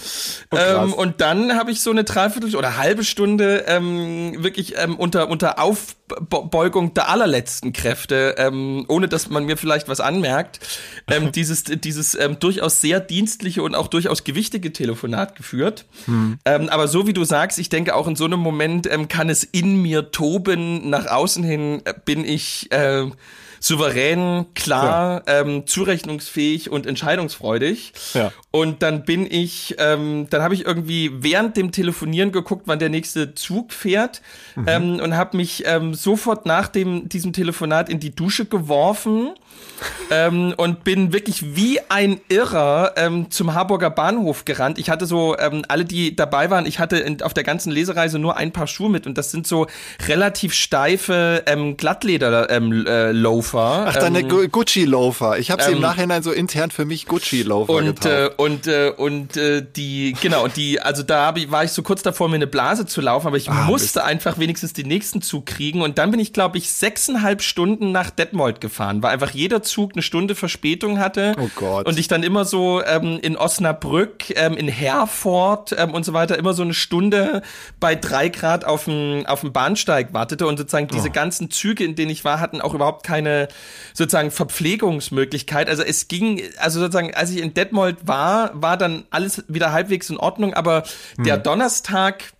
ähm, 0.51 0.93
und 0.93 1.21
dann 1.21 1.55
habe 1.55 1.71
ich 1.71 1.81
so 1.81 1.91
eine 1.91 2.03
Dreiviertel 2.03 2.55
oder 2.55 2.77
halbe 2.77 3.03
Stunde 3.03 3.65
ähm, 3.67 4.43
wirklich 4.43 4.75
ähm, 4.77 4.95
unter, 4.95 5.29
unter 5.29 5.59
Aufbeugung 6.31 6.93
der 6.93 7.09
allerletzten 7.09 7.73
Kräfte, 7.73 8.35
ähm, 8.37 8.85
ohne 8.87 9.07
dass 9.07 9.29
man 9.29 9.45
mir 9.45 9.57
vielleicht 9.57 9.87
was 9.87 9.99
anmerkt, 9.99 10.59
ähm, 11.07 11.31
dieses, 11.35 11.63
dieses 11.63 12.15
ähm, 12.15 12.39
durchaus 12.39 12.81
sehr 12.81 12.99
dienstliche 12.99 13.63
und 13.63 13.75
auch 13.75 13.87
durchaus 13.87 14.23
gewichtige 14.23 14.71
Telefonat 14.71 15.35
geführt. 15.35 15.85
Ähm, 16.45 16.69
aber 16.69 16.87
so 16.87 17.07
wie 17.07 17.13
du 17.13 17.23
sagst, 17.23 17.57
ich 17.57 17.69
denke 17.69 17.95
auch 17.95 18.07
in 18.07 18.15
so 18.15 18.25
einem 18.25 18.39
Moment 18.39 18.91
ähm, 18.91 19.07
kann 19.07 19.29
es 19.29 19.43
in 19.43 19.81
mir 19.81 20.11
toben. 20.11 20.89
Nach 20.89 21.07
außen 21.07 21.43
hin 21.43 21.81
äh, 21.85 21.93
bin 22.05 22.23
ich 22.23 22.71
äh, 22.71 23.05
souverän, 23.59 24.45
klar, 24.55 25.23
ähm, 25.27 25.65
zurechnungsfähig 25.65 26.69
und 26.69 26.85
entscheidungsfreudig. 26.85 27.93
Ja. 28.13 28.31
Und 28.51 28.81
dann 28.81 29.03
bin 29.03 29.29
ich, 29.29 29.75
ähm, 29.79 30.27
dann 30.29 30.41
habe 30.41 30.53
ich 30.53 30.65
irgendwie 30.65 31.11
während 31.13 31.57
dem 31.57 31.71
Telefonieren 31.71 32.31
geguckt, 32.31 32.63
wann 32.65 32.79
der 32.79 32.89
nächste 32.89 33.35
Zug 33.35 33.73
fährt 33.73 34.21
ähm, 34.67 34.99
und 34.99 35.15
habe 35.15 35.37
mich 35.37 35.63
ähm, 35.65 35.93
sofort 35.93 36.45
nach 36.45 36.67
dem 36.67 37.09
diesem 37.09 37.33
Telefonat 37.33 37.89
in 37.89 37.99
die 37.99 38.15
Dusche 38.15 38.45
geworfen 38.45 39.33
ähm, 40.09 40.53
und 40.57 40.83
bin 40.83 41.11
wirklich 41.13 41.55
wie 41.55 41.79
ein 41.89 42.21
Irrer 42.29 42.93
ähm, 42.95 43.29
zum 43.31 43.53
Harburger 43.53 43.89
Bahnhof 43.89 44.45
gerannt. 44.45 44.77
Ich 44.79 44.89
hatte 44.89 45.05
so, 45.05 45.37
ähm, 45.37 45.63
alle, 45.67 45.83
die 45.85 46.15
dabei 46.15 46.49
waren, 46.49 46.65
ich 46.65 46.79
hatte 46.79 46.97
in, 46.97 47.21
auf 47.21 47.33
der 47.33 47.43
ganzen 47.43 47.71
Lesereise 47.71 48.19
nur 48.19 48.37
ein 48.37 48.51
paar 48.51 48.67
Schuhe 48.67 48.89
mit 48.89 49.05
und 49.07 49.17
das 49.17 49.31
sind 49.31 49.45
so 49.47 49.67
relativ 50.07 50.53
steife 50.53 51.43
ähm, 51.47 51.75
Glattleder-Loafer. 51.77 52.49
Ähm, 52.55 52.85
äh, 52.87 53.11
Loafer. 53.11 53.85
Ach, 53.87 53.95
deine 53.95 54.19
ähm, 54.21 54.29
Gu- 54.29 54.47
Gucci-Loafer. 54.47 55.39
Ich 55.39 55.51
habe 55.51 55.61
sie 55.63 55.69
im 55.71 55.75
ähm, 55.77 55.81
Nachhinein 55.81 56.23
so 56.23 56.31
intern 56.31 56.71
für 56.71 56.85
mich 56.85 57.05
Gucci-Loafer 57.07 57.73
und 57.73 57.85
getauft. 57.85 58.05
äh, 58.05 58.29
und 58.37 58.67
äh, 58.67 58.91
und 58.95 59.37
äh, 59.37 59.65
die 59.75 60.15
genau 60.21 60.43
und 60.45 60.55
die 60.55 60.79
also 60.81 61.03
da 61.03 61.25
hab 61.27 61.37
ich, 61.37 61.51
war 61.51 61.63
ich 61.63 61.71
so 61.71 61.83
kurz 61.83 62.01
davor 62.03 62.29
mir 62.29 62.35
eine 62.35 62.47
Blase 62.47 62.85
zu 62.85 63.01
laufen, 63.01 63.27
aber 63.27 63.37
ich 63.37 63.49
Ah, 63.49 63.65
musste 63.65 64.03
einfach 64.03 64.37
wenigstens 64.37 64.73
den 64.73 64.87
nächsten 64.87 65.21
Zug 65.21 65.45
kriegen 65.45 65.81
und 65.81 65.97
dann 65.97 66.11
bin 66.11 66.19
ich 66.19 66.33
glaube 66.33 66.57
ich 66.57 66.71
sechseinhalb 66.71 67.41
Stunden 67.41 67.91
nach 67.91 68.09
Detmold 68.09 68.59
gefahren, 68.61 69.01
weil 69.03 69.11
einfach 69.11 69.33
jeder 69.45 69.62
Zug 69.62 69.91
eine 69.93 70.01
Stunde 70.01 70.34
Verspätung 70.34 70.97
hatte 70.97 71.36
Oh 71.39 71.49
Gott. 71.55 71.86
und 71.88 71.99
ich 71.99 72.08
dann 72.08 72.23
immer 72.23 72.45
so 72.45 72.81
ähm, 72.84 73.19
in 73.21 73.38
Osnabrück, 73.38 74.31
ähm, 74.36 74.58
in 74.58 74.67
Herford 74.67 75.75
ähm, 75.77 75.93
und 75.93 76.03
so 76.03 76.13
weiter 76.13 76.38
immer 76.38 76.53
so 76.53 76.63
eine 76.63 76.73
Stunde 76.73 77.43
bei 77.79 77.93
drei 77.93 78.29
Grad 78.29 78.65
auf 78.65 78.86
dem 78.86 79.25
auf 79.27 79.41
dem 79.41 79.53
Bahnsteig 79.53 80.13
wartete 80.13 80.47
und 80.47 80.58
sozusagen 80.58 80.88
Oh. 80.89 80.93
diese 80.95 81.10
ganzen 81.12 81.51
Züge, 81.51 81.84
in 81.84 81.95
denen 81.95 82.10
ich 82.10 82.25
war, 82.25 82.39
hatten 82.39 82.60
auch 82.60 82.73
überhaupt 82.73 83.05
keine 83.05 83.47
sozusagen 83.93 84.32
Verpflegungsmöglichkeit. 84.32 85.69
Also 85.69 85.84
es 85.84 86.07
ging, 86.07 86.41
also 86.57 86.80
sozusagen, 86.80 87.13
als 87.13 87.30
ich 87.32 87.38
in 87.38 87.53
Detmold 87.53 88.07
war, 88.07 88.51
war 88.53 88.78
dann 88.78 89.05
alles 89.11 89.43
wieder 89.47 89.72
halbwegs 89.72 90.09
in 90.09 90.17
Ordnung, 90.17 90.53
aber 90.53 90.84
der 91.17 91.38
Donnerstag, 91.38 92.34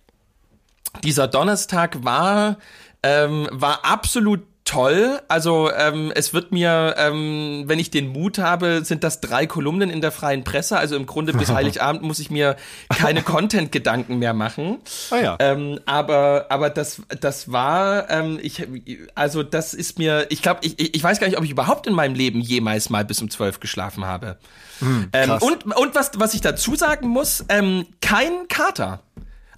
dieser 1.04 1.28
Donnerstag 1.28 2.04
war, 2.04 2.58
ähm, 3.02 3.48
war 3.52 3.84
absolut 3.84 4.42
toll. 4.66 5.20
Also 5.28 5.70
ähm, 5.72 6.12
es 6.14 6.34
wird 6.34 6.52
mir, 6.52 6.96
ähm, 6.98 7.64
wenn 7.66 7.78
ich 7.78 7.90
den 7.90 8.08
Mut 8.08 8.38
habe, 8.38 8.84
sind 8.84 9.04
das 9.04 9.20
drei 9.20 9.46
Kolumnen 9.46 9.88
in 9.88 10.02
der 10.02 10.12
freien 10.12 10.44
Presse. 10.44 10.76
Also 10.76 10.96
im 10.96 11.06
Grunde 11.06 11.32
bis 11.32 11.50
Heiligabend 11.54 12.02
muss 12.02 12.18
ich 12.18 12.30
mir 12.30 12.56
keine 12.90 13.22
Content-Gedanken 13.22 14.18
mehr 14.18 14.34
machen. 14.34 14.78
Ah 15.10 15.16
ja. 15.16 15.36
Ähm, 15.38 15.80
aber 15.86 16.46
aber 16.50 16.68
das 16.68 17.00
das 17.20 17.50
war 17.50 18.10
ähm, 18.10 18.38
ich 18.42 18.66
also 19.14 19.42
das 19.42 19.72
ist 19.72 19.98
mir 19.98 20.26
ich 20.30 20.42
glaube 20.42 20.60
ich, 20.62 20.94
ich 20.94 21.02
weiß 21.02 21.20
gar 21.20 21.28
nicht 21.28 21.38
ob 21.38 21.44
ich 21.44 21.50
überhaupt 21.50 21.86
in 21.86 21.94
meinem 21.94 22.14
Leben 22.14 22.40
jemals 22.40 22.90
mal 22.90 23.04
bis 23.04 23.22
um 23.22 23.30
zwölf 23.30 23.60
geschlafen 23.60 24.04
habe 24.04 24.36
ähm, 24.82 25.08
krass. 25.10 25.42
und 25.42 25.64
und 25.76 25.94
was 25.94 26.10
was 26.16 26.34
ich 26.34 26.40
dazu 26.40 26.74
sagen 26.74 27.08
muss 27.08 27.44
ähm, 27.48 27.86
kein 28.00 28.48
Kater 28.48 29.00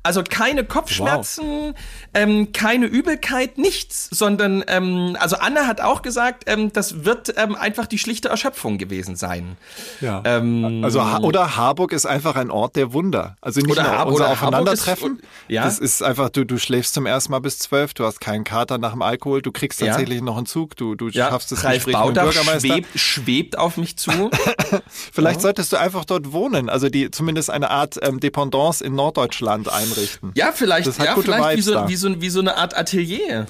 also 0.03 0.23
keine 0.23 0.65
Kopfschmerzen, 0.65 1.75
ähm, 2.15 2.53
keine 2.53 2.87
Übelkeit, 2.87 3.59
nichts, 3.59 4.09
sondern 4.11 4.65
ähm, 4.69 5.17
also 5.21 5.37
Anne 5.37 5.67
hat 5.67 5.81
auch 5.81 6.03
gesagt, 6.03 6.45
ähm, 6.47 6.73
das 6.73 7.05
wird 7.05 7.35
ähm, 7.37 7.55
einfach 7.55 7.87
die 7.87 7.99
schlichte 7.99 8.29
Erschöpfung 8.29 8.79
gewesen 8.79 9.17
sein. 9.17 9.57
Ja. 10.01 10.23
Ähm, 10.25 10.83
Also 10.85 11.05
Ha- 11.05 11.19
oder 11.21 11.57
Harburg 11.57 11.93
ist 11.93 12.07
einfach 12.07 12.37
ein 12.37 12.51
Ort 12.51 12.77
der 12.77 12.93
Wunder. 12.93 13.37
Also 13.41 13.61
nicht 13.61 13.71
Oder 13.73 13.83
nur 13.83 13.91
Har- 13.93 14.07
unser 14.07 14.25
oder 14.25 14.33
Aufeinandertreffen. 14.33 15.03
Harburg 15.11 15.23
ist- 15.23 15.29
ja. 15.49 15.65
Das 15.65 15.79
ist 15.79 16.03
einfach, 16.03 16.31
du, 16.31 16.45
du 16.45 16.59
schläfst 16.59 16.95
zum 16.95 17.07
ersten 17.07 17.33
Mal 17.33 17.41
bis 17.41 17.59
zwölf, 17.59 17.95
du 17.95 18.05
hast 18.05 18.21
keinen 18.21 18.45
Kater 18.45 18.79
nach 18.79 18.93
dem 18.93 19.03
Alkohol, 19.03 19.43
du 19.43 19.53
kriegst 19.53 19.81
Ja. 19.81 19.89
tatsächlich 19.89 20.23
noch 20.23 20.37
einen 20.37 20.47
Zug, 20.47 20.77
du, 20.77 20.95
du 20.95 21.09
ja, 21.09 21.29
schaffst 21.29 21.53
es 21.53 21.65
Ralf 21.65 21.85
Gespräch 21.85 21.95
mit 21.97 22.05
dem 22.05 22.15
Baudach 22.15 22.25
Bürgermeister. 22.25 22.69
schwebt, 22.69 22.89
schwebt 22.99 23.59
auf 23.59 23.77
mich 23.77 23.97
zu. 23.97 24.11
Vielleicht 25.13 25.41
solltest 25.41 25.73
du 25.73 25.77
einfach 25.77 26.05
dort 26.05 26.33
wohnen, 26.33 26.69
also 26.69 26.89
die 26.89 27.11
zumindest 27.11 27.51
eine 27.51 27.71
Art 27.71 27.99
ähm, 28.03 28.21
Dependance 28.21 28.85
in 28.85 28.95
Norddeutschland 28.95 29.69
einrichten. 29.93 30.33
Ja, 30.35 30.53
vielleicht, 30.53 30.87
Das 30.87 30.99
ja, 30.99 31.15
vielleicht 31.17 31.57
wie 31.59 31.63
so, 31.63 31.89
wie, 31.89 31.97
so, 31.97 32.21
wie 32.21 32.31
so 32.31 32.41
eine 32.41 32.57
Art 32.57 32.77
Atelier. 32.77 33.47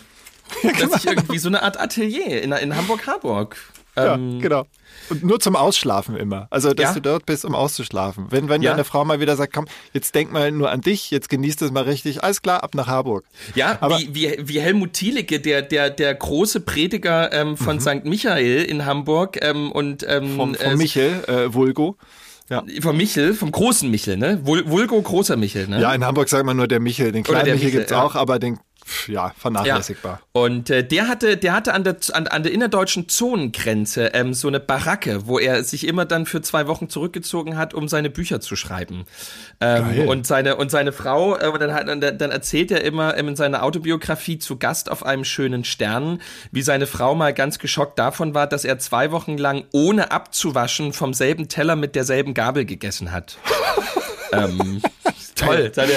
Dass 0.80 1.04
ich 1.04 1.06
irgendwie 1.06 1.38
so 1.38 1.48
eine 1.48 1.62
Art 1.62 1.78
Atelier 1.78 2.42
in, 2.42 2.52
in 2.52 2.74
Hamburg-Harburg. 2.74 3.56
Ja, 3.96 4.14
Ähm, 4.14 4.40
genau. 4.40 4.66
Und 5.10 5.22
nur 5.24 5.40
zum 5.40 5.56
Ausschlafen 5.56 6.16
immer. 6.16 6.46
Also, 6.50 6.72
dass 6.74 6.90
Ja. 6.90 6.94
du 6.94 7.00
dort 7.00 7.26
bist, 7.26 7.44
um 7.44 7.54
auszuschlafen. 7.54 8.26
Wenn, 8.30 8.48
wenn 8.48 8.62
Ja. 8.62 8.70
deine 8.72 8.84
Frau 8.84 9.04
mal 9.04 9.20
wieder 9.20 9.36
sagt, 9.36 9.52
komm, 9.54 9.66
jetzt 9.92 10.14
denk 10.14 10.32
mal 10.32 10.50
nur 10.52 10.70
an 10.70 10.80
dich, 10.82 11.10
jetzt 11.10 11.28
genießt 11.28 11.62
es 11.62 11.70
mal 11.70 11.84
richtig, 11.84 12.22
alles 12.24 12.42
klar, 12.42 12.62
ab 12.62 12.74
nach 12.74 12.86
Harburg. 12.86 13.24
Ja, 13.54 13.78
Aber- 13.80 13.98
wie, 13.98 14.14
wie, 14.14 14.36
wie 14.40 14.60
Helmut 14.60 14.92
Thielicke, 14.94 15.40
der, 15.40 15.62
der, 15.62 15.90
der 15.90 16.14
große 16.14 16.60
Prediger 16.60 17.32
ähm, 17.32 17.56
von 17.56 17.80
St. 17.80 18.04
Michael 18.04 18.62
in 18.64 18.84
Hamburg 18.86 19.38
ähm, 19.42 19.70
und 19.72 20.04
ähm, 20.08 20.32
Mhm. 20.32 20.36
Vom, 20.36 20.54
äh, 20.54 20.76
Michel, 20.76 21.24
äh, 21.26 21.52
Vulgo. 21.54 21.96
Ja. 22.50 22.64
vom 22.80 22.96
Michel, 22.96 23.34
vom 23.34 23.52
großen 23.52 23.90
Michel, 23.90 24.16
ne? 24.16 24.40
Vul 24.42 24.68
Vulgo 24.68 25.00
großer 25.00 25.36
Michel, 25.36 25.68
ne? 25.68 25.80
ja, 25.80 25.92
in 25.92 26.04
Hamburg 26.04 26.30
sagt 26.30 26.46
man 26.46 26.56
nur 26.56 26.66
der 26.66 26.80
Michel. 26.80 27.12
Den 27.12 27.22
kleinen 27.22 27.42
Michel, 27.42 27.54
Michel, 27.56 27.70
gibt's 27.72 27.90
ja. 27.90 28.02
auch, 28.02 28.14
aber 28.14 28.38
den, 28.38 28.58
ja, 29.06 29.32
vernachlässigbar. 29.36 30.20
Und 30.32 30.70
äh, 30.70 30.86
der 30.86 31.08
hatte, 31.08 31.36
der 31.36 31.52
hatte 31.52 31.74
an 31.74 31.84
der 31.84 31.96
an, 32.12 32.26
an 32.26 32.42
der 32.42 32.52
innerdeutschen 32.52 33.08
Zonengrenze 33.08 34.10
ähm, 34.14 34.34
so 34.34 34.48
eine 34.48 34.60
Baracke, 34.60 35.26
wo 35.26 35.38
er 35.38 35.64
sich 35.64 35.86
immer 35.86 36.04
dann 36.04 36.26
für 36.26 36.40
zwei 36.42 36.66
Wochen 36.66 36.88
zurückgezogen 36.88 37.56
hat, 37.56 37.74
um 37.74 37.88
seine 37.88 38.10
Bücher 38.10 38.40
zu 38.40 38.56
schreiben. 38.56 39.04
Ähm, 39.60 40.08
und 40.08 40.26
seine 40.26 40.56
und 40.56 40.70
seine 40.70 40.92
Frau, 40.92 41.36
äh, 41.36 41.58
dann, 41.58 41.74
hat, 41.74 41.88
dann 41.88 42.30
erzählt 42.30 42.70
er 42.70 42.84
immer 42.84 43.16
ähm, 43.16 43.28
in 43.28 43.36
seiner 43.36 43.62
Autobiografie 43.62 44.38
zu 44.38 44.56
Gast 44.58 44.90
auf 44.90 45.04
einem 45.04 45.24
schönen 45.24 45.64
Stern, 45.64 46.20
wie 46.52 46.62
seine 46.62 46.86
Frau 46.86 47.14
mal 47.14 47.34
ganz 47.34 47.58
geschockt 47.58 47.98
davon 47.98 48.34
war, 48.34 48.46
dass 48.46 48.64
er 48.64 48.78
zwei 48.78 49.10
Wochen 49.10 49.38
lang 49.38 49.64
ohne 49.72 50.10
abzuwaschen 50.10 50.92
vom 50.92 51.14
selben 51.14 51.48
Teller 51.48 51.76
mit 51.76 51.94
derselben 51.94 52.34
Gabel 52.34 52.64
gegessen 52.64 53.12
hat. 53.12 53.38
ähm, 54.32 54.82
toll. 55.34 55.72
Seine, 55.74 55.92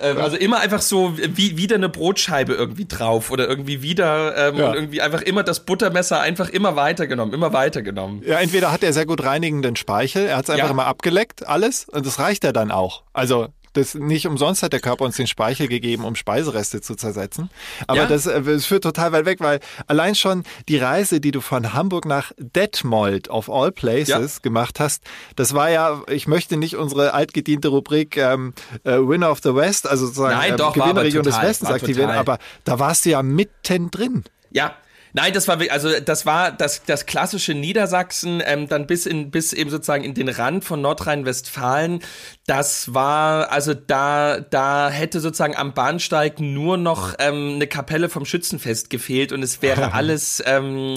ähm, 0.00 0.18
also 0.18 0.36
immer 0.36 0.60
einfach 0.60 0.80
so 0.80 1.16
wie 1.18 1.56
wieder 1.56 1.76
eine 1.76 1.88
Brotscheibe 1.88 2.52
irgendwie 2.54 2.86
drauf 2.86 3.30
oder 3.30 3.48
irgendwie 3.48 3.82
wieder 3.82 4.48
ähm, 4.48 4.56
Ja. 4.56 4.74
irgendwie 4.74 5.00
einfach 5.02 5.22
immer 5.22 5.42
das 5.42 5.60
Buttermesser 5.64 6.20
einfach 6.20 6.48
immer 6.48 6.76
weitergenommen, 6.76 7.34
immer 7.34 7.52
weitergenommen. 7.52 8.22
Ja, 8.26 8.38
entweder 8.40 8.72
hat 8.72 8.82
er 8.82 8.92
sehr 8.92 9.06
gut 9.06 9.22
reinigenden 9.24 9.76
Speichel, 9.76 10.26
er 10.26 10.36
hat 10.36 10.44
es 10.44 10.50
einfach 10.50 10.66
Ja. 10.66 10.70
immer 10.72 10.86
abgeleckt, 10.86 11.46
alles, 11.46 11.88
und 11.88 12.06
das 12.06 12.18
reicht 12.18 12.44
ja 12.44 12.52
dann 12.52 12.70
auch. 12.70 13.02
Also 13.12 13.48
das 13.72 13.94
nicht 13.94 14.26
umsonst 14.26 14.62
hat 14.62 14.72
der 14.72 14.80
Körper 14.80 15.04
uns 15.04 15.16
den 15.16 15.26
Speichel 15.26 15.68
gegeben, 15.68 16.04
um 16.04 16.14
Speisereste 16.14 16.80
zu 16.80 16.94
zersetzen. 16.94 17.50
Aber 17.86 18.02
Ja. 18.02 18.06
das, 18.06 18.26
äh, 18.26 18.42
das 18.42 18.66
führt 18.66 18.82
total 18.84 19.12
weit 19.12 19.24
weg, 19.24 19.40
weil 19.40 19.60
allein 19.86 20.14
schon 20.14 20.44
die 20.68 20.76
Reise, 20.76 21.20
die 21.20 21.30
du 21.30 21.40
von 21.40 21.72
Hamburg 21.72 22.04
nach 22.04 22.32
Detmold 22.38 23.28
of 23.30 23.48
all 23.50 23.72
places 23.72 24.42
gemacht 24.42 24.80
hast, 24.80 25.02
das 25.36 25.54
war 25.54 25.70
ja, 25.70 26.02
ich 26.08 26.26
möchte 26.26 26.56
nicht 26.56 26.76
unsere 26.76 27.14
altgediente 27.14 27.68
Rubrik 27.68 28.16
ähm, 28.16 28.54
äh, 28.84 28.92
Winner 28.98 29.30
of 29.30 29.40
the 29.42 29.54
West, 29.54 29.88
also 29.88 30.06
sozusagen 30.06 30.36
Nein, 30.36 30.50
ähm, 30.52 30.56
doch, 30.56 30.74
Gewinnerregion 30.74 31.22
des 31.22 31.40
Westens 31.40 31.70
aktivieren, 31.70 32.10
aber 32.10 32.38
da 32.64 32.78
warst 32.78 33.04
du 33.04 33.10
ja 33.10 33.22
mittendrin. 33.22 34.24
Ja. 34.50 34.74
Nein, 35.14 35.32
das 35.34 35.46
war 35.46 35.58
also 35.70 35.90
das 36.00 36.24
war 36.24 36.52
das 36.52 36.82
das 36.84 37.04
klassische 37.04 37.52
Niedersachsen, 37.52 38.42
ähm, 38.44 38.68
dann 38.68 38.86
bis 38.86 39.04
in 39.04 39.30
bis 39.30 39.52
eben 39.52 39.68
sozusagen 39.68 40.04
in 40.04 40.14
den 40.14 40.28
Rand 40.28 40.64
von 40.64 40.80
Nordrhein-Westfalen. 40.80 42.00
Das 42.46 42.94
war 42.94 43.52
also 43.52 43.74
da 43.74 44.40
da 44.40 44.88
hätte 44.88 45.20
sozusagen 45.20 45.54
am 45.56 45.74
Bahnsteig 45.74 46.40
nur 46.40 46.78
noch 46.78 47.14
ähm, 47.18 47.52
eine 47.56 47.66
Kapelle 47.66 48.08
vom 48.08 48.24
Schützenfest 48.24 48.88
gefehlt 48.88 49.32
und 49.32 49.42
es 49.42 49.60
wäre 49.60 49.92
alles 49.92 50.42
ähm, 50.46 50.94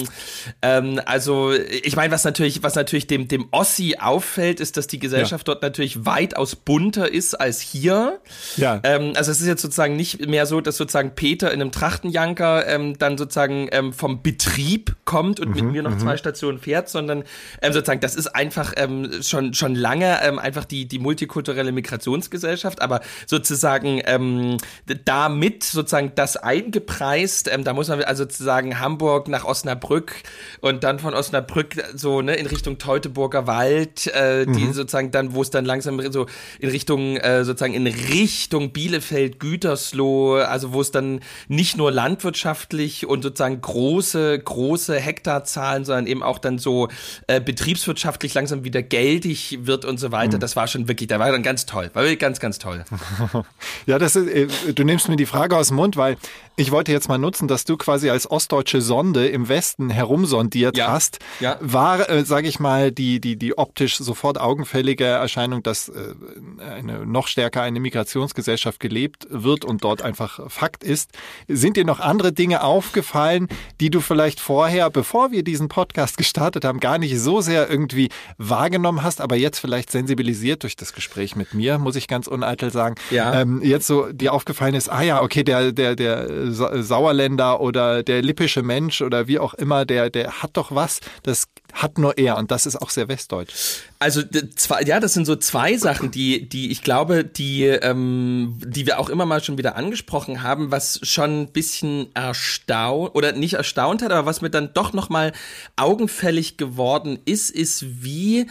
ähm, 0.62 1.00
also 1.04 1.52
ich 1.52 1.96
meine 1.96 2.12
was 2.12 2.24
natürlich 2.24 2.62
was 2.62 2.74
natürlich 2.74 3.06
dem 3.06 3.28
dem 3.28 3.48
Ossi 3.50 3.96
auffällt 4.00 4.60
ist, 4.60 4.78
dass 4.78 4.86
die 4.86 4.98
Gesellschaft 4.98 5.46
dort 5.46 5.62
natürlich 5.62 6.06
weitaus 6.06 6.56
bunter 6.56 7.12
ist 7.12 7.34
als 7.34 7.60
hier. 7.60 8.20
Ja. 8.56 8.80
Ähm, 8.82 9.12
also 9.14 9.30
es 9.30 9.40
ist 9.40 9.46
jetzt 9.46 9.62
sozusagen 9.62 9.96
nicht 9.96 10.26
mehr 10.26 10.46
so, 10.46 10.60
dass 10.60 10.76
sozusagen 10.76 11.14
Peter 11.14 11.52
in 11.52 11.60
einem 11.60 11.72
Trachtenjanker 11.72 12.66
ähm, 12.66 12.96
dann 12.98 13.18
sozusagen 13.18 13.68
ähm, 13.72 13.92
vom 13.92 14.05
Betrieb 14.14 14.96
kommt 15.04 15.40
und 15.40 15.54
mit 15.54 15.64
mir 15.64 15.82
noch 15.82 15.96
zwei 15.98 16.16
Stationen 16.16 16.58
fährt, 16.58 16.88
sondern 16.88 17.24
ähm, 17.62 17.72
sozusagen 17.72 18.00
das 18.00 18.14
ist 18.14 18.28
einfach 18.28 18.72
ähm, 18.76 19.22
schon 19.22 19.54
schon 19.54 19.74
lange 19.74 20.18
ähm, 20.22 20.38
einfach 20.38 20.64
die 20.64 20.86
die 20.86 20.98
multikulturelle 20.98 21.72
Migrationsgesellschaft, 21.72 22.82
aber 22.82 23.00
sozusagen 23.26 24.00
ähm, 24.04 24.58
damit 25.04 25.64
sozusagen 25.64 26.12
das 26.14 26.36
eingepreist. 26.36 27.48
Ähm, 27.52 27.64
da 27.64 27.72
muss 27.72 27.88
man 27.88 28.02
also 28.02 28.24
sozusagen 28.24 28.80
Hamburg 28.80 29.28
nach 29.28 29.44
Osnabrück 29.44 30.22
und 30.60 30.84
dann 30.84 30.98
von 30.98 31.14
Osnabrück 31.14 31.76
so 31.94 32.22
ne 32.22 32.34
in 32.34 32.46
Richtung 32.46 32.78
Teutoburger 32.78 33.46
Wald, 33.46 34.06
äh, 34.08 34.46
die 34.46 34.72
sozusagen 34.72 35.10
dann 35.10 35.34
wo 35.34 35.42
es 35.42 35.50
dann 35.50 35.64
langsam 35.64 36.00
so 36.12 36.26
in 36.58 36.70
Richtung 36.70 37.16
äh, 37.16 37.44
sozusagen 37.44 37.74
in 37.74 37.86
Richtung 37.86 38.72
Bielefeld, 38.72 39.40
Gütersloh, 39.40 40.36
also 40.36 40.72
wo 40.72 40.80
es 40.80 40.90
dann 40.90 41.20
nicht 41.48 41.76
nur 41.76 41.90
landwirtschaftlich 41.92 43.06
und 43.06 43.22
sozusagen 43.22 43.60
große, 43.96 44.38
große 44.40 45.00
Hektarzahlen, 45.00 45.86
sondern 45.86 46.06
eben 46.06 46.22
auch 46.22 46.38
dann 46.38 46.58
so 46.58 46.88
äh, 47.28 47.40
betriebswirtschaftlich 47.40 48.34
langsam 48.34 48.62
wieder 48.62 48.82
geldig 48.82 49.60
wird 49.62 49.86
und 49.86 49.98
so 49.98 50.12
weiter. 50.12 50.36
Mhm. 50.36 50.40
Das 50.40 50.54
war 50.54 50.66
schon 50.66 50.86
wirklich, 50.86 51.08
da 51.08 51.18
war 51.18 51.32
dann 51.32 51.42
ganz 51.42 51.64
toll. 51.64 51.90
War 51.94 52.02
wirklich 52.02 52.18
ganz, 52.18 52.38
ganz 52.38 52.58
toll. 52.58 52.84
ja, 53.86 53.98
das 53.98 54.16
ist, 54.16 54.28
äh, 54.28 54.72
du 54.74 54.84
nimmst 54.84 55.08
mir 55.08 55.16
die 55.16 55.24
Frage 55.24 55.56
aus 55.56 55.68
dem 55.68 55.76
Mund, 55.76 55.96
weil 55.96 56.18
ich 56.56 56.70
wollte 56.70 56.90
jetzt 56.90 57.08
mal 57.08 57.18
nutzen, 57.18 57.48
dass 57.48 57.64
du 57.64 57.76
quasi 57.76 58.08
als 58.08 58.30
ostdeutsche 58.30 58.80
Sonde 58.80 59.28
im 59.28 59.48
Westen 59.48 59.90
herumsondiert 59.90 60.76
ja. 60.78 60.88
hast. 60.88 61.18
Ja. 61.38 61.58
War, 61.60 62.08
äh, 62.08 62.24
sage 62.24 62.48
ich 62.48 62.58
mal, 62.58 62.90
die, 62.90 63.20
die, 63.20 63.36
die 63.36 63.58
optisch 63.58 63.98
sofort 63.98 64.40
augenfällige 64.40 65.04
Erscheinung, 65.04 65.62
dass 65.62 65.90
äh, 65.90 66.14
eine 66.58 67.04
noch 67.06 67.28
stärker 67.28 67.60
eine 67.60 67.78
Migrationsgesellschaft 67.78 68.80
gelebt 68.80 69.26
wird 69.28 69.66
und 69.66 69.84
dort 69.84 70.00
einfach 70.00 70.50
Fakt 70.50 70.82
ist. 70.82 71.10
Sind 71.46 71.76
dir 71.76 71.84
noch 71.84 72.00
andere 72.00 72.32
Dinge 72.32 72.64
aufgefallen, 72.64 73.48
die 73.80 73.90
du 73.90 74.00
vielleicht 74.00 74.40
vorher, 74.40 74.88
bevor 74.88 75.32
wir 75.32 75.44
diesen 75.44 75.68
Podcast 75.68 76.16
gestartet 76.16 76.64
haben, 76.64 76.80
gar 76.80 76.96
nicht 76.96 77.18
so 77.20 77.42
sehr 77.42 77.68
irgendwie 77.68 78.08
wahrgenommen 78.38 79.02
hast, 79.02 79.20
aber 79.20 79.36
jetzt 79.36 79.58
vielleicht 79.58 79.90
sensibilisiert 79.90 80.62
durch 80.62 80.76
das 80.76 80.94
Gespräch 80.94 81.36
mit 81.36 81.52
mir, 81.52 81.78
muss 81.78 81.96
ich 81.96 82.08
ganz 82.08 82.26
uneitel 82.26 82.72
sagen. 82.72 82.94
Ja. 83.10 83.42
Ähm, 83.42 83.60
jetzt 83.62 83.86
so 83.86 84.10
dir 84.10 84.32
aufgefallen 84.32 84.74
ist, 84.74 84.88
ah 84.88 85.02
ja, 85.02 85.22
okay, 85.22 85.44
der, 85.44 85.72
der, 85.72 85.96
der 85.96 86.45
Sauerländer 86.52 87.60
oder 87.60 88.02
der 88.02 88.22
lippische 88.22 88.62
Mensch 88.62 89.02
oder 89.02 89.26
wie 89.28 89.38
auch 89.38 89.54
immer, 89.54 89.84
der, 89.84 90.10
der 90.10 90.42
hat 90.42 90.56
doch 90.56 90.74
was, 90.74 91.00
das 91.22 91.46
hat 91.72 91.98
nur 91.98 92.16
er 92.18 92.36
und 92.38 92.50
das 92.50 92.66
ist 92.66 92.76
auch 92.76 92.90
sehr 92.90 93.08
westdeutsch. 93.08 93.52
Also 93.98 94.22
zwei, 94.56 94.82
ja, 94.82 95.00
das 95.00 95.14
sind 95.14 95.26
so 95.26 95.36
zwei 95.36 95.76
Sachen, 95.76 96.10
die, 96.10 96.48
die 96.48 96.70
ich 96.70 96.82
glaube, 96.82 97.24
die, 97.24 97.64
ähm, 97.64 98.58
die 98.64 98.86
wir 98.86 98.98
auch 98.98 99.08
immer 99.08 99.26
mal 99.26 99.42
schon 99.42 99.58
wieder 99.58 99.76
angesprochen 99.76 100.42
haben, 100.42 100.70
was 100.70 101.00
schon 101.02 101.42
ein 101.42 101.52
bisschen 101.52 102.14
erstaunt 102.14 103.14
oder 103.14 103.32
nicht 103.32 103.54
erstaunt 103.54 104.02
hat, 104.02 104.12
aber 104.12 104.26
was 104.26 104.40
mir 104.40 104.50
dann 104.50 104.72
doch 104.74 104.92
noch 104.92 105.08
mal 105.08 105.32
augenfällig 105.76 106.56
geworden 106.56 107.18
ist, 107.24 107.50
ist 107.50 108.02
wie 108.02 108.46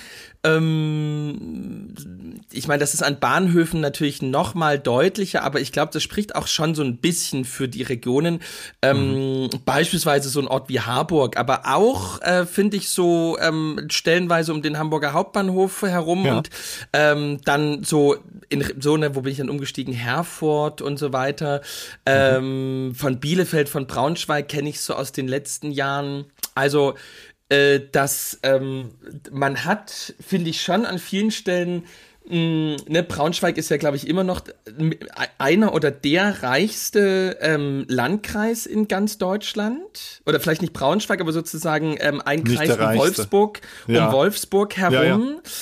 ähm, 0.45 1.93
ich 2.51 2.67
meine, 2.67 2.79
das 2.79 2.93
ist 2.93 3.01
an 3.01 3.19
Bahnhöfen 3.19 3.81
natürlich 3.81 4.21
noch 4.21 4.53
mal 4.53 4.77
deutlicher, 4.77 5.43
aber 5.43 5.59
ich 5.59 5.71
glaube, 5.71 5.91
das 5.91 6.03
spricht 6.03 6.35
auch 6.35 6.47
schon 6.47 6.75
so 6.75 6.83
ein 6.83 6.97
bisschen 6.97 7.45
für 7.45 7.67
die 7.67 7.81
Regionen. 7.81 8.41
Ähm, 8.81 9.43
mhm. 9.43 9.49
Beispielsweise 9.65 10.29
so 10.29 10.39
ein 10.39 10.47
Ort 10.47 10.69
wie 10.69 10.79
Harburg, 10.79 11.37
aber 11.37 11.63
auch 11.65 12.21
äh, 12.21 12.45
finde 12.45 12.77
ich 12.77 12.89
so 12.89 13.04
ähm, 13.39 13.87
stellenweise 13.89 14.53
um 14.53 14.61
den 14.61 14.77
Hamburger 14.77 15.13
Hauptbahnhof 15.13 15.81
herum 15.81 16.25
ja. 16.25 16.37
und 16.37 16.49
ähm, 16.93 17.39
dann 17.43 17.83
so 17.83 18.17
in 18.49 18.63
so 18.79 18.93
eine, 18.93 19.15
wo 19.15 19.21
bin 19.21 19.31
ich 19.31 19.37
dann 19.39 19.49
umgestiegen, 19.49 19.93
Herford 19.93 20.81
und 20.81 20.97
so 20.97 21.13
weiter. 21.13 21.61
Mhm. 22.07 22.13
Ähm, 22.13 22.93
von 22.95 23.19
Bielefeld, 23.19 23.69
von 23.69 23.87
Braunschweig 23.87 24.47
kenne 24.47 24.69
ich 24.69 24.81
so 24.81 24.93
aus 24.93 25.11
den 25.11 25.27
letzten 25.27 25.71
Jahren. 25.71 26.25
Also 26.53 26.95
äh, 27.49 27.79
dass 27.91 28.39
ähm, 28.41 28.91
man 29.31 29.65
hat, 29.65 30.15
finde 30.19 30.49
ich 30.49 30.61
schon 30.61 30.85
an 30.85 30.97
vielen 30.97 31.29
Stellen, 31.29 31.83
mh, 32.27 32.35
mm, 32.35 32.75
ne, 32.87 33.03
Braunschweig 33.03 33.57
ist 33.57 33.69
ja, 33.69 33.77
glaube 33.77 33.97
ich, 33.97 34.07
immer 34.07 34.23
noch 34.23 34.41
einer 35.37 35.73
oder 35.73 35.91
der 35.91 36.43
reichste 36.43 37.37
ähm, 37.41 37.85
Landkreis 37.87 38.65
in 38.65 38.87
ganz 38.87 39.17
Deutschland. 39.17 40.21
Oder 40.25 40.39
vielleicht 40.39 40.61
nicht 40.61 40.73
Braunschweig, 40.73 41.21
aber 41.21 41.31
sozusagen 41.31 41.97
ähm, 41.99 42.21
ein 42.21 42.41
nicht 42.41 42.57
Kreis 42.57 42.77
um 42.77 42.97
Wolfsburg, 42.97 43.61
ja. 43.87 44.07
um 44.07 44.13
Wolfsburg 44.13 44.77
herum. 44.77 44.95
Ja, 44.95 45.05
ja. 45.07 45.17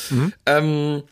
Mhm. 0.09 0.34
Ähm, 0.45 1.03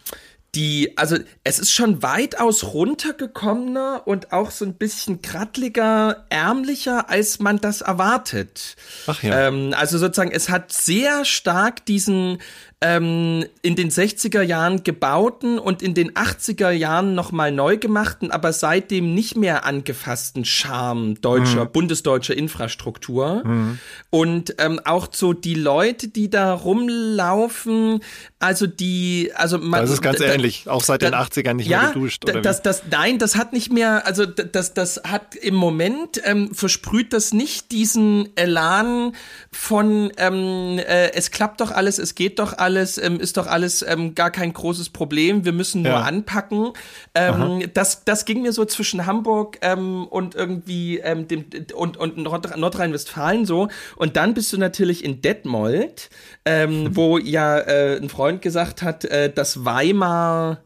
die, 0.54 0.98
also 0.98 1.18
es 1.46 1.60
ist 1.60 1.72
schon 1.72 2.04
weitaus 2.04 2.74
runtergekommener 2.74 4.04
und 4.06 4.34
auch 4.34 4.52
so 4.52 4.66
ein 4.66 4.74
bisschen 4.74 5.22
krattliger, 5.22 6.26
ärmlicher, 6.30 7.10
als 7.10 7.40
man 7.40 7.60
das 7.60 7.80
erwartet. 7.80 8.76
Ach 9.08 9.24
ja. 9.24 9.48
Ähm, 9.48 9.74
also 9.78 9.98
sozusagen, 9.98 10.32
es 10.32 10.50
hat 10.50 10.74
sehr 10.74 11.24
stark 11.24 11.86
diesen 11.86 12.40
ähm, 12.84 13.46
in 13.62 13.76
den 13.76 13.92
60er 13.92 14.42
Jahren 14.42 14.84
gebauten 14.84 15.60
und 15.60 15.84
in 15.84 15.94
den 15.94 16.14
80er 16.14 16.72
Jahren 16.72 17.14
nochmal 17.14 17.52
neu 17.52 17.78
gemachten, 17.78 18.32
aber 18.32 18.54
seitdem 18.54 19.14
nicht 19.14 19.38
mehr 19.38 19.66
angefassten 19.66 20.46
Charme 20.46 21.22
deutscher, 21.22 21.66
mhm. 21.66 21.72
bundesdeutscher 21.72 22.36
Infrastruktur. 22.36 23.44
Mhm. 23.46 23.80
Und 24.10 24.56
ähm, 24.58 24.82
auch 24.84 25.10
so 25.12 25.34
die 25.34 25.54
Leute, 25.54 26.08
die 26.08 26.32
da 26.32 26.54
rumlaufen, 26.54 28.00
also 28.40 28.66
die, 28.66 29.32
also 29.36 29.60
man. 29.60 29.82
Das 29.82 29.92
ist 29.92 30.02
ganz 30.02 30.20
ähnlich, 30.20 30.68
auch 30.68 30.84
seit 30.84 31.04
da, 31.04 31.12
den 31.12 31.16
80ern 31.16 31.54
nicht 31.54 31.70
ja, 31.70 31.84
mehr 31.84 31.92
geduscht. 31.94 32.24
Oder 32.28 32.42
das, 32.42 32.64
das, 32.64 32.84
nein, 32.90 33.20
das 33.20 33.36
hat 33.36 33.54
nicht 33.54 33.72
mehr, 33.72 34.08
also 34.08 34.26
das, 34.26 34.74
das 34.74 35.04
hat 35.06 35.36
im 35.36 35.54
Moment 35.54 36.20
ähm, 36.24 36.52
versprüht 36.56 37.14
das 37.14 37.32
nicht 37.32 37.72
diesen 37.72 38.36
Elan 38.36 39.14
von 39.52 40.12
ähm, 40.18 40.80
äh, 40.80 41.12
es 41.14 41.30
klappt 41.30 41.62
doch 41.62 41.70
alles, 41.70 42.00
es 42.00 42.16
geht 42.16 42.40
doch 42.40 42.58
alles 42.58 42.71
alles, 42.72 42.98
ähm, 42.98 43.20
ist 43.20 43.36
doch 43.36 43.48
alles 43.48 43.86
ähm, 43.88 44.16
gar 44.16 44.32
kein 44.32 44.54
großes 44.54 44.90
Problem, 44.90 45.44
wir 45.44 45.52
müssen 45.52 45.82
nur 45.82 45.92
ja. 45.92 46.02
anpacken. 46.02 46.72
Ähm, 47.14 47.70
das, 47.74 48.06
das 48.06 48.24
ging 48.24 48.42
mir 48.42 48.54
so 48.54 48.64
zwischen 48.66 49.06
Hamburg 49.06 49.58
ähm, 49.62 50.08
und 50.08 50.36
irgendwie 50.36 51.00
ähm, 51.00 51.28
dem, 51.28 51.46
und, 51.76 51.98
und 51.98 52.18
Nordrhein-Westfalen 52.18 53.46
so. 53.46 53.68
Und 53.98 54.16
dann 54.16 54.34
bist 54.34 54.54
du 54.54 54.58
natürlich 54.58 55.04
in 55.04 55.22
Detmold, 55.22 56.10
ähm, 56.46 56.84
mhm. 56.84 56.96
wo 56.96 57.18
ja 57.18 57.58
äh, 57.58 57.98
ein 57.98 58.10
Freund 58.10 58.42
gesagt 58.42 58.82
hat, 58.82 59.04
äh, 59.06 59.32
dass 59.32 59.66
Weimar 59.66 60.62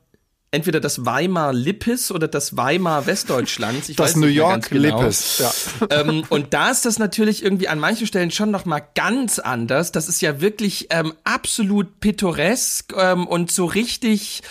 entweder 0.55 0.79
das 0.79 1.05
Weimar 1.05 1.53
Lippis 1.53 2.11
oder 2.11 2.27
das 2.27 2.55
Weimar 2.57 3.05
Westdeutschlands. 3.05 3.89
Ich 3.89 3.97
das 3.97 4.15
New 4.15 4.27
York 4.27 4.69
genau. 4.69 4.99
Lippis, 4.99 5.39
ja. 5.39 5.51
Ähm, 5.89 6.23
und 6.29 6.53
da 6.53 6.71
ist 6.71 6.85
das 6.85 6.97
natürlich 6.97 7.43
irgendwie 7.43 7.67
an 7.67 7.77
manchen 7.77 8.07
Stellen 8.07 8.31
schon 8.31 8.49
noch 8.49 8.65
mal 8.65 8.81
ganz 8.95 9.39
anders. 9.39 9.91
Das 9.91 10.07
ist 10.07 10.21
ja 10.21 10.41
wirklich 10.41 10.87
ähm, 10.89 11.13
absolut 11.23 11.99
pittoresk 11.99 12.93
ähm, 12.97 13.27
und 13.27 13.51
so 13.51 13.65
richtig 13.65 14.41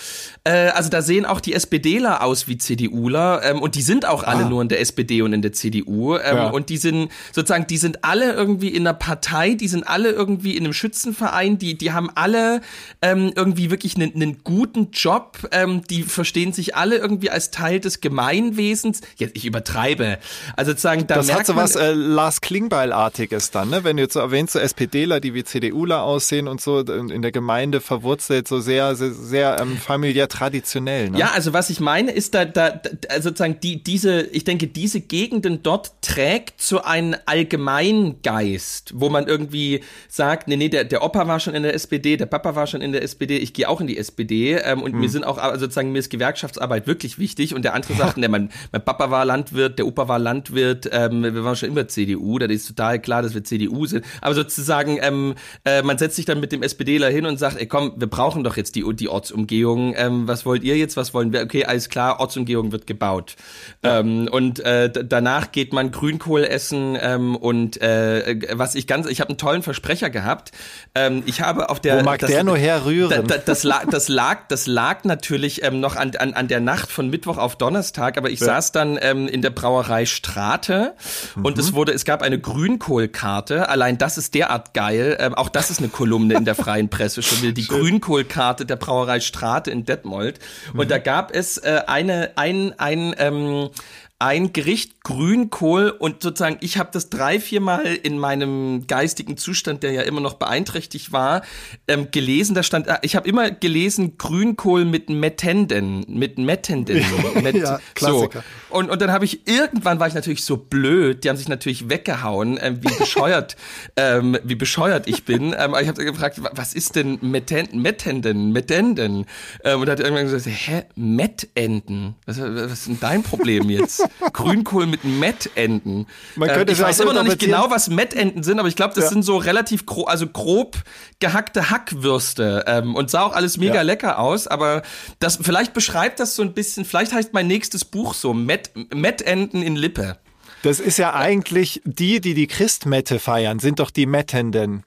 äh, 0.45 0.69
also 0.69 0.91
da 0.91 1.01
sehen 1.01 1.25
auch 1.25 1.41
die 1.41 1.55
SPDler 1.55 2.23
aus 2.23 2.47
wie 2.49 2.59
CDUler 2.59 3.43
ähm, 3.45 3.63
und 3.63 3.77
die 3.77 3.83
sind 3.83 4.07
auch 4.07 4.23
alle 4.23 4.45
ah. 4.45 4.49
nur 4.49 4.61
in 4.61 4.69
der 4.69 4.81
SPD 4.81 5.23
und 5.23 5.33
in 5.33 5.41
der 5.41 5.55
CDU 5.55 6.17
ähm, 6.17 6.37
ja. 6.37 6.51
und 6.51 6.69
die 6.69 6.77
sind 6.77 7.11
sozusagen, 7.33 7.67
die 7.67 7.79
sind 7.79 8.05
alle 8.05 8.33
irgendwie 8.33 8.69
in 8.69 8.87
einer 8.87 8.93
Partei, 8.93 9.55
die 9.55 9.69
sind 9.69 9.89
alle 9.89 10.11
irgendwie 10.11 10.55
in 10.55 10.65
einem 10.65 10.75
Schützenverein, 10.75 11.59
die 11.59 11.79
die 11.79 11.93
haben 11.93 12.11
alle 12.15 12.61
ähm, 13.01 13.33
irgendwie 13.35 13.71
wirklich 13.71 13.97
einen, 13.97 14.15
einen 14.15 14.45
guten 14.45 14.91
Job, 14.91 15.49
ähm, 15.51 15.83
die 15.95 16.03
verstehen 16.03 16.53
sich 16.53 16.75
alle 16.75 16.97
irgendwie 16.97 17.31
als 17.31 17.51
Teil 17.51 17.81
des 17.81 18.01
Gemeinwesens. 18.01 19.01
Jetzt 19.17 19.37
ich 19.37 19.45
übertreibe, 19.45 20.19
also 20.57 20.73
sozusagen 20.73 21.07
da 21.07 21.17
das 21.17 21.33
hat 21.33 21.47
so 21.47 21.57
was 21.57 21.77
äh, 21.77 21.93
Lars 21.93 22.41
Klingbeil-artiges 22.41 23.51
dann, 23.51 23.71
ne? 23.71 23.85
Wenn 23.85 23.97
du 23.97 24.03
jetzt 24.03 24.15
so 24.15 24.21
erwähnst, 24.21 24.55
so 24.55 24.59
SPDler, 24.59 25.21
die 25.21 25.35
wie 25.35 25.45
CDUler 25.45 26.03
aussehen 26.03 26.49
und 26.49 26.61
so 26.61 26.81
in 26.81 27.23
der 27.23 27.33
Gemeinde 27.33 27.81
verwurzelt, 27.81 28.49
so 28.49 28.61
sehr 28.61 28.95
sehr, 28.97 29.13
sehr 29.13 29.61
ähm, 29.61 29.77
familiär 29.77 30.29
traditionell. 30.29 31.11
Ne? 31.11 31.19
Ja, 31.19 31.31
also 31.33 31.53
was 31.53 31.71
ich 31.71 31.81
meine, 31.81 32.11
ist 32.11 32.35
da, 32.35 32.45
da, 32.45 32.71
da 32.71 33.21
sozusagen 33.21 33.61
die, 33.61 33.83
diese, 33.83 34.23
ich 34.23 34.45
denke, 34.45 34.67
diese 34.67 35.01
Gegenden 35.01 35.63
dort 35.63 35.93
trägt 36.03 36.61
so 36.61 36.83
einen 36.83 37.17
Allgemeingeist, 37.27 38.93
wo 38.97 39.11
man 39.11 39.27
irgendwie 39.27 39.83
sagt, 40.09 40.49
nee, 40.49 40.57
nee, 40.57 40.69
der, 40.69 40.85
der 40.85 41.03
Opa 41.03 41.27
war 41.29 41.41
schon 41.41 41.55
in 41.55 41.63
der 41.63 41.75
SPD, 41.75 42.17
der 42.17 42.27
Papa 42.27 42.55
war 42.55 42.67
schon 42.67 42.83
in 42.83 42.93
der 42.93 43.03
SPD, 43.03 43.37
ich 43.37 43.53
gehe 43.53 43.69
auch 43.69 43.81
in 43.81 43.87
die 43.87 43.99
SPD 43.99 44.55
ähm, 44.55 44.83
und 44.83 44.93
hm. 44.93 45.01
mir 45.01 45.09
sind 45.09 45.25
auch 45.25 45.39
also 45.39 45.67
sozusagen 45.75 45.93
mir 45.93 45.99
ist 45.99 46.11
Gewerkschaftsarbeit 46.11 46.87
wirklich 46.87 47.19
wichtig 47.19 47.55
und 47.55 47.65
der 47.65 47.75
andere 47.75 47.95
sagt, 47.95 48.17
nee, 48.17 48.29
mein, 48.29 48.51
mein 48.73 48.85
Papa 48.85 49.11
war 49.11 49.25
Landwirt, 49.25 49.79
der 49.79 49.87
Opa 49.87 50.09
war 50.09 50.19
Landwirt, 50.19 50.89
ähm, 50.93 51.23
wir 51.23 51.45
waren 51.45 51.57
schon 51.57 51.69
immer 51.69 51.89
CDU, 51.89 52.39
da 52.39 52.47
ist 52.47 52.69
total 52.69 53.01
klar, 53.01 53.23
dass 53.23 53.35
wir 53.35 53.43
CDU 53.43 53.87
sind, 53.87 54.05
aber 54.21 54.35
sozusagen 54.35 54.99
ähm, 55.03 55.35
äh, 55.65 55.83
man 55.83 55.99
setzt 55.99 56.17
sich 56.17 56.25
dann 56.25 56.41
mit 56.41 56.53
dem 56.53 56.63
SPDler 56.63 57.11
hin 57.11 57.27
und 57.27 57.39
sagt, 57.39 57.59
ey 57.59 57.67
komm, 57.67 57.95
wir 57.97 58.07
brauchen 58.07 58.45
doch 58.45 58.57
jetzt 58.57 58.77
die, 58.77 58.85
die 58.95 59.09
Ortsumgehung, 59.09 59.95
ähm, 59.97 60.29
was 60.29 60.47
wollt 60.47 60.63
ihr 60.63 60.77
jetzt, 60.77 60.97
was 60.97 61.13
wollen 61.13 61.33
wir? 61.33 61.43
Okay, 61.43 61.65
alles 61.65 61.89
klar, 61.89 62.21
Ortsumgehung 62.21 62.71
wird 62.73 62.87
gebaut. 62.87 63.35
Ja. 63.83 64.01
Ähm, 64.01 64.29
und 64.31 64.61
äh, 64.61 64.91
danach 64.91 65.51
geht 65.51 65.73
man 65.73 65.91
Grünkohl 65.91 66.45
essen 66.45 66.97
ähm, 67.01 67.35
und 67.37 67.81
äh, 67.81 68.39
was 68.53 68.75
ich 68.75 68.87
ganz, 68.87 69.09
ich 69.09 69.21
habe 69.21 69.31
einen 69.31 69.39
tollen 69.39 69.63
Versprecher 69.63 70.11
gehabt. 70.11 70.53
Ähm, 70.95 71.23
ich 71.27 71.41
habe 71.41 71.69
auf 71.71 71.81
der 71.81 71.99
Wo 71.99 72.05
mag 72.05 72.21
das, 72.21 72.31
der 72.31 72.45
nur 72.45 72.57
herrühren? 72.57 73.11
Da, 73.11 73.23
da, 73.23 73.39
das, 73.39 73.65
lag, 73.65 73.87
das 73.91 74.09
lag, 74.09 74.47
das 74.49 74.67
lag 74.67 75.05
natürlich 75.05 75.64
ähm, 75.65 75.81
noch 75.81 75.97
an, 75.97 76.13
an, 76.17 76.35
an 76.35 76.49
der 76.49 76.61
Nacht 76.61 76.93
von 76.93 77.09
Mittwoch 77.11 77.39
auf 77.39 77.57
Donnerstag, 77.57 78.17
aber 78.17 78.31
ich 78.31 78.41
ja. 78.41 78.47
saß 78.47 78.73
dann 78.73 78.99
ähm, 79.01 79.27
in 79.27 79.43
der 79.43 79.51
Brauerei 79.51 80.07
Strate 80.07 80.95
mhm. 81.35 81.45
und 81.45 81.59
es 81.59 81.73
wurde, 81.73 81.93
es 81.93 82.05
gab 82.05 82.23
eine 82.23 82.39
Grünkohlkarte. 82.39 83.69
Allein 83.69 83.99
das 83.99 84.19
ist 84.19 84.35
derart 84.35 84.75
geil. 84.75 85.17
Ähm, 85.19 85.35
auch 85.35 85.49
das 85.49 85.71
ist 85.71 85.79
eine 85.79 85.89
Kolumne 85.89 86.35
in 86.35 86.45
der 86.45 86.55
freien 86.55 86.89
Presse 86.89 87.23
schon 87.23 87.43
wieder. 87.43 87.53
Die 87.53 87.67
Grünkohlkarte 87.67 88.67
der 88.67 88.77
Brauerei 88.77 89.21
Strate 89.21 89.71
in 89.71 89.85
Detmold. 89.85 90.39
Und 90.73 90.85
mhm. 90.85 90.89
da 90.89 90.99
gab 90.99 91.35
es 91.35 91.59
äh, 91.59 91.83
eine, 91.87 92.33
ein, 92.37 92.79
ein, 92.79 93.15
ähm, 93.19 93.71
ein 94.19 94.53
Gericht 94.53 94.94
Grünkohl 95.05 95.91
und 95.91 96.23
sozusagen, 96.23 96.57
ich 96.61 96.79
habe 96.79 96.89
das 96.93 97.11
drei, 97.11 97.39
viermal 97.39 97.85
in 97.87 98.19
meinem 98.19 98.87
geistigen 98.87 99.37
Zustand, 99.37 99.83
der 99.83 99.93
ja 99.93 100.03
immer 100.03 100.21
noch 100.21 100.35
beeinträchtigt 100.35 101.13
war, 101.13 101.43
ähm, 101.87 102.09
gelesen. 102.11 102.55
Da 102.55 102.63
stand, 102.63 102.89
äh, 102.89 102.97
ich 103.03 103.15
habe 103.15 103.29
immer 103.29 103.51
gelesen 103.51 104.17
Grünkohl 104.19 104.85
mit 104.87 105.11
Mettenden, 105.11 106.05
mit 106.09 106.39
Mettenden. 106.39 107.05
Met, 107.43 107.55
Ja, 107.55 107.81
Klassiker. 107.95 108.41
So. 108.71 108.77
Und, 108.79 108.91
und 108.91 109.01
dann 109.03 109.13
habe 109.13 109.25
ich, 109.27 109.47
irgendwann 109.47 110.01
war 110.01 110.09
ich 110.09 110.15
natürlich 110.15 110.43
so 110.43 110.57
blöd, 110.57 111.23
die 111.23 111.29
haben 111.29 111.37
sich 111.37 111.49
natürlich 111.49 111.91
weggehauen, 111.91 112.59
ähm, 112.61 112.79
wie 112.83 112.93
bescheuert, 112.99 113.57
ähm, 113.97 114.39
wie 114.43 114.55
bescheuert 114.57 115.07
ich 115.07 115.25
bin. 115.27 115.49
Ähm, 115.53 115.55
aber 115.59 115.83
ich 115.83 115.89
habe 115.89 116.03
gefragt, 116.03 116.43
wa- 116.43 116.51
was 116.55 116.73
ist 116.73 116.97
denn 116.97 117.19
Metten, 117.21 117.81
Mettenden, 117.83 118.53
Mettenden? 118.53 119.27
Ähm, 119.65 119.81
und 119.83 119.89
hat 119.91 120.01
irgendwann 120.01 120.25
gesagt, 120.25 120.47
hä, 120.47 120.83
Mettenden? 120.97 122.15
Was, 122.25 122.41
was 122.41 122.73
ist 122.73 122.87
denn 122.89 122.99
dein 123.01 123.23
Problem 123.23 123.69
jetzt? 123.69 124.03
Grünkohl 124.33 124.87
mit 124.87 124.94
Mettenden. 125.03 126.07
Man 126.37 126.49
Ähm, 126.51 126.55
könnte 126.55 126.73
ich 126.73 126.79
es 126.79 126.85
auch 126.85 126.89
weiß 126.89 127.01
immer 127.01 127.13
noch 127.15 127.25
nicht 127.25 127.41
genau, 127.41 127.71
was 127.71 127.89
Mettenden 127.89 128.43
sind, 128.45 128.59
aber 128.61 128.69
ich 128.69 128.77
glaube, 128.77 128.95
das 128.95 129.05
Ja. 129.05 129.11
sind 129.11 129.23
so 129.25 129.37
relativ 129.39 129.87
grob, 129.87 130.09
also 130.09 130.27
grob 130.29 130.77
gehackte 131.19 131.71
Hackwürste 131.71 132.65
ähm, 132.67 132.95
und 132.95 133.11
sah 133.11 133.23
auch 133.23 133.33
alles 133.33 133.57
mega 133.57 133.77
Ja. 133.77 133.83
lecker 133.83 134.19
aus, 134.19 134.47
aber 134.47 134.83
das 135.19 135.39
vielleicht 135.43 135.73
beschreibt 135.73 136.21
das 136.21 136.37
so 136.37 136.43
ein 136.43 136.53
bisschen, 136.53 136.85
vielleicht 136.85 137.13
heißt 137.13 137.33
mein 137.33 137.47
nächstes 137.47 137.85
Buch 137.85 138.15
so 138.15 138.35
Mett, 138.35 138.71
Mettenden 138.95 139.63
in 139.63 139.77
Lippe. 139.77 140.19
Das 140.63 140.81
ist 140.81 140.99
ja 140.99 141.15
eigentlich 141.15 141.83
die, 141.85 142.21
die 142.21 142.35
die 142.35 142.47
Christmette 142.47 143.19
feiern, 143.19 143.59
sind 143.59 143.81
doch 143.81 143.91
die 143.91 144.07
Mettenden. 144.07 144.85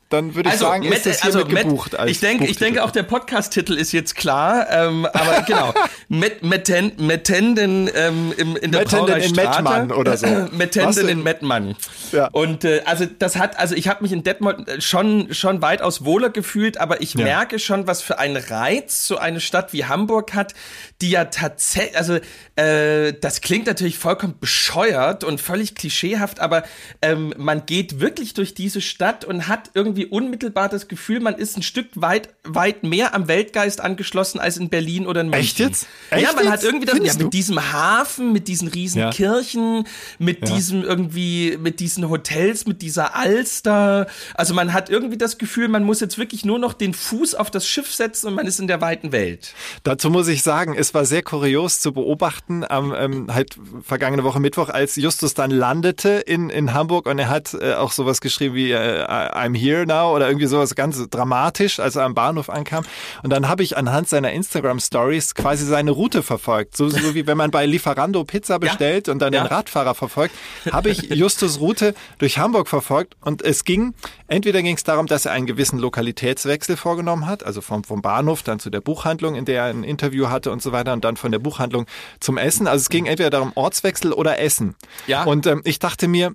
Dann 0.09 0.35
würde 0.37 0.49
ich 0.49 0.53
Also, 0.55 0.67
sagen, 0.67 0.83
ist 0.85 0.91
Met- 0.91 1.07
das 1.07 1.23
also 1.23 1.45
Met- 1.47 1.65
gebucht 1.65 1.99
als 1.99 2.11
ich 2.11 2.21
denke, 2.21 2.47
ich 2.47 2.57
denke 2.59 2.85
auch 2.85 2.91
der 2.93 3.03
Podcast-Titel 3.03 3.73
ist 3.75 3.93
jetzt 3.93 4.15
klar, 4.15 4.67
ähm, 4.71 5.05
aber 5.07 5.43
genau, 5.43 5.75
Met, 6.09 6.43
Metten, 6.45 6.93
Mettenden 6.99 7.91
ähm, 7.95 8.33
im, 8.37 8.57
in 8.57 8.71
der 8.73 8.83
Mettenden 8.83 9.21
in. 9.21 9.33
Mettmann 9.33 9.91
oder 9.91 10.17
so. 10.17 10.27
Mettenden 10.53 11.09
in 11.09 11.23
Mettmann. 11.23 11.75
Ja. 12.13 12.29
Und 12.33 12.65
äh, 12.65 12.83
also 12.85 13.05
das 13.19 13.37
hat, 13.37 13.59
also 13.59 13.75
ich 13.75 13.89
habe 13.89 14.03
mich 14.03 14.13
in 14.13 14.23
Detmold 14.23 14.69
äh, 14.69 14.81
schon 14.81 15.33
schon 15.35 15.61
weitaus 15.63 16.05
wohler 16.05 16.31
gefühlt, 16.31 16.79
aber 16.79 17.01
ich 17.03 17.15
Ja. 17.15 17.25
merke 17.25 17.59
schon, 17.59 17.87
was 17.89 18.01
für 18.03 18.19
einen 18.19 18.37
Reiz 18.37 19.07
so 19.09 19.19
eine 19.19 19.41
Stadt 19.41 19.73
wie 19.73 19.87
Hamburg 19.87 20.35
hat, 20.35 20.55
die 21.01 21.11
ja 21.11 21.25
tatsächlich, 21.25 21.97
also 21.97 22.19
äh, 22.55 23.13
das 23.21 23.41
klingt 23.41 23.67
natürlich 23.67 23.99
vollkommen 23.99 24.35
bescheuert 24.41 25.25
und 25.25 25.41
völlig 25.41 25.75
klischeehaft, 25.75 26.39
aber 26.41 26.63
ähm, 27.03 27.35
man 27.37 27.67
geht 27.67 27.99
wirklich 28.01 28.35
durch 28.35 28.55
diese 28.55 28.81
Stadt 28.81 29.25
und 29.25 29.49
hat 29.49 29.71
irgendwie 29.75 29.96
unmittelbar 30.05 30.69
das 30.69 30.89
Gefühl, 30.89 31.21
man 31.21 31.37
ist 31.37 31.57
ein 31.57 31.63
Stück 31.63 31.87
weit 31.95 32.29
weit 32.45 32.83
mehr 32.83 33.15
am 33.15 33.27
Weltgeist 33.29 33.81
angeschlossen 33.81 34.39
als 34.39 34.59
in 34.59 34.69
Berlin 34.69 35.07
oder 35.07 35.23
in 35.23 35.29
München. 35.31 35.41
Echt 35.45 35.59
jetzt? 35.59 35.87
ja, 36.11 36.19
Echt 36.19 36.35
man 36.37 36.45
jetzt? 36.45 36.53
hat 36.53 36.63
irgendwie 36.65 36.85
das, 36.87 36.99
ja, 37.17 37.23
mit 37.25 37.33
diesem 37.33 37.73
Hafen, 37.73 38.33
mit 38.35 38.49
diesen 38.49 38.69
riesen 38.69 38.99
Ja. 39.01 39.11
Kirchen, 39.11 39.87
mit 40.19 40.47
Ja. 40.49 40.55
diesem 40.55 40.83
irgendwie, 40.85 41.57
mit 41.59 41.81
diesen 41.81 42.11
Hotels, 42.11 42.67
mit 42.67 42.83
dieser 42.83 43.17
Alster. 43.17 44.07
Also 44.35 44.53
man 44.55 44.73
hat 44.73 44.91
irgendwie 44.91 45.17
das 45.17 45.39
Gefühl, 45.39 45.69
man 45.69 45.85
muss 45.85 46.01
jetzt 46.01 46.19
wirklich 46.19 46.45
nur 46.45 46.59
noch 46.59 46.73
den 46.75 46.93
Fuß 46.93 47.35
auf 47.37 47.51
das 47.51 47.67
Schiff 47.67 47.93
setzen 47.95 48.27
und 48.29 48.35
man 48.35 48.47
ist 48.47 48.61
in 48.61 48.67
der 48.67 48.81
weiten 48.81 49.13
Welt. 49.13 49.55
Dazu 49.85 50.11
muss 50.11 50.29
ich 50.29 50.43
sagen, 50.43 50.75
es 50.77 50.93
war 50.95 51.05
sehr 51.05 51.23
kurios 51.23 51.81
zu 51.81 51.93
beobachten 51.93 52.65
am 52.69 52.93
ähm, 52.97 53.33
halt 53.33 53.57
vergangene 53.83 54.25
Woche 54.25 54.41
Mittwoch, 54.41 54.69
als 54.69 54.97
Justus 54.97 55.35
dann 55.35 55.51
landete 55.51 56.09
in, 56.11 56.51
in 56.51 56.75
Hamburg 56.75 57.07
und 57.07 57.19
er 57.19 57.29
hat 57.29 57.55
äh, 57.55 57.75
auch 57.75 57.93
sowas 57.93 58.21
geschrieben 58.21 58.55
wie 58.55 58.73
äh, 58.73 59.05
I'm 59.07 59.57
here 59.57 59.86
now 59.87 60.15
oder 60.15 60.27
irgendwie 60.29 60.47
sowas 60.47 60.75
ganz 60.75 61.09
dramatisch, 61.09 61.81
als 61.81 61.97
er 61.97 62.05
am 62.05 62.15
Bahnhof 62.15 62.51
ankam. 62.51 62.85
Und 63.23 63.31
dann 63.31 63.49
habe 63.49 63.63
ich 63.63 63.77
anhand 63.77 64.09
seiner 64.09 64.33
Instagram 64.33 64.81
Stories 64.81 65.35
quasi 65.35 65.65
seine 65.65 65.91
Route 65.93 66.23
verfolgt. 66.23 66.77
So, 66.77 66.89
so 66.89 67.15
wie 67.15 67.27
wenn 67.27 67.37
man 67.37 67.51
bei 67.51 67.67
Lieferando 67.67 68.25
Pizza 68.25 68.59
bestellt 68.59 69.09
und 69.09 69.21
dann 69.21 69.33
Ja. 69.33 69.43
den 69.45 69.47
Radfahrer 69.49 69.95
verfolgt, 69.95 70.35
habe 70.71 70.91
ich 70.91 71.11
Justus 71.11 71.61
Route 71.61 71.95
durch 72.19 72.39
Hamburg 72.39 72.69
verfolgt 72.69 73.15
und 73.21 73.43
es 73.43 73.65
ging, 73.65 73.95
entweder 74.29 74.63
ging 74.63 74.77
es 74.77 74.85
darum, 74.85 75.07
dass 75.07 75.25
er 75.27 75.33
einen 75.33 75.47
gewissen 75.47 75.79
Lokalitätswechsel 75.79 76.77
vorgenommen 76.77 77.27
hat, 77.27 77.45
also 77.45 77.61
vom, 77.61 77.85
vom 77.85 78.03
Bahnhof 78.03 78.43
dann 78.43 78.59
zu 78.59 78.71
der 78.71 78.81
Buchhandlung, 78.81 79.35
in 79.35 79.45
der 79.45 79.65
er 79.65 79.71
ein 79.71 79.85
Interview 79.85 80.29
hatte 80.29 80.51
und 80.51 80.63
so 80.63 80.73
weiter 80.73 80.93
und 80.93 81.05
dann 81.05 81.17
von 81.17 81.33
der 81.33 81.39
Buchhandlung 81.39 81.87
zum 82.21 82.39
Essen. 82.39 82.67
Also 82.67 82.83
es 82.83 82.89
ging 82.89 83.07
entweder 83.07 83.31
darum 83.31 83.53
Ortswechsel 83.55 84.13
oder 84.13 84.39
Essen. 84.39 84.75
Ja. 85.07 85.25
Und 85.25 85.47
ähm, 85.47 85.63
ich 85.65 85.79
dachte 85.79 86.09
mir, 86.09 86.35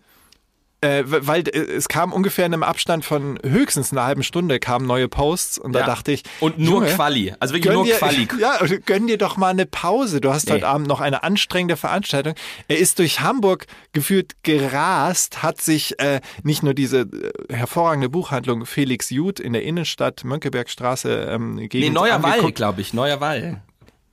äh, 0.81 1.03
weil 1.05 1.47
äh, 1.47 1.51
es 1.59 1.87
kam 1.87 2.11
ungefähr 2.11 2.45
in 2.45 2.53
einem 2.53 2.63
Abstand 2.63 3.05
von 3.05 3.39
höchstens 3.43 3.91
einer 3.91 4.03
halben 4.03 4.23
Stunde 4.23 4.59
kamen 4.59 4.85
neue 4.87 5.07
Posts 5.07 5.57
und 5.59 5.73
da 5.73 5.79
Ja. 5.81 5.85
dachte 5.85 6.11
ich 6.11 6.23
Und 6.39 6.57
nur 6.59 6.81
Junge, 6.81 6.87
Quali. 6.95 7.33
Also 7.39 7.53
wirklich 7.53 7.73
nur 7.73 7.85
dir, 7.85 7.95
Quali. 7.95 8.27
Ja, 8.39 8.59
gönn 8.85 9.07
dir 9.07 9.17
doch 9.17 9.37
mal 9.37 9.49
eine 9.49 9.65
Pause. 9.65 10.21
Du 10.21 10.33
hast 10.33 10.47
Nee. 10.47 10.53
heute 10.53 10.67
Abend 10.67 10.87
noch 10.87 10.99
eine 11.01 11.23
anstrengende 11.23 11.77
Veranstaltung. 11.77 12.33
Er 12.67 12.77
ist 12.77 12.99
durch 12.99 13.21
Hamburg 13.21 13.67
gefühlt 13.93 14.35
gerast, 14.43 15.43
hat 15.43 15.61
sich 15.61 15.99
äh, 15.99 16.19
nicht 16.43 16.63
nur 16.63 16.73
diese 16.73 17.01
äh, 17.01 17.53
hervorragende 17.53 18.09
Buchhandlung 18.09 18.65
Felix 18.65 19.09
Jud 19.09 19.39
in 19.39 19.53
der 19.53 19.63
Innenstadt, 19.63 20.23
Mönckebergstraße, 20.23 21.27
ähm, 21.31 21.55
Nee, 21.55 21.67
Gegend 21.67 21.93
Neuer 21.93 22.21
Wall, 22.23 22.51
glaube 22.51 22.81
ich. 22.81 22.93
Neuer 22.93 23.19
Wall. 23.21 23.61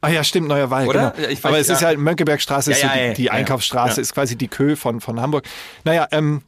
Ah 0.01 0.11
ja, 0.11 0.22
stimmt, 0.22 0.46
Neuer 0.46 0.70
Wall, 0.70 0.86
Oder? 0.86 1.11
genau. 1.11 1.28
Weiß, 1.28 1.44
Aber 1.44 1.59
es 1.59 1.68
ist 1.68 1.82
ja. 1.82 1.90
ja 1.90 1.99
Mönckebergstraße, 1.99 2.70
ist 2.70 2.82
Ja, 2.82 2.90
so 2.90 2.94
ja, 2.94 3.01
die, 3.01 3.09
ja, 3.09 3.14
die 3.14 3.24
ja, 3.24 3.32
Einkaufsstraße, 3.32 4.01
ist 4.01 4.14
quasi 4.14 4.36
die 4.36 4.46
Kö 4.46 4.76
von, 4.76 5.01
von 5.01 5.20
Hamburg. 5.20 5.44
Naja, 5.84 6.07
ähm, 6.12 6.42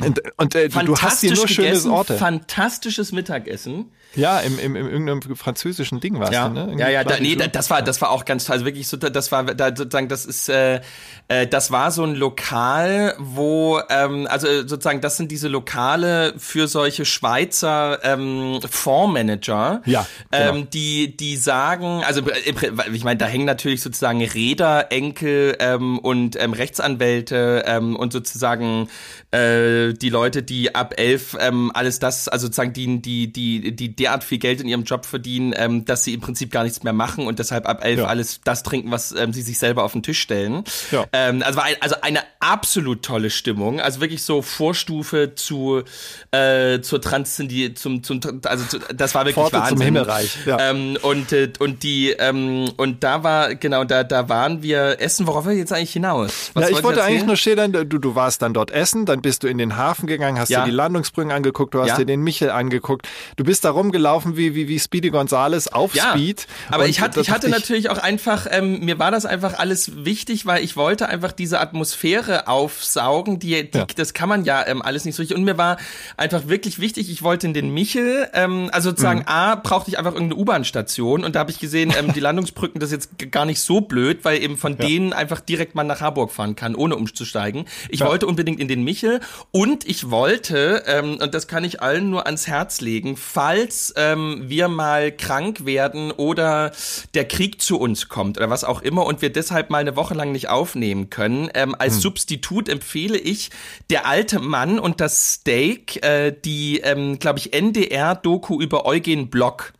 und, 0.00 0.20
und 0.36 0.54
äh, 0.56 0.68
du 0.68 0.96
hast 0.96 1.20
hier 1.20 1.32
nur 1.34 1.46
schöne 1.46 1.68
gegessen, 1.68 1.92
Orte. 1.92 2.16
Fantastisches 2.16 3.12
Mittagessen. 3.12 3.92
Ja, 4.14 4.40
im, 4.40 4.58
im, 4.58 4.76
im 4.76 4.88
irgendeinem 4.88 5.36
französischen 5.36 6.00
Ding 6.00 6.18
warst 6.18 6.32
Ja, 6.32 6.48
du, 6.48 6.54
ne? 6.54 6.60
Irgendwie 6.62 6.80
ja, 6.80 6.88
ja, 6.88 7.04
da, 7.04 7.20
nee, 7.20 7.36
das 7.36 7.70
war, 7.70 7.82
das 7.82 8.00
war 8.00 8.10
auch 8.10 8.24
ganz 8.24 8.44
toll. 8.44 8.54
Also 8.54 8.64
wirklich 8.64 8.88
so, 8.88 8.96
das 8.96 9.30
war, 9.30 9.44
da 9.44 9.68
sozusagen, 9.68 10.08
das 10.08 10.26
ist, 10.26 10.48
äh, 10.48 10.80
äh, 11.28 11.46
das 11.46 11.70
war 11.70 11.90
so 11.92 12.02
ein 12.04 12.14
Lokal, 12.16 13.14
wo, 13.18 13.80
ähm, 13.88 14.26
also 14.28 14.48
äh, 14.48 14.68
sozusagen, 14.68 15.00
das 15.00 15.16
sind 15.16 15.30
diese 15.30 15.48
Lokale 15.48 16.34
für 16.38 16.66
solche 16.66 17.04
Schweizer 17.04 18.00
ähm, 18.02 18.60
Fondsmanager, 18.68 19.82
Ja, 19.86 20.06
genau. 20.30 20.56
ähm, 20.56 20.70
die, 20.70 21.16
die 21.16 21.36
sagen, 21.36 22.02
also 22.04 22.22
äh, 22.28 22.52
ich 22.92 23.04
meine, 23.04 23.18
da 23.18 23.26
hängen 23.26 23.46
natürlich 23.46 23.80
sozusagen 23.80 24.24
Räder, 24.24 24.90
Enkel 24.90 25.56
ähm, 25.60 25.98
und 25.98 26.40
ähm, 26.40 26.52
Rechtsanwälte 26.52 27.64
ähm, 27.66 27.94
und 27.96 28.12
sozusagen 28.12 28.88
äh, 29.30 29.92
die 29.92 30.10
Leute, 30.10 30.42
die 30.42 30.74
ab 30.74 30.94
elf 30.96 31.36
ähm, 31.38 31.70
alles 31.74 32.00
das, 32.00 32.28
also 32.28 32.46
sozusagen 32.46 32.72
die, 32.72 33.00
die, 33.00 33.32
die, 33.32 33.76
die 33.76 33.99
derart 34.00 34.24
viel 34.24 34.38
Geld 34.38 34.60
in 34.60 34.66
ihrem 34.68 34.84
Job 34.84 35.06
verdienen, 35.06 35.52
ähm, 35.56 35.84
dass 35.84 36.04
sie 36.04 36.14
im 36.14 36.20
Prinzip 36.20 36.50
gar 36.50 36.64
nichts 36.64 36.82
mehr 36.82 36.92
machen 36.92 37.26
und 37.26 37.38
deshalb 37.38 37.68
ab 37.68 37.84
elf 37.84 38.00
Ja. 38.00 38.06
alles 38.06 38.40
das 38.44 38.62
trinken, 38.62 38.90
was 38.90 39.12
ähm, 39.12 39.32
sie 39.32 39.42
sich 39.42 39.58
selber 39.58 39.84
auf 39.84 39.92
den 39.92 40.02
Tisch 40.02 40.20
stellen. 40.20 40.64
Ja. 40.90 41.04
Ähm, 41.12 41.42
also 41.44 41.58
war 41.58 41.64
ein, 41.64 41.76
also 41.80 41.96
eine 42.00 42.20
absolut 42.40 43.02
tolle 43.02 43.30
Stimmung, 43.30 43.80
also 43.80 44.00
wirklich 44.00 44.22
so 44.22 44.42
Vorstufe 44.42 45.34
zu 45.34 45.82
äh, 46.30 46.80
zur 46.80 47.00
Transzendi 47.00 47.74
zum 47.74 48.02
zum 48.02 48.20
also 48.44 48.64
zu, 48.64 48.78
das 48.94 49.14
war 49.14 49.22
wirklich 49.26 49.34
Pforte 49.34 49.56
zum 49.56 49.62
Wahnsinn. 49.78 49.84
Himmelreich, 49.86 50.38
ja. 50.46 50.70
Ähm, 50.70 50.96
und 51.02 51.32
äh, 51.32 51.52
und 51.58 51.82
die 51.82 52.10
ähm, 52.12 52.70
und 52.76 53.04
da 53.04 53.22
war 53.22 53.54
genau 53.54 53.84
da 53.84 54.04
da 54.04 54.28
waren 54.28 54.62
wir 54.62 55.00
essen. 55.00 55.26
Worauf 55.26 55.44
will 55.44 55.52
ich 55.54 55.58
jetzt 55.58 55.72
eigentlich 55.72 55.92
hinaus? 55.92 56.50
Was 56.54 56.70
ja, 56.70 56.76
ich 56.76 56.82
wollte 56.84 57.02
eigentlich 57.02 57.26
nur 57.26 57.36
schildern, 57.36 57.72
du, 57.72 57.84
du 57.84 58.14
warst 58.14 58.42
dann 58.42 58.54
dort 58.54 58.70
essen, 58.70 59.06
dann 59.06 59.20
bist 59.22 59.42
du 59.42 59.48
in 59.48 59.58
den 59.58 59.76
Hafen 59.76 60.06
gegangen, 60.06 60.38
hast 60.38 60.48
Ja. 60.48 60.60
dir 60.64 60.70
die 60.70 60.76
Landungsbrücken 60.76 61.32
angeguckt, 61.32 61.74
du 61.74 61.80
hast 61.80 61.88
Ja. 61.88 61.96
dir 61.98 62.06
den 62.06 62.20
Michel 62.22 62.50
angeguckt. 62.50 63.06
Du 63.36 63.44
bist 63.44 63.64
da 63.64 63.70
rumgelaufen 63.94 64.36
wie, 64.36 64.54
wie, 64.54 64.68
wie 64.68 64.78
Speedy 64.78 65.10
Gonzales 65.10 65.68
auf 65.68 65.94
ja, 65.94 66.10
Speed. 66.12 66.46
Aber 66.70 66.86
ich 66.86 67.00
hatte, 67.00 67.20
ich 67.20 67.30
hatte 67.30 67.48
natürlich 67.48 67.90
auch 67.90 67.98
einfach, 67.98 68.46
ähm, 68.50 68.80
mir 68.84 68.98
war 68.98 69.10
das 69.10 69.26
einfach 69.26 69.58
alles 69.58 70.04
wichtig, 70.04 70.46
weil 70.46 70.62
ich 70.62 70.76
wollte 70.76 71.08
einfach 71.08 71.32
diese 71.32 71.60
Atmosphäre 71.60 72.46
aufsaugen, 72.48 73.38
die, 73.40 73.68
die 73.70 73.78
Ja. 73.78 73.86
das 73.96 74.14
kann 74.14 74.28
man 74.28 74.44
ja 74.44 74.64
ähm, 74.66 74.80
alles 74.82 75.04
nicht 75.04 75.16
so 75.16 75.22
richtig. 75.22 75.36
Und 75.36 75.44
mir 75.44 75.58
war 75.58 75.76
einfach 76.16 76.46
wirklich 76.48 76.78
wichtig, 76.78 77.10
ich 77.10 77.22
wollte 77.22 77.46
in 77.48 77.54
den 77.54 77.70
Michel, 77.74 78.28
ähm, 78.32 78.70
also 78.72 78.90
Mhm. 78.90 78.90
sozusagen 78.90 79.22
A, 79.26 79.54
brauchte 79.56 79.90
ich 79.90 79.98
einfach 79.98 80.12
irgendeine 80.14 80.40
U-Bahn-Station 80.40 81.22
und 81.24 81.34
da 81.36 81.40
habe 81.40 81.50
ich 81.50 81.58
gesehen, 81.60 81.92
ähm, 81.96 82.12
die 82.12 82.18
Landungsbrücken, 82.20 82.80
das 82.80 82.90
ist 82.92 83.10
jetzt 83.18 83.32
gar 83.32 83.44
nicht 83.44 83.60
so 83.60 83.80
blöd, 83.80 84.20
weil 84.24 84.42
eben 84.42 84.56
von 84.56 84.76
denen 84.76 85.12
einfach 85.12 85.40
direkt 85.40 85.74
mal 85.74 85.84
nach 85.84 86.00
Harburg 86.00 86.32
fahren 86.32 86.56
kann, 86.56 86.74
ohne 86.74 86.96
umzusteigen. 86.96 87.66
Ich 87.88 88.00
Ja. 88.00 88.06
wollte 88.06 88.26
unbedingt 88.26 88.58
in 88.60 88.66
den 88.68 88.82
Michel 88.84 89.20
und 89.52 89.86
ich 89.88 90.10
wollte, 90.10 90.82
ähm, 90.86 91.18
und 91.20 91.34
das 91.34 91.46
kann 91.46 91.62
ich 91.64 91.82
allen 91.82 92.10
nur 92.10 92.26
ans 92.26 92.46
Herz 92.48 92.80
legen, 92.80 93.16
falls 93.16 93.79
ähm, 93.96 94.44
wir 94.46 94.68
mal 94.68 95.12
krank 95.12 95.64
werden 95.64 96.10
oder 96.10 96.72
der 97.14 97.26
Krieg 97.26 97.60
zu 97.60 97.78
uns 97.78 98.08
kommt 98.08 98.38
oder 98.38 98.50
was 98.50 98.64
auch 98.64 98.82
immer 98.82 99.06
und 99.06 99.22
wir 99.22 99.32
deshalb 99.32 99.70
mal 99.70 99.78
eine 99.78 99.96
Woche 99.96 100.14
lang 100.14 100.32
nicht 100.32 100.48
aufnehmen 100.48 101.10
können, 101.10 101.50
ähm, 101.54 101.74
als 101.78 102.00
Substitut 102.00 102.68
empfehle 102.68 103.18
ich 103.18 103.50
Der 103.88 104.06
alte 104.06 104.38
Mann 104.38 104.78
und 104.78 105.00
das 105.00 105.34
Steak, 105.34 106.04
äh, 106.04 106.32
die, 106.44 106.80
ähm, 106.80 107.18
glaube 107.18 107.38
ich, 107.38 107.52
NDR-Doku 107.52 108.60
über 108.60 108.86
Eugen 108.86 109.30
Block. 109.30 109.72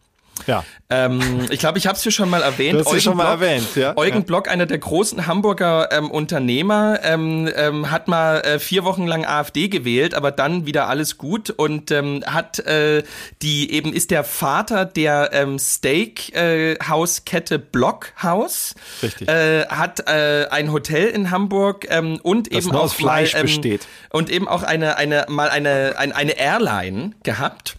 Ja. 0.47 0.65
Ähm, 0.89 1.47
ich 1.51 1.61
glaube, 1.61 1.79
ich 1.79 1.87
habe 1.87 1.97
es 1.97 2.03
hier 2.03 2.13
schon 2.13 2.29
mal 2.29 2.43
erwähnt. 2.43 2.81
Du 2.81 2.85
hast 2.85 2.93
es 2.93 3.03
schon 3.03 3.17
mal 3.17 3.37
Block, 3.37 3.49
erwähnt, 3.49 3.77
ja. 3.77 3.97
Eugen 3.97 4.19
Ja. 4.19 4.25
Block, 4.25 4.49
einer 4.49 4.67
der 4.67 4.79
großen 4.79 5.27
Hamburger 5.27 5.89
ähm, 5.93 6.11
Unternehmer, 6.11 6.99
ähm, 7.05 7.49
ähm, 7.55 7.91
hat 7.91 8.09
mal 8.09 8.41
äh, 8.41 8.59
vier 8.59 8.85
Wochen 8.85 9.07
lang 9.07 9.25
AfD 9.25 9.69
gewählt, 9.69 10.15
aber 10.15 10.31
dann 10.33 10.67
wieder 10.67 10.89
alles 10.89 11.19
gut 11.19 11.51
und 11.51 11.91
ähm, 11.91 12.23
hat 12.27 12.59
äh, 12.61 13.03
die 13.43 13.73
eben 13.73 13.93
ist 13.93 14.11
der 14.11 14.25
Vater 14.25 14.85
der 14.85 15.31
ähm, 15.33 15.59
Steakhauskette 15.59 17.59
Blockhaus. 17.59 18.75
Richtig. 19.03 19.29
Äh, 19.29 19.67
hat 19.67 20.09
äh, 20.09 20.47
ein 20.51 20.73
Hotel 20.73 21.07
in 21.09 21.31
Hamburg 21.31 21.87
ähm, 21.91 22.19
und 22.23 22.53
Das 22.53 22.65
eben 22.67 22.75
auch 22.77 22.93
Fleisch 22.93 23.35
mal, 23.35 23.41
ähm, 23.41 23.47
besteht. 23.47 23.87
und 24.11 24.31
eben 24.31 24.49
auch 24.49 24.63
eine 24.63 24.97
eine 24.97 25.27
mal 25.29 25.49
eine 25.51 25.95
ein, 25.99 26.13
eine 26.13 26.33
Airline 26.39 27.13
gehabt. 27.23 27.77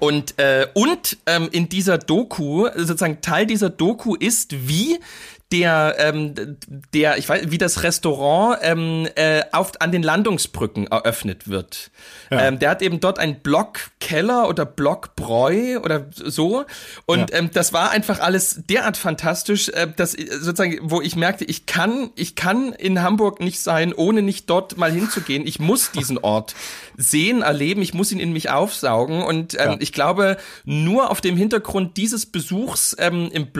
Und, 0.00 0.38
äh, 0.38 0.66
und 0.74 1.18
ähm, 1.26 1.48
in 1.52 1.68
dieser 1.68 1.98
Doku, 1.98 2.68
sozusagen 2.74 3.20
Teil 3.20 3.46
dieser 3.46 3.70
Doku 3.70 4.14
ist, 4.14 4.66
wie 4.66 4.98
der, 5.52 5.96
ähm, 5.98 6.34
der, 6.94 7.18
ich 7.18 7.28
weiß, 7.28 7.50
wie 7.50 7.58
das 7.58 7.82
Restaurant 7.82 8.58
ähm, 8.62 9.08
äh, 9.16 9.42
auf, 9.52 9.72
an 9.80 9.90
den 9.92 10.02
Landungsbrücken 10.02 10.86
eröffnet 10.86 11.48
wird. 11.48 11.90
Ja. 12.30 12.42
Ähm, 12.46 12.58
der 12.60 12.70
hat 12.70 12.82
eben 12.82 13.00
dort 13.00 13.18
einen 13.18 13.40
Blockkeller 13.40 14.48
oder 14.48 14.64
Blockbräu 14.64 15.78
oder 15.80 16.06
so. 16.12 16.64
Und 17.06 17.30
Ja. 17.30 17.38
ähm, 17.38 17.50
das 17.52 17.72
war 17.72 17.90
einfach 17.90 18.20
alles 18.20 18.62
derart 18.68 18.96
fantastisch, 18.96 19.68
äh, 19.70 19.88
dass 19.94 20.14
äh, 20.14 20.26
sozusagen, 20.40 20.78
wo 20.82 21.00
ich 21.00 21.16
merkte, 21.16 21.44
ich 21.44 21.66
kann, 21.66 22.10
ich 22.14 22.36
kann 22.36 22.72
in 22.72 23.02
Hamburg 23.02 23.40
nicht 23.40 23.60
sein, 23.60 23.92
ohne 23.92 24.22
nicht 24.22 24.48
dort 24.48 24.76
mal 24.76 24.92
hinzugehen. 24.92 25.46
Ich 25.46 25.58
muss 25.58 25.90
diesen 25.90 26.18
Ort 26.18 26.54
sehen, 26.96 27.42
erleben, 27.42 27.82
ich 27.82 27.94
muss 27.94 28.12
ihn 28.12 28.20
in 28.20 28.32
mich 28.32 28.50
aufsaugen. 28.50 29.22
Und 29.22 29.54
ähm, 29.54 29.70
Ja. 29.72 29.76
ich 29.80 29.92
glaube, 29.92 30.36
nur 30.64 31.10
auf 31.10 31.20
dem 31.20 31.36
Hintergrund 31.36 31.96
dieses 31.96 32.26
Besuchs 32.26 32.94
ähm, 32.98 33.30
im 33.32 33.50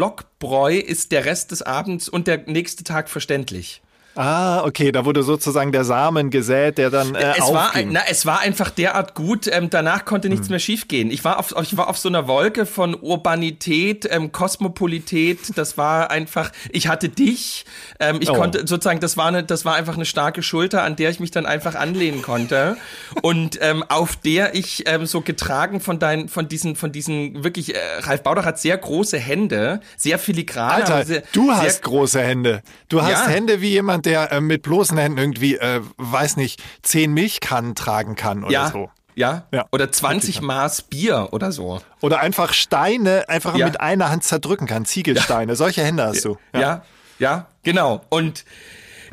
Blockbräu 0.41 0.79
ist 0.79 1.13
der 1.13 1.27
Rest 1.27 1.51
des 1.51 1.61
Abends 1.61 2.09
und 2.09 2.27
der 2.27 2.39
nächste 2.47 2.83
Tag 2.83 3.11
verständlich. 3.11 3.83
Ah, 4.17 4.65
okay, 4.65 4.91
da 4.93 5.05
wurde 5.05 5.23
sozusagen 5.23 5.71
der 5.73 5.85
Samen 5.85 6.31
gesät, 6.31 6.79
der 6.79 6.91
dann 6.91 7.15
äh, 7.15 7.33
es 7.39 7.53
war, 7.53 7.69
aufging. 7.69 7.89
ein- 7.89 7.93
na, 7.93 8.01
es 8.09 8.27
war 8.27 8.41
einfach 8.41 8.71
derart 8.71 9.15
gut. 9.15 9.47
Ähm, 9.47 9.71
danach 9.71 10.05
konnte 10.05 10.29
nichts 10.29 10.47
Hm. 10.49 10.51
mehr 10.53 10.59
schiefgehen. 10.59 11.11
Ich 11.11 11.25
war 11.25 11.39
auf, 11.39 11.55
ich 11.63 11.77
war 11.77 11.89
auf 11.89 11.97
so 11.97 12.09
einer 12.09 12.27
Wolke 12.27 12.67
von 12.67 12.95
Urbanität, 12.95 14.07
ähm, 14.11 14.33
Kosmopolität. 14.33 15.57
Das 15.57 15.79
war 15.79 16.11
einfach. 16.11 16.51
Ich 16.71 16.89
hatte 16.89 17.09
dich. 17.09 17.65
Ähm, 18.01 18.19
ich 18.21 18.31
Oh. 18.31 18.35
konnte 18.35 18.67
sozusagen. 18.67 19.01
Das 19.01 19.17
war 19.17 19.27
eine, 19.27 19.45
das 19.45 19.65
war 19.65 19.75
einfach 19.77 19.95
eine 19.95 20.05
starke 20.05 20.43
Schulter, 20.43 20.83
an 20.83 20.97
der 20.97 21.11
ich 21.11 21.21
mich 21.21 21.31
dann 21.31 21.47
einfach 21.47 21.75
anlehnen 21.77 22.21
konnte 22.23 22.77
und 23.23 23.59
ähm, 23.63 23.85
auf 23.89 24.17
der 24.17 24.55
ich 24.55 24.85
ähm, 24.87 25.07
so 25.07 25.21
getragen 25.21 25.81
von 25.81 25.99
deinen, 25.99 26.29
von 26.29 26.49
diesen, 26.49 26.77
von 26.77 26.93
diesen 26.93 27.45
wirklich. 27.45 27.75
Äh, 27.75 27.79
Ralf 28.01 28.23
Baudach 28.23 28.45
hat 28.45 28.59
sehr 28.59 28.77
große 28.77 29.19
Hände, 29.19 29.81
sehr 29.97 30.19
filigran. 30.19 30.71
Alter, 30.83 31.05
sehr, 31.05 31.23
du 31.33 31.47
sehr, 31.47 31.57
hast 31.59 31.83
große 31.83 32.21
Hände. 32.21 32.63
Du 32.89 33.03
hast 33.03 33.11
Ja. 33.11 33.29
Hände 33.29 33.61
wie 33.61 33.69
jemand, 33.71 34.00
der 34.07 34.33
äh, 34.33 34.41
mit 34.41 34.63
bloßen 34.63 34.97
Händen 34.99 35.19
irgendwie, 35.19 35.57
äh, 35.57 35.81
weiß 35.97 36.37
nicht, 36.37 36.63
zehn 36.83 37.13
Milchkannen 37.13 37.75
tragen 37.75 38.15
kann 38.17 38.45
oder 38.45 38.53
ja, 38.53 38.71
so. 38.71 38.91
ja, 39.15 39.47
Ja. 39.53 39.67
oder 39.73 39.91
20 39.93 40.41
Maß 40.43 40.83
Bier 40.83 41.29
oder 41.33 41.53
so. 41.53 41.81
Oder 42.01 42.21
einfach 42.21 42.53
Steine 42.53 43.29
einfach 43.29 43.57
Ja. 43.57 43.67
mit 43.67 43.81
einer 43.81 44.11
Hand 44.11 44.25
zerdrücken 44.25 44.67
kann. 44.67 44.85
Ziegelsteine. 44.85 45.57
Solche 45.57 45.83
Hände 45.83 46.05
hast 46.05 46.25
du. 46.25 46.39
Ja. 46.55 46.83
ja, 47.19 47.47
genau. 47.63 48.01
Und 48.09 48.45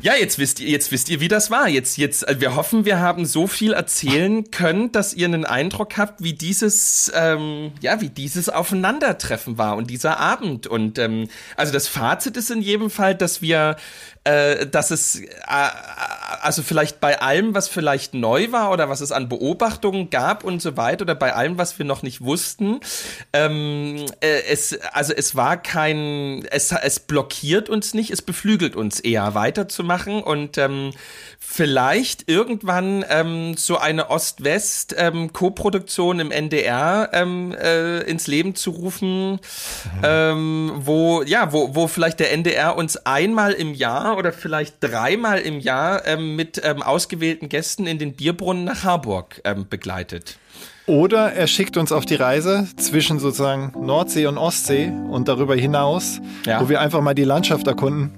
ja, 0.00 0.14
jetzt 0.14 0.38
wisst 0.38 0.60
ihr, 0.60 0.68
jetzt 0.68 0.92
wisst 0.92 1.08
ihr, 1.08 1.18
wie 1.18 1.26
das 1.26 1.50
war. 1.50 1.66
Jetzt, 1.68 1.98
jetzt, 1.98 2.22
äh, 2.28 2.40
wir 2.40 2.54
hoffen, 2.54 2.84
wir 2.84 3.00
haben 3.00 3.26
so 3.26 3.48
viel 3.48 3.72
erzählen 3.72 4.48
können, 4.52 4.92
dass 4.92 5.12
ihr 5.12 5.26
einen 5.26 5.44
Eindruck 5.44 5.96
habt, 5.96 6.22
wie 6.22 6.34
dieses, 6.34 7.10
ähm, 7.16 7.72
ja, 7.80 8.00
wie 8.00 8.08
dieses 8.08 8.48
Aufeinandertreffen 8.48 9.58
war 9.58 9.76
und 9.76 9.90
dieser 9.90 10.20
Abend. 10.20 10.68
Und 10.68 11.00
ähm, 11.00 11.28
also 11.56 11.72
das 11.72 11.88
Fazit 11.88 12.36
ist 12.36 12.48
in 12.52 12.62
jedem 12.62 12.90
Fall, 12.90 13.16
dass 13.16 13.42
wir, 13.42 13.74
äh, 14.28 14.66
dass 14.66 14.90
es, 14.90 15.20
äh, 15.20 15.26
also 15.46 16.62
vielleicht 16.62 17.00
bei 17.00 17.20
allem, 17.20 17.54
was 17.54 17.68
vielleicht 17.68 18.12
neu 18.12 18.52
war 18.52 18.70
oder 18.72 18.90
was 18.90 19.00
es 19.00 19.10
an 19.10 19.30
Beobachtungen 19.30 20.10
gab 20.10 20.44
und 20.44 20.60
so 20.60 20.76
weiter 20.76 21.02
oder 21.02 21.14
bei 21.14 21.34
allem, 21.34 21.56
was 21.56 21.78
wir 21.78 21.86
noch 21.86 22.02
nicht 22.02 22.20
wussten, 22.20 22.80
ähm, 23.32 24.04
äh, 24.20 24.42
es, 24.50 24.78
also 24.92 25.14
es 25.14 25.34
war 25.34 25.56
kein, 25.56 26.44
es, 26.50 26.72
es 26.72 27.00
blockiert 27.00 27.70
uns 27.70 27.94
nicht, 27.94 28.10
es 28.10 28.20
beflügelt 28.20 28.76
uns 28.76 29.00
eher 29.00 29.34
weiterzumachen 29.34 30.22
und 30.22 30.58
ähm, 30.58 30.90
vielleicht 31.38 32.28
irgendwann 32.28 33.04
ähm, 33.08 33.56
so 33.56 33.78
eine 33.78 34.10
Ost-West 34.10 34.94
ähm, 34.98 35.30
im 36.20 36.30
NDR 36.30 37.10
ähm, 37.12 37.54
äh, 37.54 38.00
ins 38.02 38.26
Leben 38.26 38.54
zu 38.54 38.70
rufen, 38.70 39.38
ähm, 40.02 40.72
wo 40.76 41.22
ja, 41.22 41.52
wo 41.52 41.74
wo 41.74 41.86
vielleicht 41.86 42.20
der 42.20 42.32
NDR 42.32 42.76
uns 42.76 42.96
einmal 43.06 43.52
im 43.52 43.72
Jahr 43.72 44.18
oder 44.18 44.32
vielleicht 44.32 44.76
dreimal 44.80 45.38
im 45.38 45.60
Jahr 45.60 46.06
ähm, 46.06 46.36
mit 46.36 46.60
ähm, 46.64 46.82
ausgewählten 46.82 47.48
Gästen 47.48 47.86
in 47.86 47.98
den 47.98 48.14
Bierbrunnen 48.14 48.64
nach 48.64 48.84
Harburg 48.84 49.40
ähm, 49.44 49.66
begleitet. 49.68 50.38
Oder 50.86 51.32
er 51.34 51.46
schickt 51.46 51.76
uns 51.76 51.92
auf 51.92 52.06
die 52.06 52.14
Reise 52.14 52.66
zwischen 52.76 53.18
sozusagen 53.18 53.72
Nordsee 53.84 54.26
und 54.26 54.38
Ostsee 54.38 54.90
und 55.10 55.28
darüber 55.28 55.54
hinaus, 55.54 56.20
Ja. 56.46 56.60
wo 56.62 56.68
wir 56.68 56.80
einfach 56.80 57.02
mal 57.02 57.14
die 57.14 57.24
Landschaft 57.24 57.66
erkunden. 57.66 58.10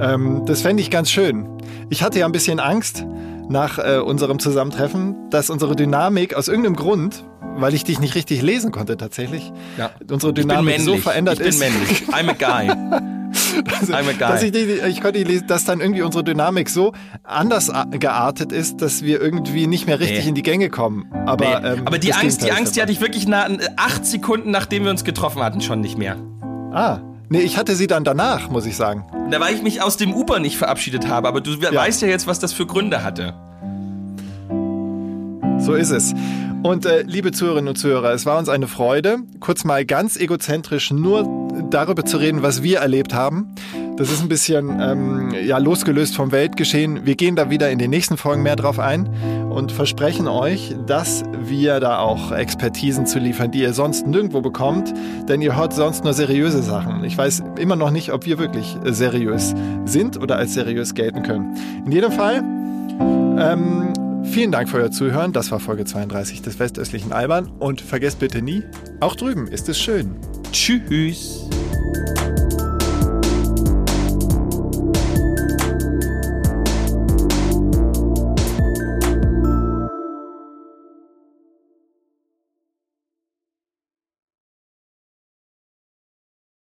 Ähm, 0.00 0.44
das 0.46 0.62
fände 0.62 0.82
ich 0.82 0.90
ganz 0.90 1.10
schön. 1.10 1.46
Ich 1.92 2.02
hatte 2.02 2.18
ja 2.18 2.24
ein 2.24 2.32
bisschen 2.32 2.58
Angst 2.58 3.04
nach 3.50 3.78
äh, 3.78 3.98
unserem 3.98 4.38
Zusammentreffen, 4.38 5.28
dass 5.28 5.50
unsere 5.50 5.76
Dynamik 5.76 6.32
aus 6.32 6.48
irgendeinem 6.48 6.74
Grund, 6.76 7.22
weil 7.56 7.74
ich 7.74 7.84
dich 7.84 8.00
nicht 8.00 8.14
richtig 8.14 8.40
lesen 8.40 8.72
konnte 8.72 8.96
tatsächlich, 8.96 9.52
Ja. 9.76 9.90
unsere 10.10 10.32
Ich 10.32 10.36
Dynamik 10.40 10.80
so 10.80 10.96
verändert 10.96 11.34
ich 11.34 11.40
bin 11.40 11.48
ist. 11.50 11.58
männlich. 11.60 12.04
I'm 12.08 12.30
a 12.30 12.32
guy. 12.32 12.70
Also, 13.78 13.92
I'm 13.92 14.08
a 14.08 14.12
guy. 14.12 14.18
dass 14.18 14.42
ich, 14.42 14.52
nicht- 14.54 14.86
ich 14.88 15.02
konnte 15.02 15.18
nicht 15.18 15.28
lesen, 15.28 15.46
dass 15.48 15.64
dann 15.64 15.80
irgendwie 15.80 16.00
unsere 16.00 16.24
Dynamik 16.24 16.70
so 16.70 16.94
anders 17.24 17.70
geartet 17.90 18.52
ist, 18.52 18.80
dass 18.80 19.02
wir 19.02 19.20
irgendwie 19.20 19.66
nicht 19.66 19.86
mehr 19.86 20.00
richtig 20.00 20.22
Nee. 20.22 20.28
in 20.30 20.34
die 20.34 20.42
Gänge 20.42 20.70
kommen. 20.70 21.12
Aber, 21.26 21.60
Nee. 21.60 21.68
ähm, 21.74 21.82
Aber 21.84 21.98
die 21.98 22.14
Angst, 22.14 22.40
die 22.42 22.48
ist 22.48 22.56
Angst, 22.56 22.74
die 22.74 22.80
hatte 22.80 22.92
ich 22.92 23.02
wirklich 23.02 23.28
nach, 23.28 23.50
acht 23.76 24.06
Sekunden, 24.06 24.50
nachdem 24.50 24.84
wir 24.84 24.90
uns 24.90 25.04
getroffen 25.04 25.42
hatten, 25.42 25.60
schon 25.60 25.82
nicht 25.82 25.98
mehr. 25.98 26.16
Ah, 26.72 27.00
nee, 27.32 27.40
ich 27.40 27.56
hatte 27.56 27.74
sie 27.74 27.86
dann 27.86 28.04
danach, 28.04 28.50
muss 28.50 28.66
ich 28.66 28.76
sagen. 28.76 29.06
Da 29.30 29.40
weil 29.40 29.54
ich 29.54 29.62
mich 29.62 29.82
aus 29.82 29.96
dem 29.96 30.12
Uber 30.12 30.38
nicht 30.38 30.56
verabschiedet 30.56 31.08
habe, 31.08 31.26
aber 31.26 31.40
du 31.40 31.60
weißt 31.60 32.02
ja 32.02 32.08
jetzt, 32.08 32.26
was 32.26 32.38
das 32.38 32.52
für 32.52 32.66
Gründe 32.66 33.02
hatte. 33.02 33.34
So 35.58 35.74
ist 35.74 35.90
es. 35.90 36.14
Und 36.62 36.86
äh, 36.86 37.02
liebe 37.02 37.32
Zuhörerinnen 37.32 37.68
und 37.68 37.76
Zuhörer, 37.76 38.12
es 38.12 38.24
war 38.24 38.38
uns 38.38 38.48
eine 38.48 38.68
Freude, 38.68 39.18
kurz 39.40 39.64
mal 39.64 39.84
ganz 39.84 40.16
egozentrisch 40.16 40.92
nur 40.92 41.50
darüber 41.70 42.04
zu 42.04 42.18
reden, 42.18 42.42
was 42.42 42.62
wir 42.62 42.78
erlebt 42.78 43.14
haben. 43.14 43.54
Das 43.96 44.12
ist 44.12 44.22
ein 44.22 44.28
bisschen 44.28 44.80
ähm, 44.80 45.34
ja, 45.44 45.58
losgelöst 45.58 46.14
vom 46.14 46.30
Weltgeschehen. 46.30 47.04
Wir 47.04 47.16
gehen 47.16 47.34
da 47.34 47.50
wieder 47.50 47.70
in 47.70 47.80
den 47.80 47.90
nächsten 47.90 48.16
Folgen 48.16 48.44
mehr 48.44 48.54
drauf 48.54 48.78
ein 48.78 49.08
und 49.50 49.72
versprechen 49.72 50.28
euch, 50.28 50.74
dass 50.86 51.24
wir 51.40 51.80
da 51.80 51.98
auch 51.98 52.30
Expertisen 52.30 53.06
zu 53.06 53.18
liefern, 53.18 53.50
die 53.50 53.60
ihr 53.62 53.72
sonst 53.72 54.06
nirgendwo 54.06 54.40
bekommt, 54.40 54.94
denn 55.28 55.42
ihr 55.42 55.56
hört 55.56 55.74
sonst 55.74 56.04
nur 56.04 56.12
seriöse 56.12 56.62
Sachen. 56.62 57.02
Ich 57.02 57.18
weiß 57.18 57.42
immer 57.58 57.74
noch 57.74 57.90
nicht, 57.90 58.12
ob 58.12 58.24
wir 58.24 58.38
wirklich 58.38 58.76
seriös 58.84 59.52
sind 59.84 60.16
oder 60.16 60.36
als 60.36 60.54
seriös 60.54 60.94
gelten 60.94 61.24
können. 61.24 61.56
In 61.84 61.90
jedem 61.90 62.12
Fall 62.12 62.36
ähm, 63.38 63.92
vielen 64.24 64.52
Dank 64.52 64.68
für 64.68 64.78
euer 64.78 64.90
Zuhören. 64.90 65.32
Das 65.32 65.50
war 65.50 65.60
Folge 65.60 65.84
32 65.84 66.42
des 66.42 66.58
Westöstlichen 66.58 67.12
Alban. 67.12 67.48
Und 67.58 67.80
vergesst 67.80 68.18
bitte 68.18 68.42
nie, 68.42 68.62
auch 69.00 69.16
drüben 69.16 69.46
ist 69.46 69.68
es 69.68 69.78
schön. 69.78 70.16
Tschüss. 70.52 71.48